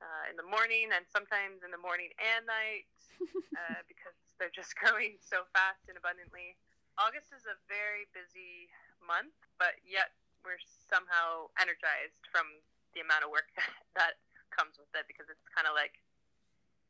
uh, 0.00 0.32
in 0.32 0.36
the 0.40 0.46
morning 0.46 0.88
and 0.92 1.04
sometimes 1.08 1.60
in 1.60 1.70
the 1.70 1.80
morning 1.80 2.08
and 2.16 2.48
night 2.48 2.88
uh, 3.60 3.80
because 3.84 4.16
they're 4.40 4.52
just 4.52 4.72
growing 4.80 5.20
so 5.20 5.44
fast 5.52 5.84
and 5.92 6.00
abundantly. 6.00 6.56
August 6.96 7.32
is 7.32 7.44
a 7.48 7.56
very 7.68 8.08
busy 8.12 8.68
month, 9.04 9.36
but 9.60 9.76
yet 9.84 10.16
we're 10.44 10.60
somehow 10.88 11.52
energized 11.60 12.24
from 12.32 12.48
the 12.96 13.04
amount 13.04 13.24
of 13.24 13.30
work 13.30 13.52
that 13.98 14.20
comes 14.50 14.80
with 14.80 14.90
it 14.96 15.04
because 15.06 15.28
it's 15.28 15.46
kind 15.52 15.68
of 15.68 15.76
like 15.76 16.00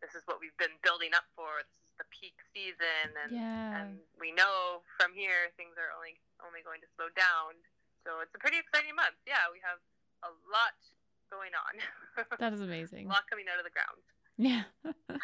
this 0.00 0.16
is 0.16 0.24
what 0.24 0.40
we've 0.40 0.56
been 0.56 0.80
building 0.80 1.12
up 1.12 1.28
for. 1.36 1.60
This 1.60 1.76
is 1.76 1.89
the 2.00 2.08
peak 2.08 2.40
season, 2.56 3.12
and 3.20 3.30
yeah. 3.36 3.84
and 3.84 4.00
we 4.16 4.32
know 4.32 4.80
from 4.96 5.12
here 5.12 5.52
things 5.60 5.76
are 5.76 5.92
only 5.92 6.16
only 6.40 6.64
going 6.64 6.80
to 6.80 6.88
slow 6.96 7.12
down. 7.12 7.60
So 8.08 8.24
it's 8.24 8.32
a 8.32 8.40
pretty 8.40 8.56
exciting 8.56 8.96
month. 8.96 9.20
Yeah, 9.28 9.52
we 9.52 9.60
have 9.60 9.76
a 10.24 10.32
lot 10.48 10.80
going 11.28 11.52
on. 11.52 11.74
that 12.40 12.56
is 12.56 12.64
amazing. 12.64 13.04
a 13.04 13.12
lot 13.12 13.28
coming 13.28 13.44
out 13.52 13.60
of 13.60 13.68
the 13.68 13.76
ground. 13.76 14.00
Yeah. 14.40 14.64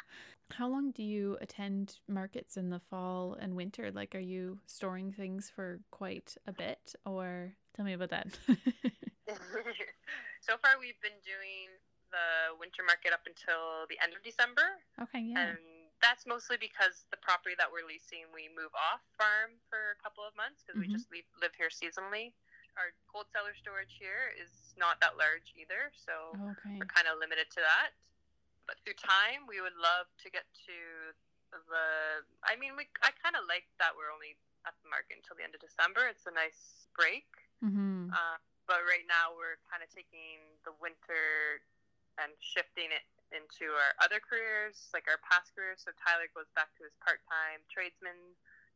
How 0.53 0.69
long 0.69 0.93
do 0.93 1.03
you 1.03 1.39
attend 1.41 1.99
markets 2.07 2.57
in 2.57 2.71
the 2.71 2.79
fall 2.79 3.37
and 3.41 3.57
winter? 3.57 3.91
Like, 3.91 4.15
are 4.15 4.21
you 4.21 4.61
storing 4.67 5.11
things 5.11 5.51
for 5.51 5.81
quite 5.91 6.37
a 6.47 6.53
bit, 6.53 6.95
or 7.05 7.57
tell 7.75 7.85
me 7.85 7.95
about 7.95 8.11
that? 8.11 8.29
so 10.41 10.55
far, 10.63 10.79
we've 10.79 11.01
been 11.03 11.19
doing 11.25 11.75
the 12.13 12.55
winter 12.61 12.83
market 12.87 13.13
up 13.13 13.27
until 13.27 13.91
the 13.91 13.99
end 14.03 14.15
of 14.15 14.23
December. 14.23 14.63
Okay, 15.03 15.21
yeah. 15.21 15.51
And 15.51 15.59
that's 16.05 16.29
mostly 16.29 16.61
because 16.61 17.09
the 17.09 17.21
property 17.21 17.57
that 17.57 17.69
we're 17.69 17.87
leasing, 17.87 18.29
we 18.33 18.53
move 18.53 18.73
off 18.77 19.01
farm 19.17 19.57
for 19.69 19.97
a 19.97 19.99
couple 20.01 20.25
of 20.25 20.37
months 20.37 20.63
because 20.63 20.77
mm-hmm. 20.77 20.93
we 20.93 20.97
just 20.97 21.09
leave, 21.09 21.29
live 21.41 21.55
here 21.57 21.73
seasonally. 21.73 22.37
Our 22.77 22.93
cold 23.09 23.33
cellar 23.33 23.57
storage 23.57 23.97
here 23.97 24.37
is 24.37 24.53
not 24.77 25.01
that 25.01 25.17
large 25.17 25.57
either, 25.57 25.89
so 25.97 26.37
okay. 26.53 26.77
we're 26.77 26.93
kind 26.93 27.09
of 27.09 27.17
limited 27.17 27.49
to 27.57 27.61
that. 27.65 27.97
But 28.69 28.77
through 28.85 29.01
time, 29.01 29.49
we 29.49 29.65
would 29.65 29.77
love 29.81 30.11
to 30.21 30.29
get 30.29 30.45
to 30.69 30.79
the. 31.49 32.21
I 32.45 32.61
mean, 32.61 32.77
we 32.77 32.85
I 33.01 33.17
kind 33.17 33.33
of 33.33 33.49
like 33.49 33.65
that 33.81 33.97
we're 33.97 34.13
only 34.13 34.37
at 34.69 34.77
the 34.85 34.93
market 34.93 35.25
until 35.25 35.41
the 35.41 35.47
end 35.47 35.57
of 35.57 35.63
December. 35.65 36.05
It's 36.11 36.29
a 36.29 36.35
nice 36.35 36.91
break. 36.93 37.31
Mm-hmm. 37.65 38.13
Uh, 38.13 38.37
but 38.69 38.85
right 38.85 39.07
now, 39.09 39.33
we're 39.33 39.57
kind 39.71 39.81
of 39.81 39.89
taking 39.89 40.43
the 40.69 40.77
winter 40.77 41.65
and 42.21 42.35
shifting 42.43 42.93
it 42.93 43.07
into 43.35 43.73
our 43.75 43.93
other 44.03 44.23
careers, 44.23 44.91
like 44.95 45.11
our 45.11 45.19
past 45.23 45.55
careers. 45.55 45.83
So 45.83 45.95
Tyler 45.99 46.31
goes 46.31 46.51
back 46.55 46.71
to 46.79 46.87
his 46.87 46.95
part 47.03 47.23
time 47.27 47.65
tradesman 47.67 48.17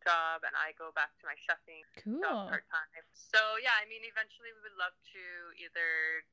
job, 0.02 0.42
and 0.42 0.54
I 0.56 0.72
go 0.74 0.90
back 0.96 1.12
to 1.20 1.24
my 1.28 1.36
chefing 1.36 1.84
cool. 2.00 2.22
job 2.22 2.50
part 2.50 2.66
time. 2.70 3.04
So 3.12 3.38
yeah, 3.60 3.76
I 3.78 3.86
mean, 3.86 4.02
eventually 4.06 4.50
we 4.54 4.60
would 4.64 4.78
love 4.80 4.96
to 5.14 5.22
either 5.60 6.24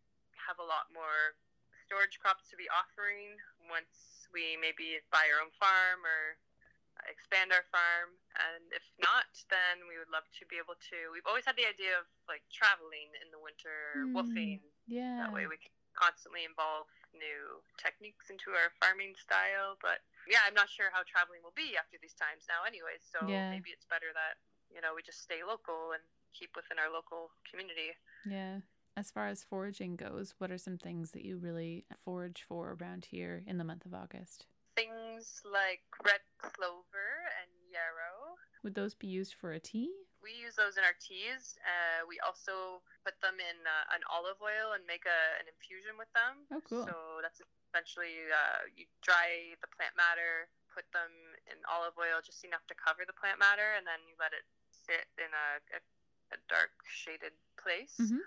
have 0.48 0.58
a 0.62 0.66
lot 0.66 0.90
more 0.96 1.36
storage 1.88 2.20
crops 2.20 2.52
to 2.52 2.60
be 2.60 2.68
offering 2.72 3.36
once 3.72 4.28
we 4.36 4.60
maybe 4.60 5.00
buy 5.08 5.24
our 5.32 5.40
own 5.40 5.52
farm 5.56 6.04
or 6.04 6.36
expand 7.06 7.54
our 7.54 7.64
farm 7.70 8.18
and 8.50 8.66
if 8.74 8.84
not 8.98 9.30
then 9.54 9.86
we 9.86 9.96
would 10.02 10.10
love 10.10 10.26
to 10.34 10.44
be 10.50 10.58
able 10.58 10.74
to 10.82 10.98
we've 11.14 11.30
always 11.30 11.46
had 11.46 11.54
the 11.54 11.64
idea 11.64 11.94
of 11.94 12.10
like 12.26 12.42
traveling 12.50 13.14
in 13.22 13.30
the 13.30 13.38
winter 13.38 13.94
mm, 13.96 14.18
WWOOFing 14.18 14.60
yeah 14.90 15.22
that 15.22 15.30
way 15.30 15.46
we 15.46 15.62
can 15.62 15.70
constantly 15.94 16.42
involve 16.42 16.90
new 17.18 17.62
techniques 17.78 18.30
into 18.30 18.54
our 18.54 18.74
farming 18.80 19.18
style. 19.18 19.78
But 19.82 20.02
yeah, 20.30 20.46
I'm 20.46 20.56
not 20.58 20.70
sure 20.70 20.94
how 20.94 21.04
traveling 21.04 21.42
will 21.42 21.56
be 21.58 21.76
after 21.76 21.98
these 22.00 22.16
times 22.16 22.46
now, 22.48 22.64
anyways. 22.64 23.04
So 23.04 23.26
yeah. 23.26 23.52
maybe 23.52 23.74
it's 23.74 23.90
better 23.90 24.14
that 24.14 24.40
you 24.72 24.80
know 24.80 24.94
we 24.94 25.04
just 25.04 25.22
stay 25.22 25.42
local 25.42 25.98
and 25.98 26.04
keep 26.32 26.54
within 26.56 26.78
our 26.78 26.92
local 26.92 27.34
community. 27.50 27.96
Yeah. 28.26 28.64
As 28.98 29.12
far 29.12 29.28
as 29.28 29.46
foraging 29.46 29.96
goes, 29.96 30.34
what 30.40 30.50
are 30.50 30.58
some 30.58 30.78
things 30.78 31.12
that 31.12 31.24
you 31.24 31.38
really 31.38 31.86
forage 32.04 32.44
for 32.48 32.76
around 32.82 33.06
here 33.06 33.44
in 33.46 33.60
the 33.60 33.64
month 33.64 33.86
of 33.86 33.94
August? 33.94 34.48
Things 34.76 35.42
like 35.46 35.86
red 36.04 36.22
clover 36.42 37.30
and 37.38 37.50
yarrow. 37.70 38.38
Would 38.64 38.74
those 38.74 38.96
be 38.96 39.06
used 39.06 39.36
for 39.36 39.52
a 39.52 39.60
tea? 39.60 39.92
We 40.28 40.36
use 40.36 40.60
those 40.60 40.76
in 40.76 40.84
our 40.84 40.96
teas. 41.00 41.56
Uh, 41.64 42.04
we 42.04 42.20
also 42.20 42.84
put 43.08 43.16
them 43.24 43.40
in 43.40 43.58
uh, 43.64 43.96
an 43.96 44.04
olive 44.12 44.36
oil 44.44 44.76
and 44.76 44.84
make 44.84 45.08
a, 45.08 45.20
an 45.40 45.48
infusion 45.48 45.96
with 45.96 46.12
them. 46.12 46.44
Oh, 46.52 46.60
cool. 46.68 46.84
So 46.84 47.24
that's 47.24 47.40
essentially 47.72 48.28
uh, 48.28 48.68
you 48.76 48.84
dry 49.00 49.56
the 49.64 49.72
plant 49.72 49.96
matter, 49.96 50.52
put 50.68 50.84
them 50.92 51.08
in 51.48 51.56
olive 51.72 51.96
oil 51.96 52.20
just 52.20 52.44
enough 52.44 52.68
to 52.68 52.76
cover 52.76 53.08
the 53.08 53.16
plant 53.16 53.40
matter, 53.40 53.80
and 53.80 53.88
then 53.88 54.04
you 54.04 54.20
let 54.20 54.36
it 54.36 54.44
sit 54.68 55.08
in 55.16 55.32
a, 55.32 55.48
a, 55.72 55.80
a 56.36 56.38
dark 56.52 56.76
shaded 56.92 57.32
place 57.56 57.96
Mhm. 58.04 58.20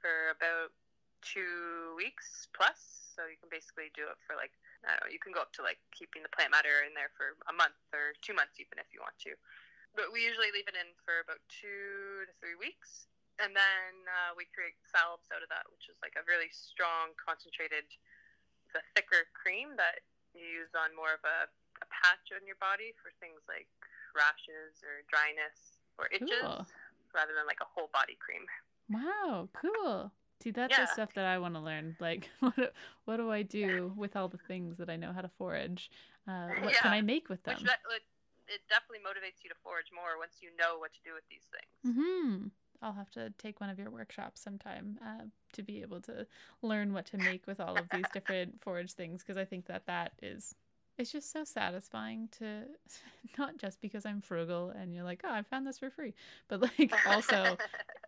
for 0.00 0.32
about 0.32 0.72
two 1.20 1.92
weeks 2.00 2.48
plus. 2.56 3.12
So 3.12 3.28
you 3.28 3.36
can 3.36 3.52
basically 3.52 3.92
do 3.92 4.08
it 4.08 4.16
for 4.24 4.32
like 4.40 4.56
I 4.82 4.96
don't 4.96 5.04
know, 5.04 5.12
you 5.12 5.20
can 5.20 5.30
go 5.36 5.44
up 5.44 5.52
to 5.60 5.62
like 5.62 5.78
keeping 5.94 6.24
the 6.24 6.32
plant 6.32 6.50
matter 6.50 6.82
in 6.82 6.96
there 6.96 7.12
for 7.14 7.36
a 7.46 7.54
month 7.54 7.76
or 7.94 8.16
two 8.24 8.32
months 8.34 8.56
even 8.58 8.80
if 8.80 8.88
you 8.90 8.98
want 9.04 9.14
to. 9.28 9.36
But 9.92 10.08
we 10.08 10.24
usually 10.24 10.48
leave 10.52 10.68
it 10.68 10.76
in 10.76 10.88
for 11.04 11.20
about 11.20 11.40
two 11.52 12.24
to 12.24 12.32
three 12.40 12.56
weeks. 12.56 13.06
And 13.40 13.52
then 13.56 13.92
uh, 14.08 14.36
we 14.36 14.48
create 14.52 14.76
salves 14.88 15.28
out 15.32 15.44
of 15.44 15.48
that, 15.52 15.68
which 15.72 15.88
is 15.88 15.96
like 16.04 16.16
a 16.16 16.24
really 16.28 16.52
strong, 16.52 17.16
concentrated, 17.16 17.88
the 18.72 18.80
thicker 18.96 19.28
cream 19.36 19.76
that 19.76 20.00
you 20.32 20.64
use 20.64 20.72
on 20.72 20.96
more 20.96 21.12
of 21.12 21.20
a, 21.24 21.48
a 21.84 21.86
patch 21.92 22.32
on 22.32 22.44
your 22.48 22.56
body 22.60 22.96
for 23.00 23.12
things 23.20 23.44
like 23.48 23.68
rashes 24.16 24.80
or 24.80 25.04
dryness 25.12 25.80
or 26.00 26.08
itches 26.08 26.40
Cool. 26.40 26.64
rather 27.12 27.36
than 27.36 27.44
like 27.44 27.60
a 27.60 27.68
whole 27.68 27.92
body 27.92 28.16
cream. 28.16 28.44
Wow, 28.88 29.48
cool. 29.52 30.12
See, 30.42 30.50
that's 30.50 30.76
the 30.76 30.86
stuff 30.86 31.14
that 31.14 31.24
I 31.24 31.38
want 31.38 31.54
to 31.54 31.60
learn. 31.60 31.96
Like, 32.00 32.28
what 32.40 32.56
do, 32.56 32.66
what 33.04 33.16
do 33.16 33.30
I 33.30 33.42
do 33.42 33.92
with 33.96 34.16
all 34.16 34.28
the 34.28 34.40
things 34.48 34.76
that 34.78 34.90
I 34.90 34.96
know 34.96 35.12
how 35.12 35.20
to 35.20 35.28
forage? 35.28 35.90
Uh, 36.26 36.48
what 36.62 36.74
can 36.74 36.92
I 36.92 37.00
make 37.00 37.28
with 37.28 37.42
them? 37.44 37.54
Which 37.56 37.64
that, 37.64 37.78
it, 37.94 38.02
it 38.48 38.60
definitely 38.68 39.04
motivates 39.04 39.42
you 39.42 39.50
to 39.50 39.58
forage 39.62 39.90
more 39.94 40.18
once 40.18 40.38
you 40.40 40.50
know 40.58 40.78
what 40.78 40.92
to 40.94 41.00
do 41.04 41.14
with 41.14 41.26
these 41.30 41.46
things. 41.50 41.74
Mm-hmm. 41.82 42.48
I'll 42.82 42.92
have 42.92 43.10
to 43.12 43.32
take 43.38 43.60
one 43.60 43.70
of 43.70 43.78
your 43.78 43.90
workshops 43.90 44.40
sometime 44.40 44.98
uh, 45.00 45.24
to 45.52 45.62
be 45.62 45.82
able 45.82 46.00
to 46.02 46.26
learn 46.62 46.92
what 46.92 47.06
to 47.06 47.16
make 47.16 47.46
with 47.46 47.60
all 47.60 47.76
of 47.76 47.88
these 47.92 48.04
different 48.12 48.60
forage 48.60 48.92
things 48.92 49.22
because 49.22 49.36
I 49.36 49.44
think 49.44 49.66
that 49.66 49.86
that 49.86 50.12
is 50.20 50.54
it's 50.98 51.12
just 51.12 51.32
so 51.32 51.44
satisfying 51.44 52.28
to 52.38 52.64
not 53.38 53.56
just 53.56 53.80
because 53.80 54.06
I'm 54.06 54.20
frugal 54.20 54.70
and 54.70 54.94
you're 54.94 55.04
like, 55.04 55.22
oh, 55.24 55.32
I 55.32 55.42
found 55.42 55.66
this 55.66 55.78
for 55.78 55.90
free, 55.90 56.14
but 56.48 56.60
like 56.60 56.92
also 57.06 57.56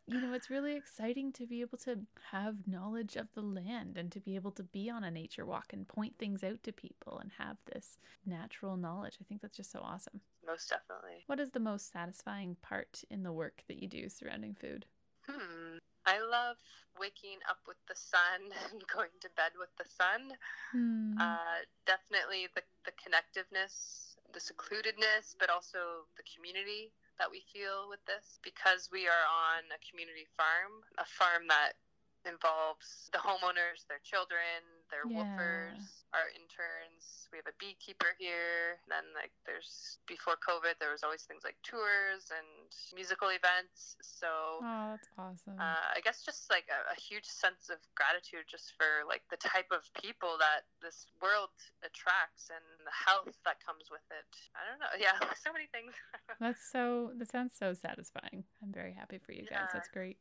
you 0.06 0.20
know, 0.20 0.34
it's 0.34 0.50
really 0.50 0.76
exciting 0.76 1.32
to 1.32 1.46
be 1.46 1.62
able 1.62 1.78
to 1.78 2.00
have 2.30 2.68
knowledge 2.68 3.16
of 3.16 3.28
the 3.34 3.40
land 3.40 3.96
and 3.96 4.12
to 4.12 4.20
be 4.20 4.34
able 4.34 4.50
to 4.52 4.62
be 4.62 4.90
on 4.90 5.02
a 5.02 5.10
nature 5.10 5.46
walk 5.46 5.72
and 5.72 5.88
point 5.88 6.18
things 6.18 6.44
out 6.44 6.62
to 6.62 6.72
people 6.72 7.18
and 7.18 7.32
have 7.38 7.56
this 7.72 7.98
natural 8.26 8.76
knowledge. 8.76 9.16
I 9.20 9.24
think 9.24 9.40
that's 9.40 9.56
just 9.56 9.72
so 9.72 9.80
awesome. 9.82 10.20
Most 10.46 10.68
definitely. 10.68 11.24
What 11.26 11.40
is 11.40 11.52
the 11.52 11.60
most 11.60 11.90
satisfying 11.90 12.56
part 12.60 13.02
in 13.10 13.22
the 13.22 13.32
work 13.32 13.62
that 13.68 13.80
you 13.80 13.88
do 13.88 14.10
surrounding 14.10 14.54
food? 14.54 14.84
Hmm. 15.26 15.78
I 16.06 16.20
love 16.20 16.60
waking 16.98 17.42
up 17.48 17.64
with 17.66 17.80
the 17.88 17.96
sun 17.96 18.52
and 18.70 18.82
going 18.88 19.14
to 19.20 19.30
bed 19.34 19.56
with 19.58 19.72
the 19.76 19.88
sun. 19.88 20.36
Hmm. 20.72 21.18
Uh, 21.18 21.64
definitely 21.86 22.48
the, 22.54 22.62
the 22.84 22.94
connectiveness, 22.96 24.16
the 24.32 24.40
secludedness, 24.40 25.34
but 25.38 25.50
also 25.50 26.08
the 26.16 26.26
community 26.26 26.92
that 27.18 27.30
we 27.30 27.46
feel 27.54 27.86
with 27.86 28.02
this 28.10 28.42
because 28.42 28.90
we 28.90 29.06
are 29.06 29.26
on 29.30 29.62
a 29.70 29.78
community 29.86 30.26
farm, 30.34 30.82
a 30.98 31.06
farm 31.06 31.46
that 31.46 31.78
involves 32.26 33.12
the 33.12 33.22
homeowners, 33.22 33.86
their 33.86 34.02
children, 34.02 34.64
their 34.90 35.04
Yeah. 35.06 35.24
WWOOFers, 35.24 36.04
our 36.12 36.28
interns. 36.34 37.28
We 37.32 37.38
have 37.38 37.48
a 37.50 37.56
beekeeper 37.58 38.14
here. 38.18 38.78
And 38.84 38.90
Then 38.90 39.06
like 39.14 39.32
there's 39.46 39.98
before 40.06 40.36
COVID 40.38 40.78
there 40.78 40.92
was 40.92 41.02
always 41.02 41.22
things 41.26 41.42
like 41.44 41.56
tours 41.62 42.30
and 42.30 42.46
musical 42.94 43.28
events. 43.28 43.96
So 44.02 44.60
oh, 44.62 44.94
that's 44.94 45.08
awesome. 45.18 45.58
uh, 45.58 45.94
I 45.96 46.00
guess 46.02 46.22
just 46.22 46.50
like 46.50 46.68
a, 46.70 46.80
a 46.92 46.96
huge 46.98 47.26
sense 47.26 47.68
of 47.70 47.78
gratitude 47.94 48.46
just 48.46 48.72
for 48.78 49.06
like 49.08 49.22
the 49.30 49.40
type 49.40 49.70
of 49.72 49.82
people 49.98 50.36
that 50.38 50.66
this 50.82 51.06
world 51.20 51.54
attracts 51.82 52.50
and 52.50 52.64
the 52.86 52.94
health 52.94 53.34
that 53.44 53.58
comes 53.64 53.90
with 53.90 54.04
it. 54.10 54.30
I 54.54 54.62
don't 54.68 54.78
know. 54.80 54.92
Yeah, 55.04 55.18
so 55.42 55.52
many 55.52 55.66
things. 55.68 55.92
that's 56.40 56.64
so, 56.70 57.10
that 57.18 57.28
sounds 57.30 57.52
so 57.58 57.74
satisfying. 57.74 58.44
I'm 58.62 58.72
very 58.72 58.92
happy 58.94 59.18
for 59.18 59.32
you 59.32 59.42
guys. 59.42 59.68
Yeah. 59.68 59.74
That's 59.74 59.88
great. 59.88 60.16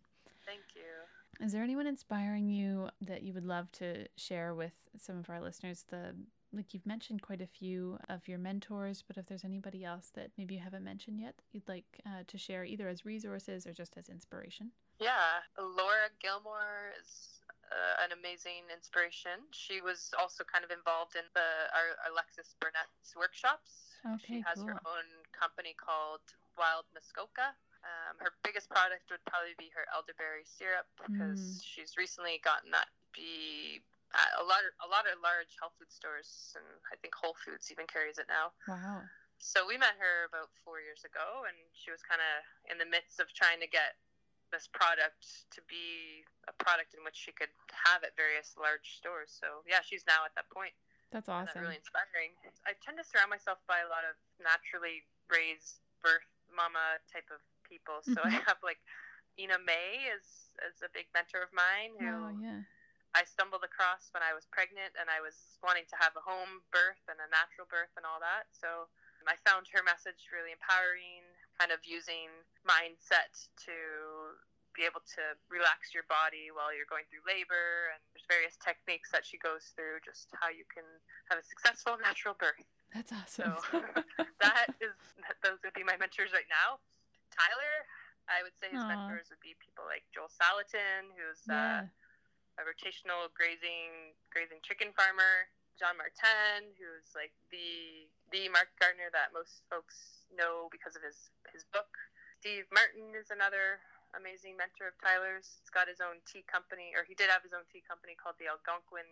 Thank 0.45 0.75
you. 0.75 0.83
Is 1.39 1.51
there 1.51 1.63
anyone 1.63 1.87
inspiring 1.87 2.47
you 2.49 2.89
that 3.01 3.23
you 3.23 3.33
would 3.33 3.45
love 3.45 3.71
to 3.73 4.05
share 4.15 4.53
with 4.53 4.73
some 4.97 5.17
of 5.17 5.29
our 5.29 5.41
listeners? 5.41 5.85
The 5.89 6.15
like 6.53 6.73
you've 6.73 6.85
mentioned 6.85 7.21
quite 7.21 7.41
a 7.41 7.47
few 7.47 7.97
of 8.09 8.27
your 8.27 8.37
mentors, 8.37 9.01
but 9.01 9.17
if 9.17 9.25
there's 9.25 9.43
anybody 9.43 9.83
else 9.83 10.11
that 10.13 10.29
maybe 10.37 10.53
you 10.53 10.59
haven't 10.61 10.83
mentioned 10.83 11.19
yet, 11.19 11.35
that 11.35 11.45
you'd 11.51 11.67
like 11.67 11.85
uh, 12.05 12.23
to 12.27 12.37
share 12.37 12.63
either 12.63 12.87
as 12.87 13.05
resources 13.05 13.65
or 13.65 13.73
just 13.73 13.97
as 13.97 14.07
inspiration. 14.07 14.69
Yeah, 15.01 15.41
Laura 15.57 16.13
Gilmore 16.21 16.93
is 17.01 17.41
uh, 17.73 18.05
an 18.05 18.13
amazing 18.13 18.69
inspiration. 18.69 19.41
She 19.49 19.81
was 19.81 20.13
also 20.19 20.43
kind 20.45 20.63
of 20.63 20.69
involved 20.69 21.17
in 21.17 21.25
the 21.33 21.73
our 21.73 21.97
Alexis 22.13 22.53
Burnett's 22.61 23.17
workshops. 23.17 23.97
Okay, 24.05 24.37
she 24.37 24.43
has 24.45 24.61
her 24.61 24.77
own 24.85 25.07
company 25.33 25.73
called 25.73 26.21
Wild 26.53 26.85
Muskoka. 26.93 27.57
Um, 27.83 28.15
her 28.23 28.31
biggest 28.47 28.71
product 28.71 29.11
would 29.11 29.23
probably 29.27 29.59
be 29.59 29.67
her 29.75 29.83
elderberry 29.91 30.47
syrup 30.47 30.87
because 31.03 31.59
she's 31.59 31.99
recently 31.99 32.39
gotten 32.39 32.71
that 32.71 32.87
be 33.11 33.83
at 34.15 34.31
a 34.39 34.45
lot 34.45 34.63
of, 34.63 34.71
a 34.79 34.87
lot 34.87 35.03
of 35.03 35.19
large 35.19 35.51
health 35.59 35.75
food 35.75 35.91
stores 35.91 36.55
and 36.55 36.63
I 36.87 36.95
think 37.03 37.11
Whole 37.11 37.35
Foods 37.43 37.67
even 37.75 37.83
carries 37.91 38.21
it 38.21 38.31
now. 38.31 38.55
Wow. 38.71 39.03
So 39.43 39.67
we 39.67 39.75
met 39.75 39.99
her 39.99 40.31
about 40.31 40.55
four 40.63 40.79
years 40.79 41.03
ago, 41.03 41.43
and 41.43 41.57
she 41.75 41.91
was 41.91 41.99
kind 41.99 42.23
of 42.23 42.47
in 42.71 42.79
the 42.79 42.87
midst 42.87 43.19
of 43.19 43.27
trying 43.35 43.59
to 43.59 43.67
get 43.67 43.99
this 44.55 44.71
product 44.71 45.49
to 45.51 45.59
be 45.67 46.23
a 46.47 46.55
product 46.55 46.95
in 46.95 47.03
which 47.03 47.17
she 47.17 47.35
could 47.35 47.51
have 47.73 48.07
at 48.07 48.15
various 48.15 48.55
large 48.55 48.95
stores. 48.95 49.35
So 49.35 49.65
yeah, 49.67 49.83
she's 49.83 50.07
now 50.07 50.23
at 50.23 50.31
that 50.39 50.47
point. 50.47 50.71
That's 51.11 51.27
and 51.27 51.43
That's 51.43 51.57
awesome. 51.57 51.67
really 51.67 51.81
inspiring. 51.81 52.37
I 52.63 52.77
tend 52.79 53.01
to 53.01 53.05
surround 53.05 53.33
myself 53.33 53.59
by 53.67 53.83
a 53.83 53.89
lot 53.91 54.07
of 54.07 54.15
naturally 54.39 55.03
raised 55.27 55.83
birth 55.99 56.25
mama 56.53 57.01
type 57.09 57.27
of 57.33 57.41
people. 57.73 58.05
So 58.05 58.21
I 58.21 58.29
Mhm. 58.29 58.45
have 58.45 58.61
like 58.61 58.77
Ina 59.41 59.57
May 59.65 60.13
is 60.13 60.53
is 60.61 60.77
a 60.85 60.89
big 60.93 61.09
mentor 61.17 61.41
of 61.41 61.49
mine 61.51 61.97
who 61.97 62.05
Wow, 62.05 62.37
yeah. 62.37 62.61
I 63.17 63.25
stumbled 63.25 63.63
across 63.65 64.09
when 64.13 64.21
I 64.21 64.33
was 64.33 64.45
pregnant 64.49 64.93
and 64.97 65.09
I 65.09 65.21
was 65.21 65.57
wanting 65.65 65.85
to 65.89 65.97
have 65.97 66.13
a 66.17 66.21
home 66.21 66.61
birth 66.69 67.01
and 67.09 67.17
a 67.21 67.29
natural 67.29 67.65
birth 67.69 67.93
and 67.97 68.05
all 68.05 68.17
that. 68.21 68.49
So 68.53 68.89
I 69.25 69.37
found 69.45 69.69
her 69.73 69.81
message 69.85 70.29
really 70.33 70.51
empowering, 70.51 71.21
kind 71.57 71.71
of 71.71 71.85
using 71.85 72.29
mindset 72.65 73.33
to 73.65 73.75
be 74.73 74.81
able 74.85 75.05
to 75.13 75.37
relax 75.53 75.93
your 75.93 76.03
body 76.09 76.49
while 76.49 76.73
you're 76.73 76.89
going 76.89 77.05
through 77.05 77.21
labor 77.29 77.93
and 77.93 78.01
there's 78.13 78.25
various 78.25 78.57
techniques 78.57 79.13
that 79.13 79.21
she 79.21 79.37
goes 79.37 79.69
through 79.77 80.01
just 80.01 80.33
how 80.41 80.49
you 80.49 80.65
can 80.73 80.85
have 81.29 81.37
a 81.37 81.45
successful 81.45 81.93
natural 82.01 82.33
birth. 82.33 82.65
That's 82.89 83.13
So 83.29 83.45
awesome. 83.45 83.85
that 84.41 84.73
is 84.81 84.97
those 85.45 85.61
would 85.61 85.77
be 85.77 85.85
my 85.85 85.97
mentors 86.01 86.33
right 86.33 86.49
now. 86.49 86.81
Tyler, 87.33 87.75
I 88.29 88.45
would 88.45 88.55
say 88.61 88.69
his 88.71 88.85
Aw. 88.85 88.87
mentors 88.87 89.27
would 89.33 89.41
be 89.43 89.57
people 89.59 89.83
like 89.89 90.05
Joel 90.13 90.31
Salatin, 90.31 91.11
who's 91.17 91.43
yeah. 91.49 91.89
uh, 91.89 92.61
a 92.61 92.63
rotational 92.63 93.27
grazing 93.33 94.13
grazing 94.29 94.61
chicken 94.61 94.93
farmer. 94.93 95.49
Jean-Martin, 95.73 96.69
who's 96.77 97.17
like 97.17 97.33
the 97.49 98.05
the 98.29 98.45
market 98.53 98.77
gardener 98.77 99.09
that 99.09 99.33
most 99.33 99.65
folks 99.73 100.29
know 100.29 100.69
because 100.69 100.93
of 100.93 101.01
his 101.01 101.33
his 101.49 101.65
book. 101.73 101.89
Steve 102.37 102.69
Martin 102.69 103.17
is 103.17 103.33
another 103.33 103.81
amazing 104.13 104.53
mentor 104.53 104.93
of 104.93 104.95
Tyler's. 105.01 105.49
He's 105.57 105.73
got 105.73 105.89
his 105.89 105.97
own 105.97 106.21
tea 106.29 106.45
company, 106.45 106.93
or 106.93 107.01
he 107.01 107.17
did 107.17 107.33
have 107.33 107.41
his 107.41 107.57
own 107.57 107.65
tea 107.73 107.81
company 107.81 108.13
called 108.13 108.37
the 108.37 108.53
Algonquin 108.53 109.07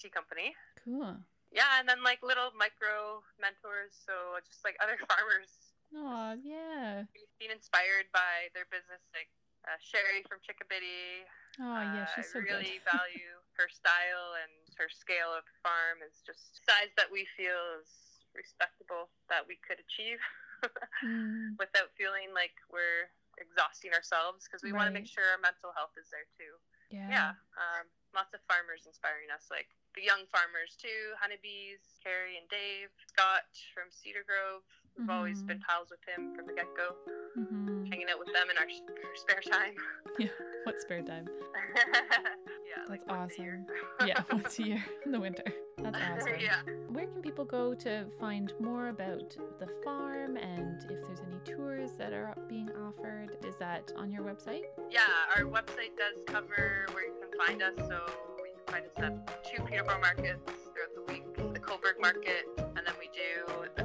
Tea 0.00 0.08
Company. 0.08 0.56
Cool. 0.80 1.20
Yeah, 1.52 1.68
and 1.76 1.84
then 1.84 2.00
like 2.00 2.24
little 2.24 2.48
micro 2.56 3.20
mentors, 3.36 3.92
so 3.92 4.40
just 4.48 4.64
like 4.64 4.80
other 4.80 4.96
farmers 5.10 5.52
Oh, 5.94 6.32
yeah. 6.40 7.04
being 7.38 7.52
inspired 7.52 8.08
by 8.16 8.48
their 8.56 8.64
business, 8.72 9.02
like 9.12 9.28
uh, 9.68 9.76
Sherry 9.80 10.24
from 10.26 10.40
Chickabiddy. 10.40 11.28
Oh, 11.60 11.82
yeah. 11.94 12.08
Uh, 12.08 12.12
She's 12.16 12.32
so 12.32 12.40
I 12.40 12.48
really 12.48 12.80
good. 12.80 12.88
value 12.96 13.32
her 13.60 13.68
style 13.68 14.32
and 14.40 14.52
her 14.80 14.88
scale 14.88 15.28
of 15.36 15.44
farm 15.60 16.00
is 16.00 16.24
just 16.24 16.64
size 16.64 16.88
that 16.96 17.12
we 17.12 17.28
feel 17.36 17.76
is 17.84 17.92
respectable 18.32 19.12
that 19.28 19.44
we 19.44 19.60
could 19.60 19.76
achieve 19.76 20.18
Mm, 21.02 21.58
without 21.58 21.90
feeling 21.98 22.30
like 22.30 22.54
we're 22.70 23.10
exhausting 23.34 23.90
ourselves 23.90 24.46
because 24.46 24.62
we 24.62 24.70
want 24.70 24.86
to 24.86 24.94
make 24.94 25.10
sure 25.10 25.26
our 25.34 25.42
mental 25.42 25.74
health 25.74 25.90
is 25.98 26.06
there 26.14 26.30
too. 26.38 26.54
yeah. 26.94 27.10
Yeah, 27.10 27.30
um, 27.58 27.90
lots 28.14 28.30
of 28.30 28.38
farmers 28.46 28.86
inspiring 28.86 29.26
us, 29.34 29.50
like 29.50 29.66
the 29.98 30.06
young 30.06 30.22
farmers 30.30 30.78
too, 30.78 31.18
honeybees, 31.18 31.82
Carrie 31.98 32.38
and 32.38 32.46
Dave, 32.46 32.94
Scott 33.10 33.50
from 33.74 33.90
Cedar 33.90 34.22
Grove. 34.22 34.62
We've 34.98 35.10
always 35.10 35.42
Mhm. 35.42 35.46
been 35.46 35.60
pals 35.60 35.88
with 35.90 36.00
him 36.06 36.34
from 36.36 36.46
the 36.46 36.52
get 36.52 36.66
go, 36.76 36.94
hmm 37.34 37.84
hanging 37.90 38.08
out 38.10 38.18
with 38.18 38.28
them 38.32 38.48
in 38.50 38.56
our, 38.58 38.64
our 38.64 39.16
spare 39.16 39.40
time. 39.40 39.74
Yeah, 40.18 40.28
what 40.64 40.78
spare 40.80 41.00
time? 41.02 41.26
yeah, 41.96 42.84
like 42.88 43.00
That's 43.06 43.18
once 43.18 43.32
a 43.38 43.42
year. 43.42 43.64
awesome. 43.98 44.06
Yeah, 44.08 44.22
once 44.30 44.58
a 44.58 44.62
year 44.62 44.84
in 45.06 45.12
the 45.12 45.20
winter. 45.20 45.44
That's 45.78 45.96
awesome. 46.26 46.38
yeah. 46.40 46.60
Where 46.88 47.06
can 47.06 47.22
people 47.22 47.44
go 47.46 47.74
to 47.74 48.04
find 48.20 48.52
more 48.60 48.88
about 48.88 49.34
the 49.58 49.68
farm 49.84 50.36
and 50.36 50.82
if 50.90 51.00
there's 51.06 51.20
any 51.20 51.38
tours 51.44 51.92
that 51.98 52.12
are 52.12 52.34
being 52.48 52.70
offered. 52.86 53.30
Is 53.46 53.56
that 53.58 53.90
on 53.96 54.10
your 54.12 54.22
website? 54.22 54.64
Yeah, 54.90 55.00
our 55.34 55.44
website 55.44 55.96
does 55.96 56.22
cover 56.26 56.86
where 56.92 57.06
you 57.06 57.14
can 57.20 57.46
find 57.46 57.62
us. 57.62 57.74
So 57.88 58.04
you 58.44 58.52
can 58.66 58.74
find 58.74 58.86
us 58.86 58.92
at 58.98 59.44
two 59.44 59.62
Peterborough 59.64 60.00
markets 60.00 60.42
throughout 60.46 60.94
the 60.94 61.12
week 61.12 61.24
the 61.54 61.60
Cobourg 61.60 61.98
Market, 62.00 62.44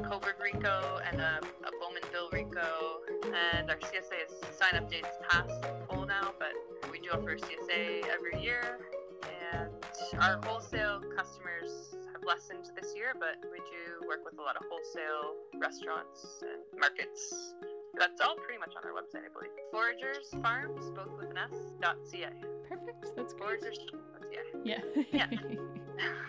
Cobourg 0.07 0.39
Rico 0.41 0.99
and 1.05 1.19
a, 1.19 1.39
a 1.65 1.71
Bowmanville 1.83 2.31
Rico. 2.31 3.01
And 3.25 3.69
our 3.69 3.75
CSA 3.75 4.29
is 4.29 4.57
sign 4.57 4.81
up 4.81 4.89
dates 4.89 5.17
past 5.29 5.65
full 5.89 6.05
now, 6.05 6.31
but 6.39 6.53
we 6.89 6.99
do 6.99 7.09
offer 7.11 7.35
CSA 7.35 8.07
every 8.07 8.41
year. 8.41 8.79
And 9.53 9.69
our 10.21 10.39
wholesale 10.45 11.01
customers 11.15 11.93
have 12.13 12.23
lessened 12.25 12.71
this 12.79 12.95
year, 12.95 13.13
but 13.19 13.35
we 13.51 13.57
do 13.57 14.07
work 14.07 14.23
with 14.23 14.39
a 14.39 14.41
lot 14.41 14.55
of 14.55 14.63
wholesale 14.69 15.35
restaurants 15.59 16.41
and 16.41 16.79
markets. 16.79 17.53
That's 17.97 18.21
all 18.21 18.35
pretty 18.37 18.59
much 18.59 18.73
on 18.77 18.89
our 18.89 18.95
website, 18.95 19.25
I 19.25 19.33
believe. 19.33 19.51
Foragers 19.71 20.29
Farms, 20.41 20.89
both 20.91 21.17
with 21.19 21.31
an 21.31 21.37
S, 21.37 21.73
dot 21.81 21.97
.ca. 22.09 22.29
Perfect. 22.69 23.11
That's 23.17 23.33
great. 23.33 23.59
Foragers, 23.59 23.79
yeah. 24.63 24.79
Yeah. 25.11 25.27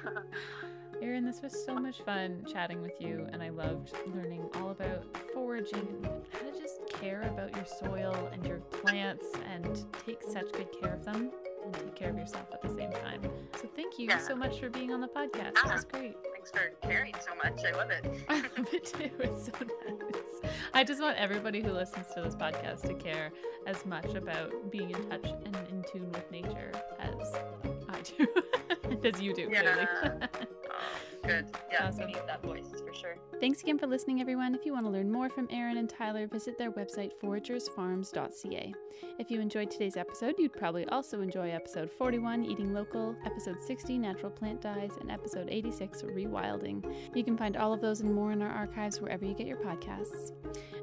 Erin, 1.01 1.25
this 1.25 1.43
was 1.43 1.65
so 1.65 1.75
much 1.75 2.03
fun 2.03 2.45
chatting 2.51 2.83
with 2.83 3.01
you, 3.01 3.27
and 3.33 3.43
I 3.43 3.51
loved 3.51 3.93
learning 4.15 4.49
all 4.57 4.71
about 4.71 5.05
foraging 5.33 5.87
and 6.03 6.23
how 6.33 6.41
to 6.41 6.61
just 6.61 6.81
care 6.89 7.23
about 7.23 7.55
your 7.55 7.65
soil 7.65 8.29
and 8.33 8.45
your 8.45 8.59
plants 8.59 9.27
and 9.53 9.85
take 10.05 10.23
such 10.23 10.51
good 10.53 10.69
care 10.81 10.95
of 10.95 11.05
them 11.05 11.31
and 11.65 11.75
take 11.75 11.95
care 11.95 12.11
of 12.11 12.19
yourself 12.19 12.47
at 12.53 12.63
the 12.63 12.69
same 12.69 12.91
time. 12.91 13.23
So 13.61 13.69
thank 13.77 13.99
you 13.99 14.09
yeah. 14.09 14.19
so 14.19 14.35
much 14.35 14.59
for 14.59 14.71
being 14.71 14.93
on 14.93 15.01
the 15.01 15.07
podcast. 15.07 15.55
That 15.55 15.73
was 15.73 15.87
ah, 15.87 15.97
great. 15.99 16.17
Thanks 16.33 16.51
for 16.51 16.73
caring 16.89 17.15
so 17.21 17.35
much. 17.37 17.65
I 17.65 17.77
love 17.77 17.91
it. 17.91 18.05
I 18.29 18.41
love 18.41 18.69
it 18.73 18.85
too. 18.87 19.11
It's 19.21 19.47
so 19.47 19.53
nice. 19.61 20.53
I 20.75 20.83
just 20.83 21.01
want 21.01 21.17
everybody 21.17 21.63
who 21.63 21.71
listens 21.71 22.07
to 22.15 22.23
this 22.23 22.35
podcast 22.35 22.83
to 22.89 22.95
care 22.95 23.31
as 23.67 23.87
much 23.87 24.15
about 24.15 24.71
being 24.73 24.91
in 24.91 25.09
touch 25.09 25.27
and 25.45 25.57
in 25.71 25.85
tune 25.93 26.11
with 26.11 26.29
nature 26.31 26.73
as 26.99 27.35
I 27.89 28.01
do, 28.03 28.27
as 29.09 29.21
you 29.21 29.35
do, 29.35 29.49
yeah. 29.51 29.63
clearly. 29.63 30.28
Good. 31.29 31.47
Yeah, 31.71 31.89
awesome. 31.89 32.07
we 32.07 32.13
need 32.13 32.23
that 32.27 32.43
voice 32.43 32.73
for 32.85 32.95
sure. 32.95 33.17
Thanks 33.41 33.63
again 33.63 33.79
for 33.79 33.87
listening, 33.87 34.21
everyone. 34.21 34.55
If 34.55 34.65
you 34.65 34.73
want 34.73 34.87
to 34.87 34.91
learn 34.91 35.11
more 35.11 35.29
from 35.29 35.47
Erin 35.51 35.77
and 35.77 35.89
Tyler, 35.89 36.27
visit 36.27 36.59
their 36.59 36.73
website, 36.73 37.13
foragersfarms.ca. 37.23 38.75
If 39.19 39.31
you 39.31 39.41
enjoyed 39.41 39.71
today's 39.71 39.97
episode, 39.97 40.35
you'd 40.39 40.53
probably 40.53 40.87
also 40.89 41.21
enjoy 41.21 41.51
episode 41.51 41.91
41, 41.91 42.45
Eating 42.45 42.73
Local, 42.73 43.15
episode 43.25 43.63
60, 43.63 43.99
Natural 43.99 44.31
Plant 44.31 44.61
Dyes, 44.61 44.93
and 45.01 45.11
episode 45.11 45.49
86, 45.51 46.03
Rewilding. 46.03 46.85
You 47.15 47.23
can 47.23 47.37
find 47.37 47.57
all 47.57 47.73
of 47.73 47.81
those 47.81 48.01
and 48.01 48.13
more 48.13 48.33
in 48.33 48.43
our 48.43 48.51
archives 48.51 49.01
wherever 49.01 49.25
you 49.25 49.35
get 49.35 49.47
your 49.47 49.59
podcasts. 49.59 50.33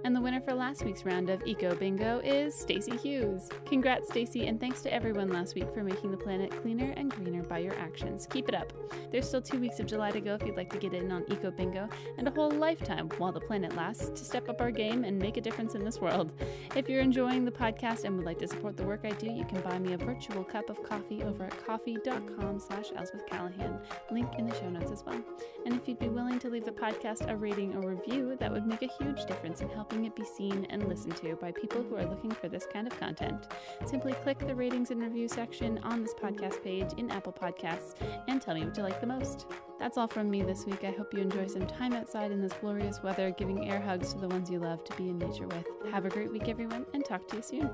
And 0.06 0.16
the 0.16 0.22
winner 0.22 0.40
for 0.40 0.54
last 0.54 0.86
week's 0.86 1.04
round 1.04 1.32
of 1.32 1.42
Eco 1.48 1.74
Bingo 1.74 2.20
is 2.20 2.54
Stacy 2.54 2.96
Hughes. 2.96 3.50
Congrats, 3.66 4.08
Stacy, 4.10 4.46
and 4.46 4.60
thanks 4.60 4.84
to 4.84 4.94
everyone 4.94 5.30
last 5.30 5.56
week 5.56 5.74
for 5.74 5.84
making 5.84 6.12
the 6.12 6.18
planet 6.18 6.52
cleaner 6.62 6.94
and 6.96 7.10
greener 7.10 7.42
by 7.42 7.58
your 7.58 7.76
actions. 7.80 8.28
Keep 8.30 8.50
it 8.50 8.54
up. 8.54 8.72
There's 9.12 9.28
still 9.28 9.42
two 9.42 9.58
weeks 9.60 9.80
of 9.80 9.88
July 9.88 10.12
to 10.12 10.22
go 10.22 10.36
if 10.36 10.44
you'd 10.46 10.58
like 10.58 10.70
to 10.74 10.78
get 10.78 10.94
in 10.94 11.12
on 11.12 11.26
Eco 11.32 11.50
Bingo, 11.50 11.90
and 12.20 12.28
a 12.28 12.32
whole 12.32 12.52
lifetime 12.52 13.10
while 13.18 13.32
the 13.32 13.40
planet 13.40 13.76
lasts 13.76 14.10
to 14.10 14.24
step 14.24 14.48
up 14.48 14.62
our 14.62 14.70
game 14.70 15.06
and 15.06 15.18
make 15.18 15.38
a 15.38 15.42
difference 15.42 15.74
in 15.74 15.84
this 15.84 16.00
world. 16.00 16.32
If 16.76 16.88
you're 16.88 17.02
enjoying 17.02 17.44
the 17.44 17.50
podcast 17.50 18.04
and 18.04 18.16
would 18.16 18.28
like 18.28 18.38
to 18.40 18.48
support 18.48 18.78
the 18.78 18.86
work 18.86 19.06
I 19.06 19.10
do, 19.10 19.32
you 19.32 19.46
can 19.46 19.60
buy 19.62 19.80
me 19.80 19.94
a 19.94 19.98
virtual 19.98 20.44
cup 20.44 20.70
of 20.70 20.84
coffee 20.84 21.24
over 21.24 21.46
at 21.46 21.66
ko-fi.com 21.66 22.60
slash 22.60 22.92
Elsbeth 22.96 23.26
Callahan. 23.26 23.80
Link 24.12 24.30
in 24.38 24.46
the 24.46 24.54
show 24.54 24.70
notes 24.70 24.92
as 24.92 25.04
well. 25.04 25.20
And 25.66 25.74
if 25.74 25.88
you'd 25.88 25.98
be 25.98 26.10
willing 26.10 26.38
to 26.40 26.50
leave 26.50 26.66
the 26.66 26.72
podcast 26.72 27.28
a 27.28 27.36
rating 27.36 27.76
or 27.76 27.90
review, 27.90 28.38
that 28.40 28.52
would 28.52 28.68
make 28.68 28.84
a 28.84 29.04
huge 29.04 29.26
difference 29.26 29.62
in 29.62 29.70
helping 29.96 30.06
it 30.06 30.16
be 30.16 30.26
seen 30.26 30.66
and 30.70 30.90
listened 30.90 31.16
to 31.16 31.36
by 31.38 31.52
people 31.54 31.82
who 31.82 31.96
are 31.96 32.06
looking 32.06 32.32
for 32.32 32.50
this 32.50 32.68
kind 32.72 32.86
of 32.86 33.00
content. 33.00 33.48
Simply 33.86 34.12
click 34.12 34.38
the 34.40 34.54
ratings 34.54 34.92
and 34.92 35.02
review 35.02 35.30
section 35.30 35.78
on 35.84 36.02
this 36.02 36.14
podcast 36.14 36.62
page 36.62 36.90
in 36.98 37.10
Apple 37.12 37.32
Podcasts 37.32 37.94
and 38.28 38.42
tell 38.42 38.56
me 38.56 38.66
what 38.66 38.76
you 38.76 38.84
like 38.84 39.00
the 39.00 39.08
most. 39.08 39.46
That's 39.80 39.98
all 39.98 40.08
from 40.08 40.30
me 40.30 40.44
this 40.44 40.66
week. 40.66 40.84
I 40.84 40.92
hope 40.92 41.14
you 41.14 41.22
enjoy 41.22 41.48
some 41.48 41.66
time 41.66 41.94
outside 41.94 42.32
in 42.32 42.42
this 42.42 42.54
glorious 42.60 43.02
weather, 43.04 43.32
giving 43.32 43.70
air 43.70 43.80
hugs 43.80 44.12
to 44.14 44.20
the 44.20 44.28
ones 44.28 44.50
you 44.50 44.60
love 44.60 44.84
to 44.84 44.98
be 44.98 45.08
in 45.10 45.18
nature 45.18 45.48
with. 45.48 45.66
Have 45.92 46.04
a 46.04 46.10
great 46.10 46.32
week, 46.32 46.50
everyone, 46.50 46.86
and 46.94 47.06
talk 47.06 47.26
to 47.30 47.38
you 47.38 47.42
soon. 47.42 47.70